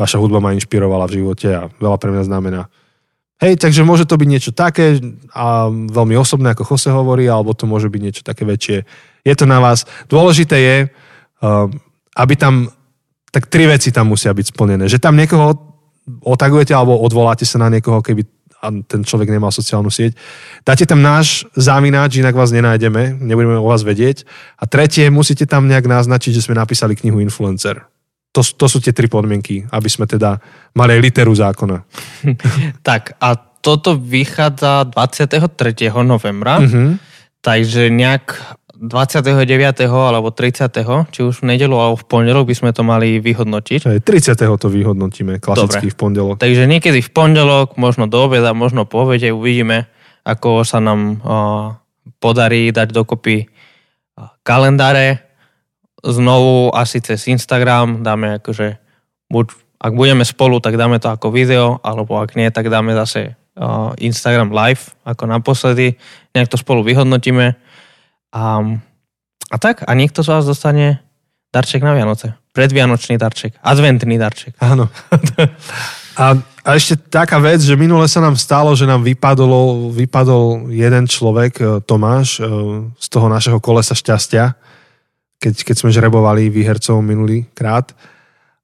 vaša 0.00 0.16
hudba 0.16 0.40
ma 0.40 0.56
inšpirovala 0.56 1.04
v 1.04 1.20
živote 1.20 1.48
a 1.52 1.68
veľa 1.68 1.96
pre 2.00 2.08
mňa 2.08 2.24
znamená. 2.24 2.72
Hej, 3.40 3.60
takže 3.60 3.84
môže 3.84 4.08
to 4.08 4.16
byť 4.16 4.28
niečo 4.28 4.52
také 4.52 5.00
a 5.32 5.68
veľmi 5.68 6.16
osobné, 6.16 6.52
ako 6.52 6.64
Jose 6.64 6.92
hovorí, 6.92 7.28
alebo 7.28 7.56
to 7.56 7.68
môže 7.68 7.88
byť 7.92 8.00
niečo 8.00 8.22
také 8.24 8.44
väčšie. 8.44 8.84
Je 9.24 9.34
to 9.36 9.44
na 9.44 9.60
vás. 9.60 9.88
Dôležité 10.08 10.56
je, 10.60 10.76
um, 11.40 11.72
aby 12.16 12.34
tam, 12.36 12.68
tak 13.32 13.48
tri 13.48 13.64
veci 13.64 13.92
tam 13.92 14.12
musia 14.12 14.32
byť 14.32 14.52
splnené. 14.52 14.88
Že 14.88 15.00
tam 15.00 15.16
niekoho 15.16 15.56
otagujete 16.20 16.76
alebo 16.76 17.00
odvoláte 17.00 17.48
sa 17.48 17.60
na 17.60 17.72
niekoho, 17.72 18.04
keby 18.04 18.28
a 18.60 18.68
ten 18.84 19.00
človek 19.00 19.32
nemal 19.32 19.48
sociálnu 19.48 19.88
sieť. 19.88 20.12
Dáte 20.68 20.84
tam 20.84 21.00
náš 21.00 21.48
závináč, 21.56 22.20
inak 22.20 22.36
vás 22.36 22.52
nenájdeme, 22.52 23.16
nebudeme 23.16 23.56
o 23.56 23.64
vás 23.64 23.80
vedieť. 23.80 24.28
A 24.60 24.68
tretie, 24.68 25.08
musíte 25.08 25.48
tam 25.48 25.64
nejak 25.64 25.88
naznačiť, 25.88 26.36
že 26.36 26.44
sme 26.44 26.60
napísali 26.60 26.92
knihu 26.92 27.24
Influencer. 27.24 27.88
To, 28.30 28.40
to 28.46 28.66
sú 28.70 28.78
tie 28.78 28.94
tri 28.94 29.10
podmienky, 29.10 29.66
aby 29.74 29.88
sme 29.90 30.06
teda 30.06 30.38
mali 30.78 31.02
literu 31.02 31.34
zákona. 31.34 31.82
tak 32.88 33.18
a 33.18 33.34
toto 33.60 33.98
vychádza 33.98 34.88
23. 34.88 35.92
novembra, 36.06 36.62
uh-huh. 36.62 36.96
takže 37.42 37.90
nejak 37.90 38.56
29. 38.80 39.36
alebo 39.92 40.32
30. 40.32 40.72
či 41.12 41.20
už 41.20 41.44
v 41.44 41.52
nedelu 41.52 41.76
alebo 41.76 42.00
v 42.00 42.06
pondelok 42.08 42.48
by 42.48 42.56
sme 42.56 42.70
to 42.72 42.80
mali 42.80 43.20
vyhodnotiť. 43.20 43.84
Aj 43.84 44.00
30. 44.00 44.40
to 44.40 44.68
vyhodnotíme, 44.72 45.36
klasicky 45.36 45.92
Dobre. 45.92 45.92
v 45.92 45.96
pondelok. 46.00 46.36
Takže 46.40 46.64
niekedy 46.64 47.04
v 47.04 47.10
pondelok, 47.12 47.76
možno 47.76 48.08
do 48.08 48.24
obeda, 48.24 48.56
možno 48.56 48.88
po 48.88 49.04
obede 49.04 49.36
uvidíme, 49.36 49.84
ako 50.24 50.64
sa 50.64 50.80
nám 50.80 51.20
uh, 51.20 51.76
podarí 52.24 52.72
dať 52.72 52.88
dokopy 52.88 53.52
kalendáre. 54.40 55.29
Znovu 56.00 56.72
asi 56.72 57.00
cez 57.04 57.28
Instagram 57.28 58.00
dáme 58.00 58.40
akože, 58.40 58.76
buď 59.28 59.46
ak 59.80 59.92
budeme 59.96 60.24
spolu, 60.28 60.60
tak 60.60 60.76
dáme 60.76 61.00
to 61.00 61.08
ako 61.08 61.32
video, 61.32 61.80
alebo 61.80 62.20
ak 62.20 62.36
nie, 62.36 62.52
tak 62.52 62.68
dáme 62.68 62.92
zase 62.92 63.32
uh, 63.56 63.96
Instagram 63.96 64.52
live, 64.52 64.92
ako 65.08 65.24
naposledy. 65.24 65.96
Nejak 66.36 66.52
to 66.52 66.60
spolu 66.60 66.84
vyhodnotíme 66.84 67.56
a, 68.36 68.44
a 69.48 69.56
tak, 69.56 69.88
a 69.88 69.90
niekto 69.96 70.20
z 70.20 70.28
vás 70.28 70.44
dostane 70.44 71.00
darček 71.48 71.80
na 71.80 71.96
Vianoce. 71.96 72.36
Predvianočný 72.52 73.16
darček, 73.16 73.56
adventný 73.64 74.20
darček. 74.20 74.60
Áno. 74.60 74.92
A, 76.20 76.36
a 76.36 76.76
ešte 76.76 76.98
taká 76.98 77.40
vec, 77.40 77.64
že 77.64 77.78
minule 77.78 78.04
sa 78.04 78.20
nám 78.20 78.36
stalo, 78.36 78.76
že 78.76 78.84
nám 78.84 79.00
vypadol, 79.00 79.88
vypadol 79.94 80.68
jeden 80.68 81.08
človek, 81.08 81.52
e, 81.56 81.64
Tomáš, 81.80 82.42
e, 82.42 82.44
z 82.92 83.06
toho 83.08 83.30
našeho 83.30 83.56
kolesa 83.62 83.96
šťastia, 83.96 84.52
keď, 85.40 85.64
keď 85.64 85.76
sme 85.80 85.90
žrebovali 85.90 86.52
výhercov 86.52 87.00
minulý 87.00 87.48
krát. 87.56 87.96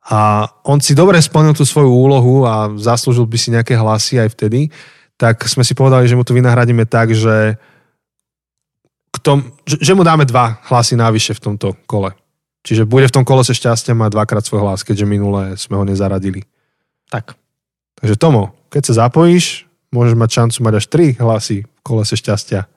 A 0.06 0.46
on 0.62 0.78
si 0.78 0.94
dobre 0.94 1.18
splnil 1.18 1.56
tú 1.56 1.66
svoju 1.66 1.90
úlohu 1.90 2.46
a 2.46 2.70
zaslúžil 2.78 3.26
by 3.26 3.38
si 3.40 3.48
nejaké 3.50 3.74
hlasy 3.74 4.22
aj 4.22 4.36
vtedy, 4.36 4.70
tak 5.16 5.42
sme 5.48 5.64
si 5.64 5.72
povedali, 5.72 6.06
že 6.06 6.14
mu 6.14 6.22
to 6.22 6.36
vynahradíme 6.36 6.84
tak, 6.86 7.16
že 7.16 7.56
k 9.10 9.16
tom, 9.24 9.56
že, 9.64 9.80
že 9.80 9.96
mu 9.96 10.04
dáme 10.04 10.28
dva 10.28 10.60
hlasy 10.68 10.94
návyše 10.94 11.32
v 11.34 11.42
tomto 11.42 11.72
kole. 11.88 12.12
Čiže 12.62 12.84
bude 12.84 13.08
v 13.08 13.14
tom 13.16 13.24
kolese 13.24 13.56
šťastia 13.56 13.96
mať 13.96 14.12
dvakrát 14.12 14.44
svoj 14.44 14.68
hlas, 14.68 14.84
keďže 14.84 15.08
minulé 15.08 15.56
sme 15.56 15.80
ho 15.80 15.84
nezaradili. 15.88 16.44
Tak. 17.08 17.32
Takže 17.96 18.20
Tomo, 18.20 18.52
keď 18.68 18.92
sa 18.92 19.08
zapojíš, 19.08 19.64
môžeš 19.94 20.14
mať 20.18 20.30
šancu 20.30 20.58
mať 20.60 20.74
až 20.76 20.86
tri 20.92 21.06
hlasy 21.16 21.64
v 21.64 21.80
kolese 21.80 22.14
šťastia. 22.18 22.68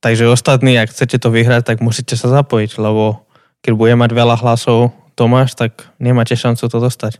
Takže 0.00 0.28
ostatní, 0.28 0.76
ak 0.76 0.92
chcete 0.92 1.16
to 1.18 1.32
vyhrať, 1.32 1.72
tak 1.72 1.78
musíte 1.80 2.14
sa 2.14 2.28
zapojiť, 2.28 2.76
lebo 2.78 3.26
keď 3.64 3.72
bude 3.74 3.94
mať 3.96 4.10
veľa 4.12 4.36
hlasov 4.38 4.92
Tomáš, 5.16 5.56
tak 5.56 5.88
nemáte 5.96 6.36
šancu 6.36 6.68
to 6.68 6.78
dostať. 6.78 7.18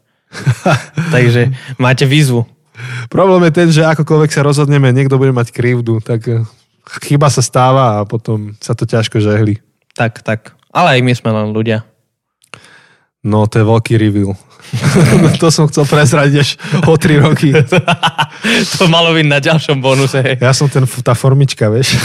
Takže 1.15 1.57
máte 1.81 2.05
výzvu. 2.05 2.45
Problém 3.09 3.49
je 3.49 3.53
ten, 3.57 3.69
že 3.73 3.89
akokoľvek 3.89 4.31
sa 4.31 4.45
rozhodneme, 4.45 4.93
niekto 4.93 5.17
bude 5.17 5.33
mať 5.33 5.49
krivdu, 5.49 6.05
tak 6.05 6.29
chyba 7.09 7.33
sa 7.33 7.41
stáva 7.41 7.99
a 7.99 8.07
potom 8.07 8.53
sa 8.61 8.77
to 8.77 8.85
ťažko 8.85 9.19
žehli. 9.19 9.65
Tak, 9.97 10.21
tak. 10.21 10.53
Ale 10.69 11.01
aj 11.01 11.01
my 11.01 11.13
sme 11.17 11.31
len 11.33 11.57
ľudia. 11.57 11.89
No, 13.27 13.51
to 13.51 13.59
je 13.59 13.65
veľký 13.67 13.95
reveal. 13.99 14.39
to 15.43 15.51
som 15.51 15.67
chcel 15.71 15.87
prezradiť 15.87 16.37
až 16.39 16.51
o 16.87 16.95
3 16.95 17.27
roky. 17.27 17.51
to 18.79 18.87
malo 18.87 19.15
byť 19.15 19.27
na 19.27 19.39
ďalšom 19.43 19.79
bonuse. 19.83 20.19
Hej. 20.19 20.39
Ja 20.43 20.55
som 20.55 20.71
ten, 20.71 20.87
tá 20.87 21.15
formička, 21.15 21.71
vieš. 21.71 21.99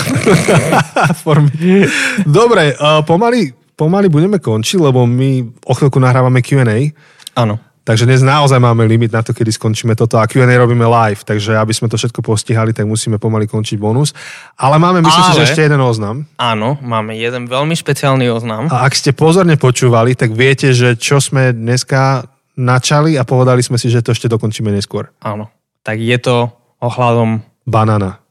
Formi. 1.25 1.85
Dobre, 2.25 2.73
uh, 2.77 3.01
pomaly, 3.05 3.53
pomaly 3.77 4.07
budeme 4.09 4.37
končiť, 4.37 4.77
lebo 4.81 5.05
my 5.05 5.61
o 5.65 5.73
chvíľku 5.73 5.97
nahrávame 6.01 6.41
Q&A. 6.41 6.89
Áno. 7.37 7.70
Takže 7.81 8.05
dnes 8.05 8.21
naozaj 8.21 8.61
máme 8.61 8.85
limit 8.85 9.09
na 9.09 9.25
to, 9.25 9.33
kedy 9.33 9.49
skončíme 9.49 9.97
toto 9.97 10.21
a 10.21 10.29
Q&A 10.29 10.45
robíme 10.45 10.85
live, 10.85 11.25
takže 11.25 11.57
aby 11.57 11.73
sme 11.73 11.89
to 11.89 11.97
všetko 11.97 12.21
postihali, 12.21 12.77
tak 12.77 12.85
musíme 12.85 13.17
pomaly 13.17 13.49
končiť 13.49 13.81
bonus. 13.81 14.13
Ale 14.53 14.77
máme, 14.77 15.01
myslím 15.01 15.23
Ale, 15.25 15.29
si, 15.33 15.37
že 15.41 15.45
ešte 15.49 15.65
jeden 15.65 15.81
oznam. 15.81 16.29
Áno, 16.37 16.77
máme 16.77 17.17
jeden 17.17 17.49
veľmi 17.49 17.73
špeciálny 17.73 18.29
oznam. 18.29 18.69
A 18.69 18.85
ak 18.85 18.93
ste 18.93 19.17
pozorne 19.17 19.57
počúvali, 19.57 20.13
tak 20.13 20.29
viete, 20.37 20.77
že 20.77 20.93
čo 20.93 21.17
sme 21.17 21.57
dneska 21.57 22.29
načali 22.53 23.17
a 23.17 23.25
povedali 23.25 23.65
sme 23.65 23.81
si, 23.81 23.89
že 23.89 24.05
to 24.05 24.13
ešte 24.13 24.29
dokončíme 24.29 24.69
neskôr. 24.69 25.09
Áno, 25.25 25.49
tak 25.81 25.97
je 25.97 26.17
to 26.21 26.53
ohľadom... 26.85 27.41
Banana. 27.65 28.21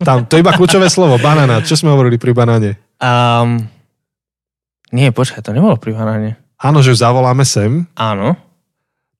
Tam, 0.00 0.24
to 0.24 0.36
je 0.36 0.44
iba 0.44 0.56
kľúčové 0.56 0.88
slovo, 0.88 1.20
banana. 1.20 1.60
Čo 1.60 1.76
sme 1.76 1.92
hovorili 1.92 2.16
pri 2.16 2.32
banáne? 2.32 2.80
Um, 3.00 3.64
nie, 4.92 5.12
počkaj, 5.12 5.44
to 5.44 5.52
nebolo 5.52 5.76
pri 5.76 5.92
banáne. 5.92 6.40
Áno, 6.56 6.80
že 6.80 6.96
zavoláme 6.96 7.44
sem. 7.44 7.84
Áno. 7.96 8.45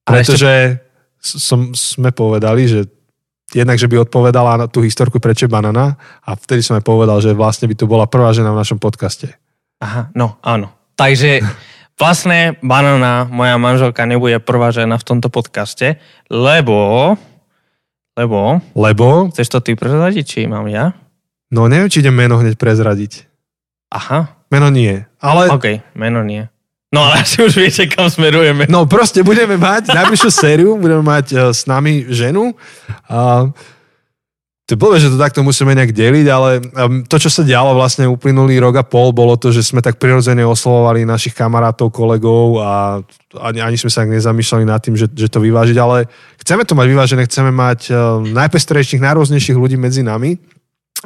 Pretože 0.07 0.79
som, 1.19 1.75
sme 1.75 2.15
povedali, 2.15 2.63
že 2.71 2.87
jednak, 3.51 3.75
že 3.75 3.91
by 3.91 4.07
odpovedala 4.07 4.55
na 4.55 4.67
tú 4.71 4.79
historku 4.79 5.19
prečo 5.19 5.51
banana 5.51 5.99
a 6.23 6.35
vtedy 6.39 6.63
som 6.63 6.79
aj 6.79 6.83
povedal, 6.87 7.19
že 7.19 7.35
vlastne 7.35 7.67
by 7.67 7.75
to 7.75 7.85
bola 7.87 8.07
prvá 8.07 8.31
žena 8.31 8.55
v 8.55 8.59
našom 8.63 8.79
podcaste. 8.79 9.35
Aha, 9.83 10.07
no 10.15 10.39
áno. 10.41 10.71
Takže 10.95 11.43
vlastne 11.99 12.57
banana, 12.65 13.27
moja 13.29 13.59
manželka 13.59 14.07
nebude 14.07 14.39
prvá 14.41 14.71
žena 14.73 14.97
v 14.97 15.05
tomto 15.05 15.27
podcaste, 15.29 15.99
lebo 16.31 17.13
lebo... 18.17 18.57
Lebo? 18.73 19.29
Chceš 19.29 19.47
to 19.53 19.59
ty 19.61 19.77
prezradiť, 19.77 20.25
či 20.25 20.39
mám 20.49 20.65
ja? 20.65 20.97
No 21.53 21.69
neviem, 21.69 21.85
či 21.85 22.01
idem 22.01 22.17
meno 22.17 22.41
hneď 22.41 22.57
prezradiť. 22.57 23.29
Aha. 23.93 24.41
Meno 24.49 24.73
nie. 24.73 25.05
Ale... 25.21 25.53
OK, 25.53 25.85
meno 25.93 26.25
nie. 26.25 26.49
No 26.87 27.03
ale 27.03 27.27
asi 27.27 27.43
už 27.43 27.59
viete, 27.59 27.83
kam 27.91 28.07
smerujeme. 28.07 28.63
No 28.71 28.87
proste 28.87 29.19
budeme 29.19 29.59
mať 29.59 29.91
najbližšiu 29.91 30.31
sériu, 30.31 30.79
budeme 30.79 31.03
mať 31.03 31.25
uh, 31.35 31.39
s 31.51 31.67
nami 31.67 32.07
ženu. 32.07 32.55
A 33.11 33.51
to 34.67 34.75
blbé, 34.75 34.99
že 34.99 35.11
to 35.11 35.19
takto 35.19 35.43
musíme 35.43 35.71
nejak 35.75 35.95
deliť, 35.95 36.27
ale 36.27 36.59
um, 36.59 37.03
to, 37.03 37.15
čo 37.19 37.31
sa 37.31 37.43
dialo 37.43 37.75
vlastne 37.75 38.07
uplynulý 38.07 38.59
rok 38.59 38.75
a 38.79 38.87
pol, 38.87 39.15
bolo 39.15 39.39
to, 39.39 39.51
že 39.51 39.63
sme 39.63 39.79
tak 39.79 39.95
prirodzene 39.99 40.43
oslovovali 40.43 41.07
našich 41.07 41.31
kamarátov, 41.35 41.91
kolegov 41.91 42.59
a 42.59 42.99
ani, 43.35 43.63
ani 43.63 43.79
sme 43.79 43.91
sa 43.91 44.03
nezamýšľali 44.03 44.63
nad 44.67 44.79
tým, 44.83 44.99
že, 44.99 45.07
že 45.11 45.31
to 45.31 45.39
vyvážiť, 45.39 45.75
ale 45.79 46.11
chceme 46.43 46.67
to 46.67 46.75
mať 46.75 46.87
vyvážené, 46.87 47.21
chceme 47.27 47.51
mať 47.51 47.79
uh, 47.91 48.19
najpestrejších, 48.27 49.03
najrôznejších 49.03 49.55
ľudí 49.55 49.79
medzi 49.79 50.03
nami 50.03 50.35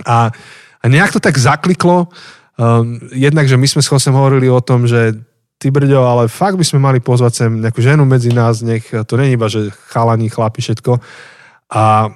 a, 0.10 0.34
a 0.82 0.86
nejak 0.90 1.14
to 1.14 1.22
tak 1.22 1.38
zakliklo, 1.38 2.10
um, 2.58 2.98
jednak, 3.14 3.46
že 3.46 3.62
my 3.62 3.66
sme 3.70 3.86
s 3.86 3.90
Chosem 3.94 4.18
hovorili 4.18 4.50
o 4.50 4.58
tom, 4.62 4.90
že 4.90 5.22
ty 5.62 5.70
brďo, 5.70 6.02
ale 6.02 6.26
fakt 6.26 6.58
by 6.58 6.66
sme 6.66 6.82
mali 6.82 6.98
pozvať 6.98 7.46
sem 7.46 7.52
nejakú 7.62 7.86
ženu 7.86 8.02
medzi 8.02 8.34
nás, 8.34 8.66
nech 8.66 8.90
to 8.90 9.14
není 9.14 9.38
iba, 9.38 9.46
že 9.46 9.70
chalani, 9.94 10.26
chlapi, 10.26 10.58
všetko. 10.58 10.98
A, 11.78 12.10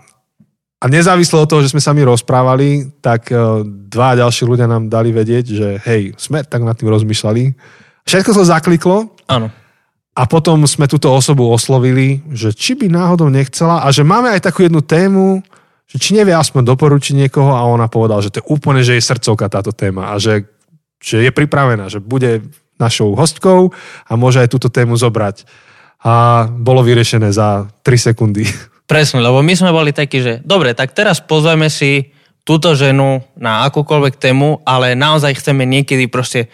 a 0.81 0.85
nezávislo 0.89 1.45
od 1.45 1.49
toho, 1.53 1.61
že 1.61 1.69
sme 1.69 1.77
sa 1.77 1.93
mi 1.93 2.01
rozprávali, 2.01 2.89
tak 3.05 3.29
e, 3.29 3.37
dva 3.85 4.17
ďalší 4.17 4.49
ľudia 4.49 4.65
nám 4.65 4.89
dali 4.89 5.13
vedieť, 5.13 5.45
že 5.45 5.67
hej, 5.85 6.17
sme 6.17 6.41
tak 6.41 6.65
nad 6.65 6.73
tým 6.73 6.89
rozmýšľali. 6.89 7.53
Všetko 8.09 8.33
sa 8.33 8.57
zakliklo. 8.57 9.13
Áno. 9.29 9.53
A 10.15 10.23
potom 10.25 10.65
sme 10.65 10.89
túto 10.89 11.13
osobu 11.13 11.45
oslovili, 11.45 12.25
že 12.33 12.49
či 12.49 12.73
by 12.73 12.89
náhodou 12.89 13.29
nechcela 13.29 13.85
a 13.85 13.93
že 13.93 14.01
máme 14.01 14.33
aj 14.33 14.47
takú 14.49 14.65
jednu 14.65 14.81
tému, 14.81 15.45
že 15.85 16.01
či 16.01 16.17
nevie 16.17 16.33
aspoň 16.33 16.65
doporučiť 16.65 17.13
niekoho 17.13 17.53
a 17.53 17.61
ona 17.67 17.85
povedala, 17.85 18.25
že 18.25 18.33
to 18.33 18.41
je 18.41 18.49
úplne, 18.49 18.81
že 18.81 18.97
je 18.97 19.05
srdcovka 19.05 19.53
táto 19.53 19.69
téma 19.69 20.15
a 20.15 20.17
že, 20.17 20.49
že 20.97 21.21
je 21.21 21.29
pripravená, 21.29 21.91
že 21.93 22.01
bude 22.01 22.41
našou 22.75 23.15
hostkou 23.15 23.71
a 24.05 24.13
môže 24.19 24.43
aj 24.43 24.51
túto 24.51 24.67
tému 24.67 24.99
zobrať. 24.99 25.47
A 26.05 26.45
bolo 26.51 26.85
vyriešené 26.85 27.33
za 27.33 27.65
3 27.81 28.11
sekundy. 28.11 28.45
Presne, 28.91 29.25
lebo 29.25 29.41
my 29.41 29.53
sme 29.57 29.73
boli 29.73 29.89
takí, 29.89 30.21
že 30.21 30.33
dobre, 30.45 30.77
tak 30.77 30.93
teraz 30.93 31.17
pozveme 31.17 31.73
si 31.73 32.13
túto 32.45 32.77
ženu 32.77 33.25
na 33.33 33.65
akúkoľvek 33.65 34.21
tému, 34.21 34.61
ale 34.61 34.93
naozaj 34.93 35.41
chceme 35.41 35.65
niekedy 35.65 36.05
proste 36.05 36.53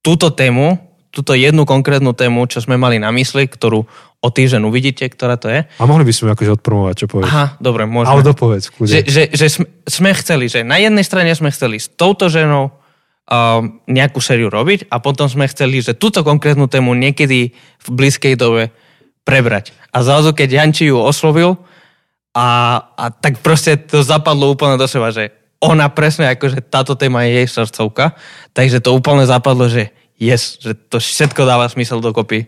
túto 0.00 0.32
tému, 0.32 0.80
túto 1.12 1.36
jednu 1.36 1.68
konkrétnu 1.68 2.16
tému, 2.16 2.48
čo 2.48 2.64
sme 2.64 2.80
mali 2.80 2.96
na 2.96 3.12
mysli, 3.12 3.44
ktorú 3.44 3.84
o 4.24 4.28
týždeň 4.32 4.64
uvidíte, 4.64 5.04
ktorá 5.12 5.36
to 5.36 5.52
je. 5.52 5.68
A 5.68 5.84
mohli 5.84 6.08
by 6.08 6.12
sme 6.16 6.32
akože 6.32 6.56
odpromovať, 6.56 6.94
čo 7.04 7.06
povieš. 7.06 7.28
Aha, 7.28 7.46
dobre, 7.60 7.84
môžeme. 7.84 8.16
Ale 8.16 8.24
dopovedz, 8.24 8.64
že, 8.88 9.00
že, 9.04 9.22
že 9.28 9.46
sme, 9.52 9.66
sme 9.84 10.10
chceli, 10.16 10.48
že 10.48 10.64
na 10.64 10.80
jednej 10.80 11.04
strane 11.04 11.30
sme 11.36 11.52
chceli 11.52 11.76
s 11.76 11.92
touto 11.92 12.32
ženou 12.32 12.72
uh, 13.30 13.62
nejakú 13.86 14.22
sériu 14.22 14.50
robiť 14.50 14.90
a 14.90 15.02
potom 15.02 15.26
sme 15.26 15.50
chceli, 15.50 15.82
že 15.82 15.98
túto 15.98 16.22
konkrétnu 16.26 16.66
tému 16.70 16.94
niekedy 16.94 17.50
v 17.50 17.86
v 17.86 17.88
blízkej 17.94 18.34
dobe 18.34 18.74
prebrať. 19.22 19.70
A 19.94 20.02
zrazu, 20.02 20.34
keď 20.34 20.62
Janči 20.62 20.90
ju 20.90 20.98
oslovil, 20.98 21.54
a, 22.36 22.48
a 22.98 23.04
tak 23.08 23.40
proste 23.40 23.80
to 23.80 24.04
zapadlo 24.04 24.52
úplne 24.52 24.76
do 24.76 24.84
seba, 24.84 25.08
že 25.08 25.32
ona 25.56 25.88
presne, 25.88 26.28
akože 26.36 26.68
táto 26.68 26.92
téma 26.92 27.24
je 27.24 27.40
jej 27.40 27.48
srdcovka, 27.48 28.12
takže 28.52 28.84
to 28.84 28.92
úplne 28.92 29.24
zapadlo, 29.24 29.72
že 29.72 29.88
yes, 30.20 30.60
že 30.60 30.76
to 30.76 31.00
všetko 31.00 31.48
dáva 31.48 31.64
smysel 31.72 32.04
dokopy. 32.04 32.44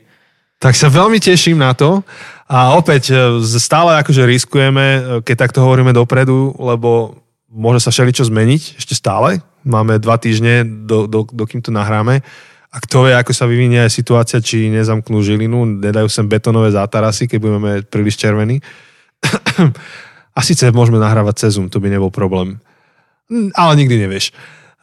Tak 0.60 0.76
sa 0.76 0.92
veľmi 0.92 1.22
teším 1.22 1.62
na 1.62 1.72
to 1.72 2.04
a 2.50 2.76
opäť 2.76 3.14
e, 3.14 3.40
stále 3.46 3.96
akože 4.02 4.28
riskujeme, 4.28 4.84
e, 4.84 5.00
keď 5.24 5.48
takto 5.48 5.64
hovoríme 5.64 5.96
dopredu, 5.96 6.52
lebo 6.60 7.16
môže 7.48 7.80
sa 7.80 7.94
všeličo 7.94 8.28
zmeniť 8.28 8.76
ešte 8.76 8.92
stále. 8.92 9.40
Máme 9.68 10.00
dva 10.00 10.16
týždne, 10.16 10.64
do, 10.64 11.04
do, 11.04 11.28
dokým 11.28 11.60
to 11.60 11.68
nahráme. 11.68 12.24
A 12.68 12.76
kto 12.84 13.08
vie, 13.08 13.16
ako 13.16 13.32
sa 13.32 13.48
vyvinie 13.48 13.84
aj 13.84 13.92
situácia, 13.92 14.40
či 14.40 14.72
nezamknú 14.72 15.20
žilinu, 15.20 15.64
nedajú 15.80 16.08
sem 16.08 16.24
betonové 16.28 16.72
zátarasy, 16.72 17.28
keď 17.28 17.38
budeme 17.40 17.70
príliš 17.84 18.16
červení. 18.16 18.60
A 20.38 20.40
síce 20.46 20.70
môžeme 20.70 21.02
nahrávať 21.02 21.34
cez 21.48 21.58
Zoom, 21.58 21.66
to 21.66 21.82
by 21.82 21.90
nebol 21.90 22.14
problém. 22.14 22.62
Ale 23.58 23.74
nikdy 23.74 24.06
nevieš. 24.06 24.30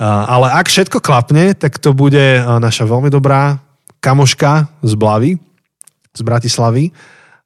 Ale 0.04 0.52
ak 0.52 0.68
všetko 0.68 1.00
klapne, 1.00 1.56
tak 1.56 1.80
to 1.80 1.96
bude 1.96 2.44
naša 2.44 2.84
veľmi 2.84 3.08
dobrá 3.08 3.64
kamoška 4.04 4.68
z 4.84 4.94
Blavy, 5.00 5.40
z 6.12 6.22
Bratislavy. 6.28 6.92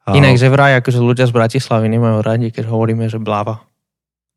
Inak, 0.09 0.41
že 0.41 0.49
vraj, 0.49 0.81
akože 0.81 0.97
ľudia 0.97 1.29
z 1.29 1.33
Bratislavy 1.37 1.85
nemajú 1.85 2.17
radi, 2.25 2.49
keď 2.49 2.65
hovoríme, 2.65 3.05
že 3.05 3.21
Blava. 3.21 3.61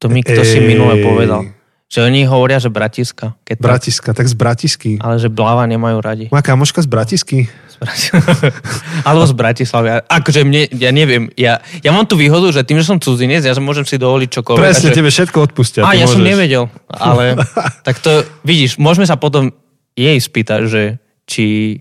To 0.05 0.13
mi 0.13 0.21
kto 0.21 0.45
si 0.45 0.61
minule 0.61 1.01
povedal. 1.01 1.49
Že 1.93 2.09
oni 2.09 2.25
hovoria, 2.25 2.57
že 2.57 2.73
Bratiska. 2.73 3.37
Keď 3.45 3.57
Bratiska, 3.61 4.17
tak 4.17 4.25
z 4.25 4.33
Bratisky. 4.33 4.97
Ale 4.97 5.21
že 5.21 5.29
Blava 5.29 5.69
nemajú 5.69 6.01
radi. 6.01 6.25
Moja 6.33 6.41
kamoška 6.41 6.81
z 6.81 6.89
Bratisky. 6.89 7.53
Z 7.69 7.77
Bratislavy. 7.85 8.49
Alebo 9.13 9.25
z 9.29 9.35
Bratislavy. 9.37 9.89
Akože 10.09 10.41
mne, 10.49 10.73
ja 10.73 10.89
neviem, 10.89 11.29
ja, 11.37 11.61
ja 11.85 11.91
mám 11.93 12.09
tu 12.09 12.17
výhodu, 12.17 12.49
že 12.49 12.65
tým, 12.65 12.81
že 12.81 12.89
som 12.89 12.97
cudzinec, 12.97 13.45
ja 13.45 13.53
môžem 13.61 13.85
si 13.85 14.01
dovoliť 14.01 14.29
čokoľvek. 14.41 14.65
Presne, 14.65 14.89
že... 14.89 14.97
tebe 14.97 15.13
všetko 15.13 15.39
odpustia. 15.53 15.85
A 15.85 15.93
ja 15.93 16.09
môžeš. 16.09 16.17
som 16.17 16.25
nevedel, 16.25 16.65
ale 16.89 17.37
tak 17.87 18.01
to, 18.01 18.25
vidíš, 18.41 18.81
môžeme 18.81 19.05
sa 19.05 19.21
potom 19.21 19.53
jej 19.93 20.17
spýtať, 20.17 20.61
že 20.65 20.83
či, 21.29 21.77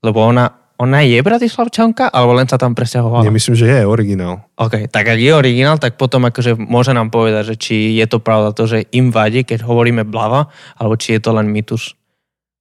lebo 0.00 0.24
ona, 0.24 0.59
ona 0.80 1.04
je 1.04 1.20
Bratislavčanka, 1.20 2.08
alebo 2.08 2.32
len 2.40 2.48
sa 2.48 2.56
tam 2.56 2.72
presťahovala? 2.72 3.28
Ja 3.28 3.34
myslím, 3.36 3.52
že 3.52 3.68
je 3.68 3.84
originál. 3.84 4.48
OK, 4.56 4.88
tak 4.88 5.12
ak 5.12 5.20
je 5.20 5.28
originál, 5.36 5.76
tak 5.76 6.00
potom 6.00 6.24
akože 6.24 6.56
môže 6.56 6.96
nám 6.96 7.12
povedať, 7.12 7.52
že 7.52 7.56
či 7.60 7.76
je 8.00 8.06
to 8.08 8.16
pravda 8.16 8.56
to, 8.56 8.64
že 8.64 8.88
im 8.96 9.12
vadí, 9.12 9.44
keď 9.44 9.60
hovoríme 9.60 10.08
blava, 10.08 10.48
alebo 10.80 10.96
či 10.96 11.20
je 11.20 11.20
to 11.20 11.36
len 11.36 11.52
mýtus. 11.52 11.92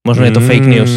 Možno 0.04 0.28
je 0.28 0.36
to 0.36 0.44
fake 0.44 0.68
mm, 0.68 0.72
news. 0.72 0.94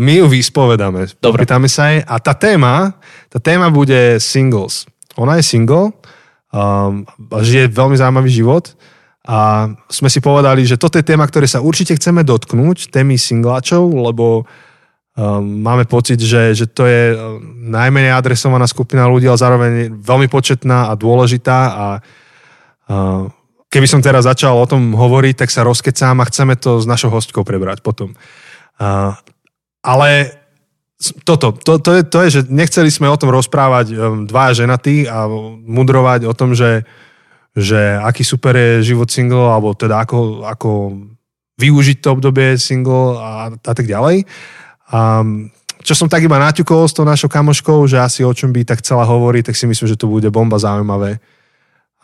My 0.00 0.20
ju 0.20 0.26
vyspovedáme. 0.28 1.12
Dobre. 1.20 1.44
Pýtame 1.44 1.68
sa 1.68 1.92
jej. 1.92 2.04
A 2.04 2.20
tá 2.20 2.32
téma, 2.36 2.96
tá 3.32 3.40
téma 3.40 3.68
bude 3.72 4.16
singles. 4.20 4.88
Ona 5.20 5.40
je 5.40 5.44
single, 5.44 5.92
um, 6.52 7.04
žije 7.40 7.68
veľmi 7.68 7.96
zaujímavý 8.00 8.30
život 8.32 8.72
a 9.28 9.68
sme 9.92 10.08
si 10.08 10.24
povedali, 10.24 10.64
že 10.64 10.80
toto 10.80 10.96
je 10.96 11.04
téma, 11.04 11.28
ktoré 11.28 11.44
sa 11.44 11.60
určite 11.60 11.96
chceme 11.96 12.24
dotknúť, 12.24 12.88
témy 12.88 13.20
singláčov, 13.20 13.92
lebo 13.92 14.48
máme 15.42 15.84
pocit, 15.90 16.22
že, 16.22 16.54
že 16.54 16.70
to 16.70 16.86
je 16.86 17.14
ehm, 17.14 17.18
najmenej 17.70 18.14
adresovaná 18.14 18.64
skupina 18.70 19.10
ľudí, 19.10 19.26
ale 19.26 19.42
zároveň 19.42 19.72
veľmi 19.98 20.30
početná 20.30 20.88
a 20.90 20.94
dôležitá 20.94 21.58
a 21.74 21.86
ehm, 22.86 23.34
keby 23.70 23.86
som 23.86 24.02
teraz 24.02 24.26
začal 24.26 24.54
o 24.54 24.66
tom 24.70 24.94
hovoriť, 24.94 25.46
tak 25.46 25.50
sa 25.50 25.66
rozkecám 25.66 26.18
a 26.22 26.28
chceme 26.30 26.54
to 26.58 26.82
s 26.82 26.86
našou 26.90 27.10
hostkou 27.14 27.46
prebrať 27.46 27.86
potom. 27.86 28.18
Ale 29.78 30.08
toto, 31.22 31.54
to, 31.54 31.78
to, 31.78 31.90
je, 31.94 32.02
to 32.02 32.18
je, 32.26 32.28
že 32.34 32.40
nechceli 32.50 32.90
sme 32.90 33.06
o 33.06 33.14
tom 33.14 33.30
rozprávať 33.30 33.94
dva 34.26 34.50
ženatí 34.50 35.06
a 35.06 35.30
mudrovať 35.62 36.26
o 36.26 36.34
tom, 36.34 36.50
že, 36.58 36.82
že 37.54 37.94
aký 38.02 38.26
super 38.26 38.58
je 38.58 38.90
život 38.90 39.06
single, 39.06 39.54
alebo 39.54 39.70
teda 39.78 40.02
ako, 40.02 40.50
ako 40.50 40.98
využiť 41.62 42.02
to 42.02 42.08
obdobie 42.10 42.58
single 42.58 43.22
a, 43.22 43.54
a 43.54 43.72
tak 43.76 43.86
ďalej 43.86 44.26
a 44.90 45.22
čo 45.80 45.96
som 45.96 46.10
tak 46.10 46.20
iba 46.20 46.36
naťukol 46.36 46.84
s 46.84 46.92
tou 46.92 47.08
našou 47.08 47.32
kamoškou, 47.32 47.88
že 47.88 47.96
asi 47.96 48.20
o 48.20 48.32
čom 48.34 48.52
by 48.52 48.68
tak 48.68 48.84
chcela 48.84 49.08
hovoriť, 49.08 49.48
tak 49.48 49.56
si 49.56 49.64
myslím, 49.64 49.88
že 49.88 49.96
to 49.96 50.10
bude 50.10 50.28
bomba 50.28 50.60
zaujímavé. 50.60 51.22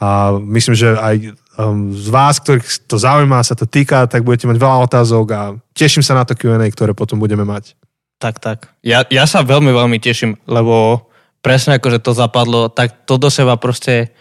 A 0.00 0.36
myslím, 0.36 0.76
že 0.76 0.92
aj 0.92 1.36
um, 1.56 1.92
z 1.92 2.08
vás, 2.08 2.40
ktorých 2.40 2.88
to 2.88 2.96
zaujíma, 3.00 3.40
sa 3.44 3.56
to 3.56 3.64
týka, 3.64 4.04
tak 4.08 4.24
budete 4.24 4.48
mať 4.48 4.60
veľa 4.60 4.76
otázok 4.88 5.26
a 5.32 5.40
teším 5.72 6.04
sa 6.04 6.16
na 6.16 6.24
to 6.24 6.36
Q&A, 6.36 6.60
ktoré 6.68 6.92
potom 6.92 7.20
budeme 7.20 7.44
mať. 7.44 7.76
Tak, 8.16 8.40
tak. 8.40 8.72
Ja, 8.80 9.04
ja 9.08 9.28
sa 9.28 9.44
veľmi, 9.44 9.72
veľmi 9.72 10.00
teším, 10.00 10.40
lebo 10.48 11.04
presne 11.44 11.76
ako, 11.76 11.88
že 11.92 12.00
to 12.00 12.12
zapadlo, 12.16 12.72
tak 12.72 13.04
to 13.04 13.20
do 13.20 13.28
seba 13.28 13.60
proste 13.60 14.12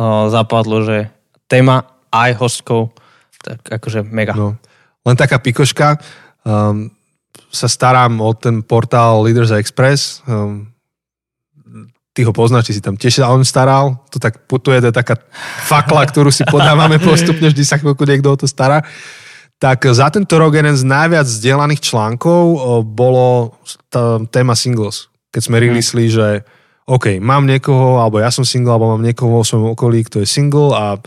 uh, 0.00 0.28
zapadlo, 0.32 0.84
že 0.84 1.12
téma 1.48 1.84
aj 2.12 2.36
hostkou, 2.40 2.92
tak 3.44 3.60
akože 3.64 4.04
mega. 4.08 4.32
No. 4.32 4.56
Len 5.04 5.16
taká 5.16 5.36
pikoška, 5.36 6.00
um, 6.44 6.92
sa 7.50 7.68
starám 7.70 8.20
o 8.20 8.30
ten 8.36 8.60
portál 8.60 9.24
Leaders 9.24 9.50
Express. 9.54 10.20
Um, 10.28 10.68
ty 12.16 12.24
ho 12.24 12.32
poznáš, 12.32 12.68
ty 12.68 12.72
si 12.76 12.82
tam 12.84 12.96
tiež 12.96 13.20
on 13.28 13.44
staral. 13.44 14.00
To 14.12 14.16
tak 14.16 14.48
putuje, 14.48 14.80
to 14.80 14.88
je 14.88 14.96
taká 14.96 15.20
fakla, 15.68 16.08
ktorú 16.08 16.32
si 16.32 16.48
podávame 16.48 16.96
postupne, 17.08 17.52
vždy 17.52 17.64
sa 17.64 17.76
chvíľku 17.76 18.08
niekto 18.08 18.32
o 18.32 18.40
to 18.40 18.48
stará. 18.48 18.80
Tak 19.56 19.88
za 19.88 20.12
tento 20.12 20.36
rok 20.36 20.52
jeden 20.52 20.76
z 20.76 20.84
najviac 20.84 21.24
zdieľaných 21.24 21.80
článkov 21.80 22.44
bolo 22.84 23.56
tá 23.88 24.20
téma 24.28 24.52
singles. 24.52 25.08
Keď 25.32 25.42
sme 25.48 25.60
rilisli, 25.60 26.12
že 26.12 26.44
OK, 26.86 27.18
mám 27.18 27.48
niekoho, 27.48 27.98
alebo 27.98 28.20
ja 28.22 28.30
som 28.30 28.44
single, 28.44 28.76
alebo 28.76 28.94
mám 28.94 29.02
niekoho 29.02 29.40
vo 29.40 29.44
svojom 29.44 29.74
okolí, 29.74 30.06
kto 30.06 30.22
je 30.22 30.28
single 30.28 30.70
a 30.70 31.00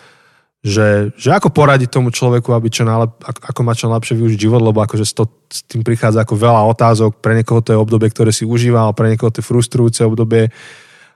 že, 0.60 1.16
že 1.16 1.30
ako 1.32 1.56
poradiť 1.56 1.88
tomu 1.88 2.12
človeku, 2.12 2.52
aby 2.52 2.68
čo 2.68 2.84
najlep, 2.84 3.16
ako, 3.24 3.40
ako 3.48 3.60
má 3.64 3.72
čo 3.72 3.88
najlepšie 3.88 4.16
využiť 4.20 4.40
život, 4.44 4.60
lebo 4.60 4.84
akože 4.84 5.08
s, 5.08 5.16
to, 5.16 5.24
s 5.48 5.64
tým 5.64 5.88
prichádza 5.88 6.28
ako 6.28 6.36
veľa 6.36 6.68
otázok, 6.76 7.24
pre 7.24 7.32
niekoho 7.32 7.64
to 7.64 7.72
je 7.72 7.80
obdobie, 7.80 8.12
ktoré 8.12 8.36
si 8.36 8.44
užíval, 8.44 8.92
pre 8.92 9.16
niekoho 9.16 9.32
to 9.32 9.40
je 9.40 9.48
frustrujúce 9.48 10.04
obdobie. 10.04 10.52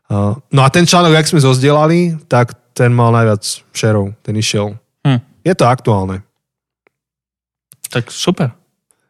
Uh, 0.08 0.40
no 0.48 0.64
a 0.64 0.72
ten 0.72 0.88
článok, 0.88 1.12
jak 1.20 1.28
sme 1.28 1.44
zozdielali, 1.44 2.16
tak 2.32 2.56
ten 2.72 2.96
mal 2.96 3.12
najviac 3.12 3.44
šerov, 3.76 4.16
ten 4.24 4.36
išiel. 4.40 4.80
Hm. 5.04 5.20
Je 5.44 5.54
to 5.60 5.68
aktuálne. 5.68 6.24
Tak 7.92 8.10
super. 8.16 8.56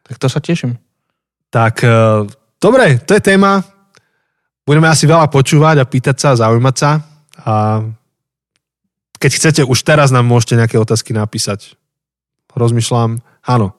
Tak 0.02 0.18
to 0.18 0.26
sa 0.26 0.42
teším. 0.42 0.74
Tak 1.54 1.86
uh, 1.86 2.26
dobre, 2.58 2.98
to 3.06 3.14
je 3.14 3.22
téma. 3.22 3.62
Budeme 4.66 4.90
asi 4.90 5.06
veľa 5.06 5.30
počúvať 5.30 5.78
a 5.78 5.86
pýtať 5.86 6.16
sa, 6.18 6.34
zaujímať 6.34 6.74
sa. 6.74 6.90
A 7.46 7.52
keď 9.24 9.32
chcete, 9.40 9.62
už 9.64 9.88
teraz 9.88 10.12
nám 10.12 10.28
môžete 10.28 10.60
nejaké 10.60 10.76
otázky 10.76 11.16
napísať. 11.16 11.80
Rozmýšľam, 12.52 13.24
áno. 13.48 13.72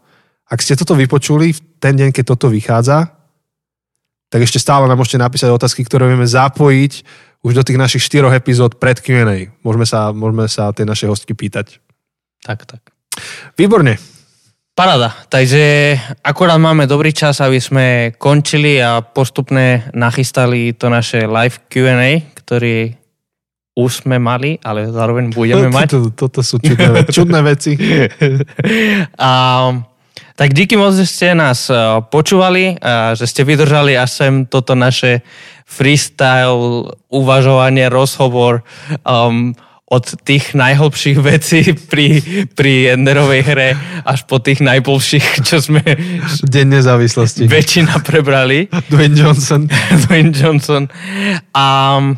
Ak 0.50 0.66
ste 0.66 0.74
toto 0.74 0.98
vypočuli 0.98 1.54
v 1.54 1.62
ten 1.78 1.93
deň, 1.93 2.10
keď 2.10 2.34
toto 2.34 2.50
vychádza, 2.50 3.14
tak 4.34 4.41
ešte 4.41 4.58
stále 4.58 4.89
nám 4.89 4.98
môžete 4.98 5.22
napísať 5.22 5.54
otázky, 5.54 5.86
ktoré 5.86 6.10
vieme 6.10 6.26
zapojiť 6.26 6.93
už 7.46 7.54
do 7.54 7.62
tých 7.62 7.78
našich 7.78 8.02
štyroch 8.02 8.34
epizód 8.34 8.82
pred 8.82 8.98
Q&A. 8.98 9.54
Môžeme 9.62 9.86
sa, 9.86 10.10
môžeme 10.10 10.50
sa 10.50 10.74
tej 10.74 10.89
našej 10.89 11.14
hostky 11.14 11.38
pýtať. 11.38 11.78
Tak, 12.41 12.66
tak. 12.66 12.82
Výborne. 13.54 14.02
Parada. 14.74 15.14
Takže 15.30 15.93
akorát 16.26 16.58
máme 16.58 16.89
dobrý 16.89 17.14
čas, 17.14 17.38
aby 17.38 17.62
sme 17.62 17.86
končili 18.18 18.82
a 18.82 19.06
postupne 19.06 19.93
nachystali 19.93 20.74
to 20.74 20.89
naše 20.89 21.30
live 21.30 21.70
Q&A, 21.70 22.34
ktorý 22.34 23.05
už 23.76 24.08
sme 24.08 24.18
mali, 24.18 24.56
ale 24.64 24.88
zároveň 24.88 25.36
budeme 25.36 25.68
mať. 25.68 26.00
Toto, 26.00 26.10
toto 26.16 26.40
sú 26.42 26.64
čudné, 26.64 27.04
čudné 27.16 27.40
veci. 27.44 27.76
a, 29.20 29.32
tak 30.36 30.50
díky 30.56 30.80
moc, 30.80 30.96
že 30.96 31.04
ste 31.04 31.36
nás 31.36 31.68
e, 31.68 31.76
počúvali, 32.08 32.80
a 32.80 33.16
že 33.20 33.28
ste 33.28 33.44
vydržali 33.44 34.00
až 34.00 34.10
sem 34.12 34.34
toto 34.48 34.80
naše 34.80 35.28
freestyle, 35.68 36.88
uvažovanie, 37.10 37.92
rozhovor 37.92 38.64
um, 39.04 39.52
od 39.86 40.06
tých 40.26 40.58
najhlbších 40.58 41.18
vecí 41.22 41.62
pri, 41.90 42.22
pri 42.58 42.98
Enderovej 42.98 43.42
hre 43.46 43.70
až 44.02 44.26
po 44.26 44.42
tých 44.42 44.66
najbolších, 44.66 45.46
čo 45.46 45.62
sme 45.62 45.82
Deň 46.42 46.82
nezávislosti. 46.82 47.46
väčšina 47.46 48.02
prebrali. 48.02 48.66
Dwayne 48.92 49.14
Johnson. 49.14 49.70
Dwayne 50.10 50.34
Johnson. 50.34 50.90
A 51.54 51.66
um, 52.02 52.18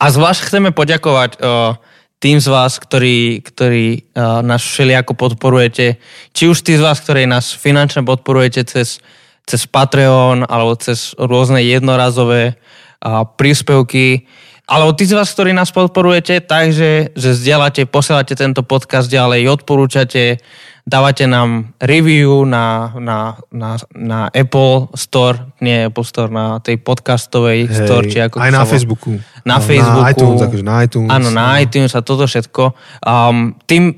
a 0.00 0.04
zvlášť 0.10 0.50
chceme 0.50 0.70
poďakovať 0.74 1.38
uh, 1.38 1.78
tým 2.18 2.40
z 2.40 2.48
vás, 2.48 2.80
ktorí, 2.80 3.44
ktorí 3.44 4.14
uh, 4.16 4.40
nás 4.40 4.64
všelijako 4.64 5.12
podporujete. 5.14 6.00
Či 6.32 6.42
už 6.48 6.64
tí 6.64 6.74
z 6.74 6.82
vás, 6.82 6.98
ktorí 7.00 7.28
nás 7.28 7.52
finančne 7.52 8.02
podporujete 8.02 8.64
cez, 8.64 8.98
cez 9.44 9.62
Patreon 9.68 10.48
alebo 10.48 10.74
cez 10.80 11.12
rôzne 11.20 11.60
jednorazové 11.62 12.56
uh, 12.56 13.28
príspevky. 13.28 14.26
Ale 14.64 14.88
tí 14.96 15.04
z 15.04 15.12
vás, 15.12 15.28
ktorí 15.28 15.52
nás 15.52 15.68
podporujete, 15.76 16.40
takže 16.40 17.12
že 17.12 17.30
zdieľate, 17.36 17.84
posielate 17.84 18.32
tento 18.32 18.64
podcast 18.64 19.12
ďalej, 19.12 19.60
odporúčate, 19.60 20.40
dávate 20.84 21.24
nám 21.24 21.72
review 21.80 22.44
na, 22.44 22.92
na, 23.00 23.40
na, 23.48 23.80
na 23.96 24.20
Apple 24.28 24.92
Store, 24.94 25.56
nie 25.64 25.88
Apple 25.88 26.04
Store, 26.04 26.28
na 26.28 26.60
tej 26.60 26.76
podcastovej 26.76 27.66
Hej, 27.66 27.76
store, 27.88 28.04
či 28.12 28.18
ako 28.20 28.36
aj 28.36 28.50
na. 28.52 28.62
Facebooku. 28.68 29.10
Na 29.48 29.56
No, 29.58 29.64
Facebooku. 29.64 30.04
Na 30.04 30.12
iTunes, 30.12 30.40
akože 30.44 30.64
na 30.64 30.76
iTunes. 30.84 31.08
Áno, 31.08 31.28
na 31.32 31.46
no. 31.52 31.60
iTunes 31.60 31.92
a 31.96 32.00
toto 32.04 32.28
všetko. 32.28 32.62
Um, 33.00 33.56
tým, 33.64 33.96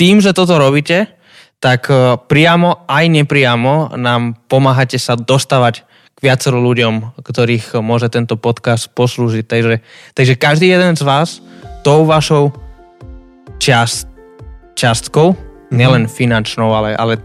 tým, 0.00 0.24
že 0.24 0.32
toto 0.32 0.56
robíte, 0.56 1.20
tak 1.60 1.86
uh, 1.92 2.16
priamo 2.16 2.88
aj 2.88 3.04
nepriamo 3.12 3.94
nám 4.00 4.34
pomáhate 4.48 4.96
sa 4.96 5.14
dostávať 5.14 5.84
k 6.16 6.18
viacero 6.24 6.58
ľuďom, 6.58 7.20
ktorých 7.20 7.76
môže 7.84 8.08
tento 8.08 8.40
podcast 8.40 8.88
poslúžiť. 8.96 9.44
Takže, 9.44 9.76
takže 10.16 10.34
každý 10.40 10.72
jeden 10.72 10.96
z 10.96 11.04
vás 11.04 11.44
tou 11.84 12.08
vašou 12.08 12.56
čas, 13.60 14.08
častkou. 14.74 15.51
Nielen 15.72 16.06
finančnou, 16.06 16.70
ale, 16.70 16.92
ale 16.92 17.18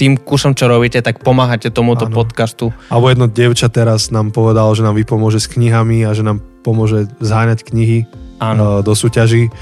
tým 0.00 0.16
kusom, 0.16 0.56
čo 0.56 0.66
robíte, 0.66 0.98
tak 1.04 1.20
pomáhate 1.20 1.68
tomuto 1.68 2.08
Áno. 2.08 2.16
podcastu. 2.16 2.72
Alebo 2.88 3.12
jedno 3.12 3.26
dievča 3.28 3.68
teraz 3.68 4.08
nám 4.08 4.32
povedalo, 4.32 4.72
že 4.72 4.82
nám 4.82 4.96
vypomôže 4.96 5.38
s 5.38 5.46
knihami 5.52 6.08
a 6.08 6.16
že 6.16 6.24
nám 6.24 6.40
pomôže 6.64 7.06
zháňať 7.20 7.62
knihy 7.68 8.08
Áno. 8.40 8.58
eh, 8.58 8.68
do 8.82 8.92
súťaží. 8.96 9.52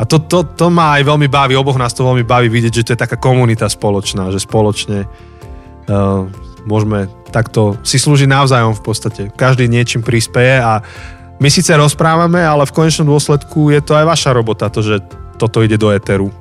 A 0.00 0.08
to, 0.08 0.22
to, 0.24 0.48
to 0.56 0.72
ma 0.72 0.96
aj 0.96 1.04
veľmi 1.04 1.28
baví, 1.28 1.52
oboch 1.52 1.76
nás 1.76 1.92
to 1.92 2.02
veľmi 2.02 2.24
baví 2.24 2.48
vidieť, 2.48 2.72
že 2.72 2.84
to 2.88 2.92
je 2.96 3.02
taká 3.04 3.20
komunita 3.20 3.68
spoločná, 3.68 4.32
že 4.32 4.40
spoločne 4.40 5.04
uh, 5.04 6.26
môžeme 6.64 7.12
takto 7.28 7.76
si 7.84 8.00
slúžiť 8.00 8.24
navzájom 8.26 8.72
v 8.72 8.82
podstate. 8.82 9.22
Každý 9.36 9.68
niečím 9.68 10.00
prispieje 10.00 10.58
a 10.58 10.80
my 11.38 11.48
síce 11.52 11.70
rozprávame, 11.76 12.40
ale 12.40 12.64
v 12.64 12.72
konečnom 12.72 13.08
dôsledku 13.08 13.68
je 13.68 13.84
to 13.84 13.92
aj 13.92 14.08
vaša 14.08 14.30
robota, 14.32 14.72
to, 14.72 14.80
že 14.80 14.96
toto 15.36 15.60
ide 15.60 15.74
do 15.74 15.92
éteru. 15.92 16.32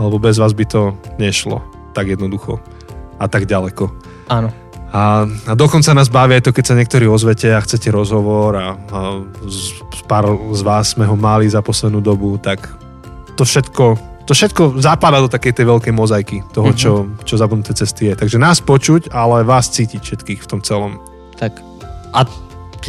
Alebo 0.00 0.16
bez 0.22 0.38
vás 0.40 0.52
by 0.56 0.64
to 0.68 0.96
nešlo 1.20 1.60
tak 1.92 2.08
jednoducho 2.08 2.56
a 3.20 3.28
tak 3.28 3.44
ďaleko. 3.44 3.92
Áno. 4.32 4.48
A, 4.92 5.24
a 5.24 5.52
dokonca 5.56 5.96
nás 5.96 6.12
baví 6.12 6.36
aj 6.36 6.44
to, 6.44 6.52
keď 6.52 6.64
sa 6.68 6.76
niektorí 6.76 7.08
ozvete 7.08 7.48
a 7.48 7.64
chcete 7.64 7.88
rozhovor 7.88 8.52
a, 8.60 8.76
a 8.76 8.98
z, 9.48 9.80
pár 10.04 10.28
z 10.52 10.60
vás 10.60 10.92
sme 10.92 11.08
ho 11.08 11.16
mali 11.16 11.48
za 11.48 11.64
poslednú 11.64 12.04
dobu, 12.04 12.36
tak 12.36 12.68
to 13.32 13.48
všetko, 13.48 13.96
to 14.28 14.32
všetko 14.36 14.84
zapadá 14.84 15.24
do 15.24 15.32
takej 15.32 15.56
tej 15.56 15.66
veľkej 15.72 15.94
mozaiky 15.96 16.44
toho, 16.52 16.76
čo, 16.76 16.92
čo 17.24 17.40
zabudnuté 17.40 17.72
cesty 17.72 18.12
je. 18.12 18.20
Takže 18.20 18.36
nás 18.36 18.60
počuť, 18.60 19.08
ale 19.16 19.48
vás 19.48 19.72
cítiť 19.72 20.00
všetkých 20.04 20.40
v 20.44 20.50
tom 20.50 20.60
celom. 20.60 21.00
Tak 21.40 21.56
a 22.12 22.28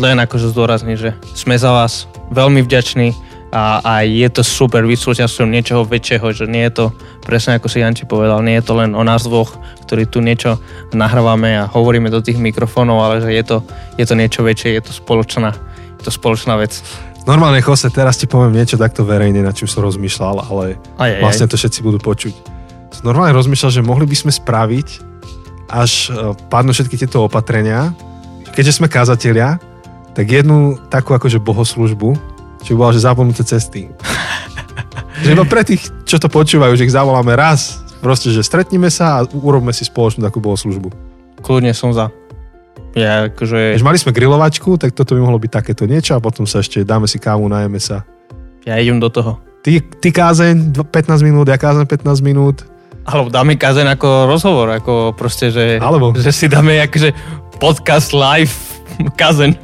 len 0.03 0.19
akože 0.19 0.51
zdôrazniť, 0.51 0.97
že 0.99 1.15
sme 1.31 1.55
za 1.55 1.71
vás 1.71 2.11
veľmi 2.35 2.67
vďační 2.67 3.15
a, 3.53 3.85
a 3.85 3.93
je 4.01 4.25
to 4.33 4.41
super 4.41 4.81
súčasťou 4.81 5.45
niečoho 5.45 5.85
väčšieho, 5.85 6.33
že 6.33 6.49
nie 6.49 6.65
je 6.65 6.73
to 6.73 6.85
presne 7.21 7.55
ako 7.55 7.69
si 7.69 7.85
Janči 7.85 8.09
povedal, 8.09 8.41
nie 8.41 8.57
je 8.57 8.65
to 8.65 8.73
len 8.73 8.97
o 8.97 9.03
nás 9.05 9.29
dvoch, 9.29 9.53
ktorí 9.85 10.09
tu 10.09 10.25
niečo 10.25 10.57
nahrávame 10.89 11.61
a 11.61 11.69
hovoríme 11.69 12.09
do 12.09 12.19
tých 12.19 12.41
mikrofónov, 12.41 12.97
ale 12.99 13.21
že 13.21 13.29
je 13.29 13.43
to, 13.45 13.57
je 13.95 14.05
to 14.09 14.17
niečo 14.17 14.41
väčšie, 14.41 14.81
je 14.81 14.83
to 14.89 14.91
spoločná, 14.97 15.53
je 16.01 16.03
to 16.03 16.11
spoločná 16.11 16.57
vec. 16.57 16.81
Normálne, 17.23 17.63
Jose, 17.63 17.87
teraz 17.93 18.19
ti 18.19 18.27
poviem 18.27 18.57
niečo 18.57 18.75
takto 18.75 19.07
verejne, 19.07 19.45
nad 19.45 19.55
čím 19.55 19.69
som 19.69 19.85
rozmýšľal, 19.85 20.35
ale 20.49 20.75
Aj, 20.99 21.13
aj, 21.15 21.21
vlastne 21.23 21.47
to 21.47 21.55
všetci 21.55 21.79
budú 21.85 22.01
počuť. 22.01 22.33
Normálne 23.05 23.37
rozmýšľal, 23.37 23.71
že 23.71 23.85
mohli 23.85 24.09
by 24.09 24.17
sme 24.17 24.31
spraviť, 24.33 24.87
až 25.71 26.11
e, 26.11 26.35
padnú 26.51 26.75
všetky 26.75 26.99
tieto 26.99 27.23
opatrenia, 27.23 27.95
keďže 28.51 28.83
sme 28.83 28.91
kázatelia, 28.91 29.61
tak 30.13 30.29
jednu 30.29 30.75
takú 30.91 31.15
akože 31.15 31.39
bohoslužbu, 31.39 32.32
čo 32.63 32.73
bola, 32.73 32.95
že 32.95 33.03
zapomnuté 33.03 33.43
cesty. 33.43 33.91
že 35.21 35.29
iba 35.31 35.43
pre 35.43 35.63
tých, 35.63 35.83
čo 36.03 36.17
to 36.17 36.27
počúvajú, 36.27 36.73
že 36.73 36.87
ich 36.87 36.95
zavoláme 36.95 37.35
raz, 37.35 37.83
proste, 37.99 38.31
že 38.31 38.41
stretnime 38.41 38.87
sa 38.87 39.19
a 39.19 39.27
urobme 39.29 39.71
si 39.71 39.83
spoločnú 39.83 40.23
takú 40.23 40.39
bohoslužbu. 40.39 40.89
Kľudne 41.39 41.71
som 41.71 41.91
za. 41.91 42.07
Ja 42.93 43.25
akože, 43.27 43.73
Keď 43.75 43.83
mali 43.83 43.97
sme 43.97 44.13
grilovačku, 44.13 44.77
tak 44.77 44.93
toto 44.93 45.17
by 45.17 45.21
mohlo 45.21 45.41
byť 45.41 45.51
takéto 45.51 45.83
niečo 45.83 46.13
a 46.13 46.21
potom 46.21 46.45
sa 46.45 46.61
ešte 46.61 46.85
dáme 46.85 47.09
si 47.09 47.17
kávu, 47.17 47.49
najeme 47.49 47.81
sa. 47.81 48.05
ja 48.63 48.77
idem 48.77 49.01
do 49.01 49.09
toho. 49.09 49.41
Ty, 49.63 49.79
ty 49.99 50.11
kázeň 50.11 50.75
dva- 50.75 50.87
15 50.87 51.23
minút, 51.23 51.47
ja 51.47 51.55
kázeň 51.55 51.87
15 51.87 52.19
minút. 52.19 52.67
Alebo 53.03 53.27
dáme 53.27 53.55
kazen 53.55 53.87
ako 53.87 54.27
rozhovor, 54.27 54.67
ako 54.71 55.15
proste, 55.15 55.51
že, 55.51 55.79
Alebo- 55.79 56.15
že 56.15 56.31
si 56.31 56.47
dáme 56.47 56.79
akože 56.83 57.11
podcast 57.59 58.11
live 58.11 58.53
kazen. 59.19 59.55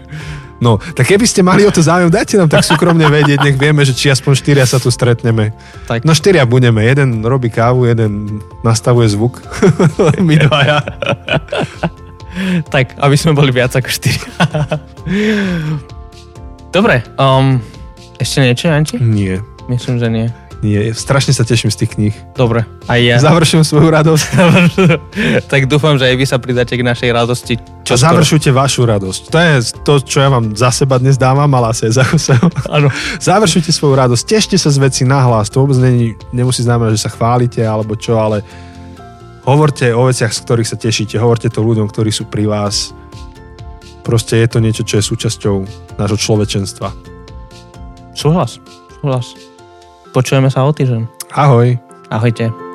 No, 0.60 0.76
tak 0.76 1.08
keby 1.08 1.24
ste 1.24 1.40
mali 1.40 1.64
o 1.64 1.72
to 1.72 1.80
záujem, 1.80 2.12
dajte 2.12 2.36
nám 2.36 2.52
tak 2.52 2.68
súkromne 2.68 3.08
vedieť, 3.08 3.40
nech 3.40 3.56
vieme, 3.56 3.88
že 3.88 3.96
či 3.96 4.12
aspoň 4.12 4.34
štyria 4.36 4.66
sa 4.68 4.76
tu 4.76 4.92
stretneme. 4.92 5.56
Tak. 5.88 6.04
No 6.04 6.12
štyria 6.12 6.44
budeme, 6.44 6.84
jeden 6.84 7.24
robí 7.24 7.48
kávu, 7.48 7.88
jeden 7.88 8.44
nastavuje 8.60 9.08
zvuk. 9.08 9.40
My 10.28 10.36
dvaja. 10.36 10.84
Tak, 12.68 13.00
aby 13.00 13.16
sme 13.16 13.36
boli 13.36 13.52
viac 13.56 13.74
ako 13.76 13.88
4. 13.88 14.20
Dobre, 16.70 17.02
um, 17.18 17.58
ešte 18.20 18.44
niečo, 18.44 18.70
Janči? 18.70 18.96
Nie, 19.02 19.42
Myslím, 19.70 20.02
že 20.02 20.08
nie. 20.10 20.28
Nie, 20.60 20.92
strašne 20.92 21.32
sa 21.32 21.48
teším 21.48 21.72
z 21.72 21.84
tých 21.84 21.92
kníh. 21.96 22.16
Dobre, 22.36 22.68
aj 22.92 23.00
ja. 23.00 23.16
Završujem 23.24 23.64
svoju 23.64 23.88
radosť 23.88 24.26
tak 25.52 25.72
dúfam, 25.72 25.96
že 25.96 26.12
aj 26.12 26.16
vy 26.20 26.26
sa 26.28 26.36
pridáte 26.36 26.76
k 26.76 26.84
našej 26.84 27.10
radosti. 27.16 27.56
a 27.88 27.96
završujte 27.96 28.52
vašu 28.52 28.84
radosť. 28.84 29.22
To 29.32 29.38
je 29.40 29.54
to, 29.88 29.94
čo 30.04 30.18
ja 30.20 30.28
vám 30.28 30.60
za 30.60 30.68
seba 30.76 31.00
dnes 31.00 31.16
dávam, 31.16 31.48
ale 31.56 31.72
asi 31.72 31.88
aj 31.88 31.94
za. 31.96 32.04
Áno. 32.76 32.92
Završujte 33.24 33.72
svoju 33.72 33.96
radosť, 33.96 34.24
tešte 34.28 34.56
sa 34.60 34.68
z 34.68 34.84
veci 34.84 35.08
nahlas. 35.08 35.48
To 35.56 35.64
vôbec 35.64 35.80
není, 35.80 36.20
nemusí 36.36 36.60
znamenať, 36.60 37.00
že 37.00 37.04
sa 37.08 37.12
chválite 37.16 37.64
alebo 37.64 37.96
čo, 37.96 38.20
ale 38.20 38.44
hovorte 39.48 39.96
o 39.96 40.12
veciach, 40.12 40.36
z 40.36 40.44
ktorých 40.44 40.68
sa 40.68 40.76
tešíte. 40.76 41.16
Hovorte 41.16 41.48
to 41.48 41.64
ľuďom, 41.64 41.88
ktorí 41.88 42.12
sú 42.12 42.28
pri 42.28 42.52
vás. 42.52 42.92
Proste 44.04 44.44
je 44.44 44.48
to 44.52 44.60
niečo, 44.60 44.84
čo 44.84 45.00
je 45.00 45.08
súčasťou 45.08 45.56
nášho 45.96 46.20
človečenstva. 46.20 46.92
Súhlas, 48.12 48.60
súhlas. 49.00 49.49
Počujeme 50.14 50.50
sa 50.50 50.66
o 50.66 50.74
týždeň. 50.74 51.06
Ahoj. 51.38 51.78
Ahojte. 52.10 52.69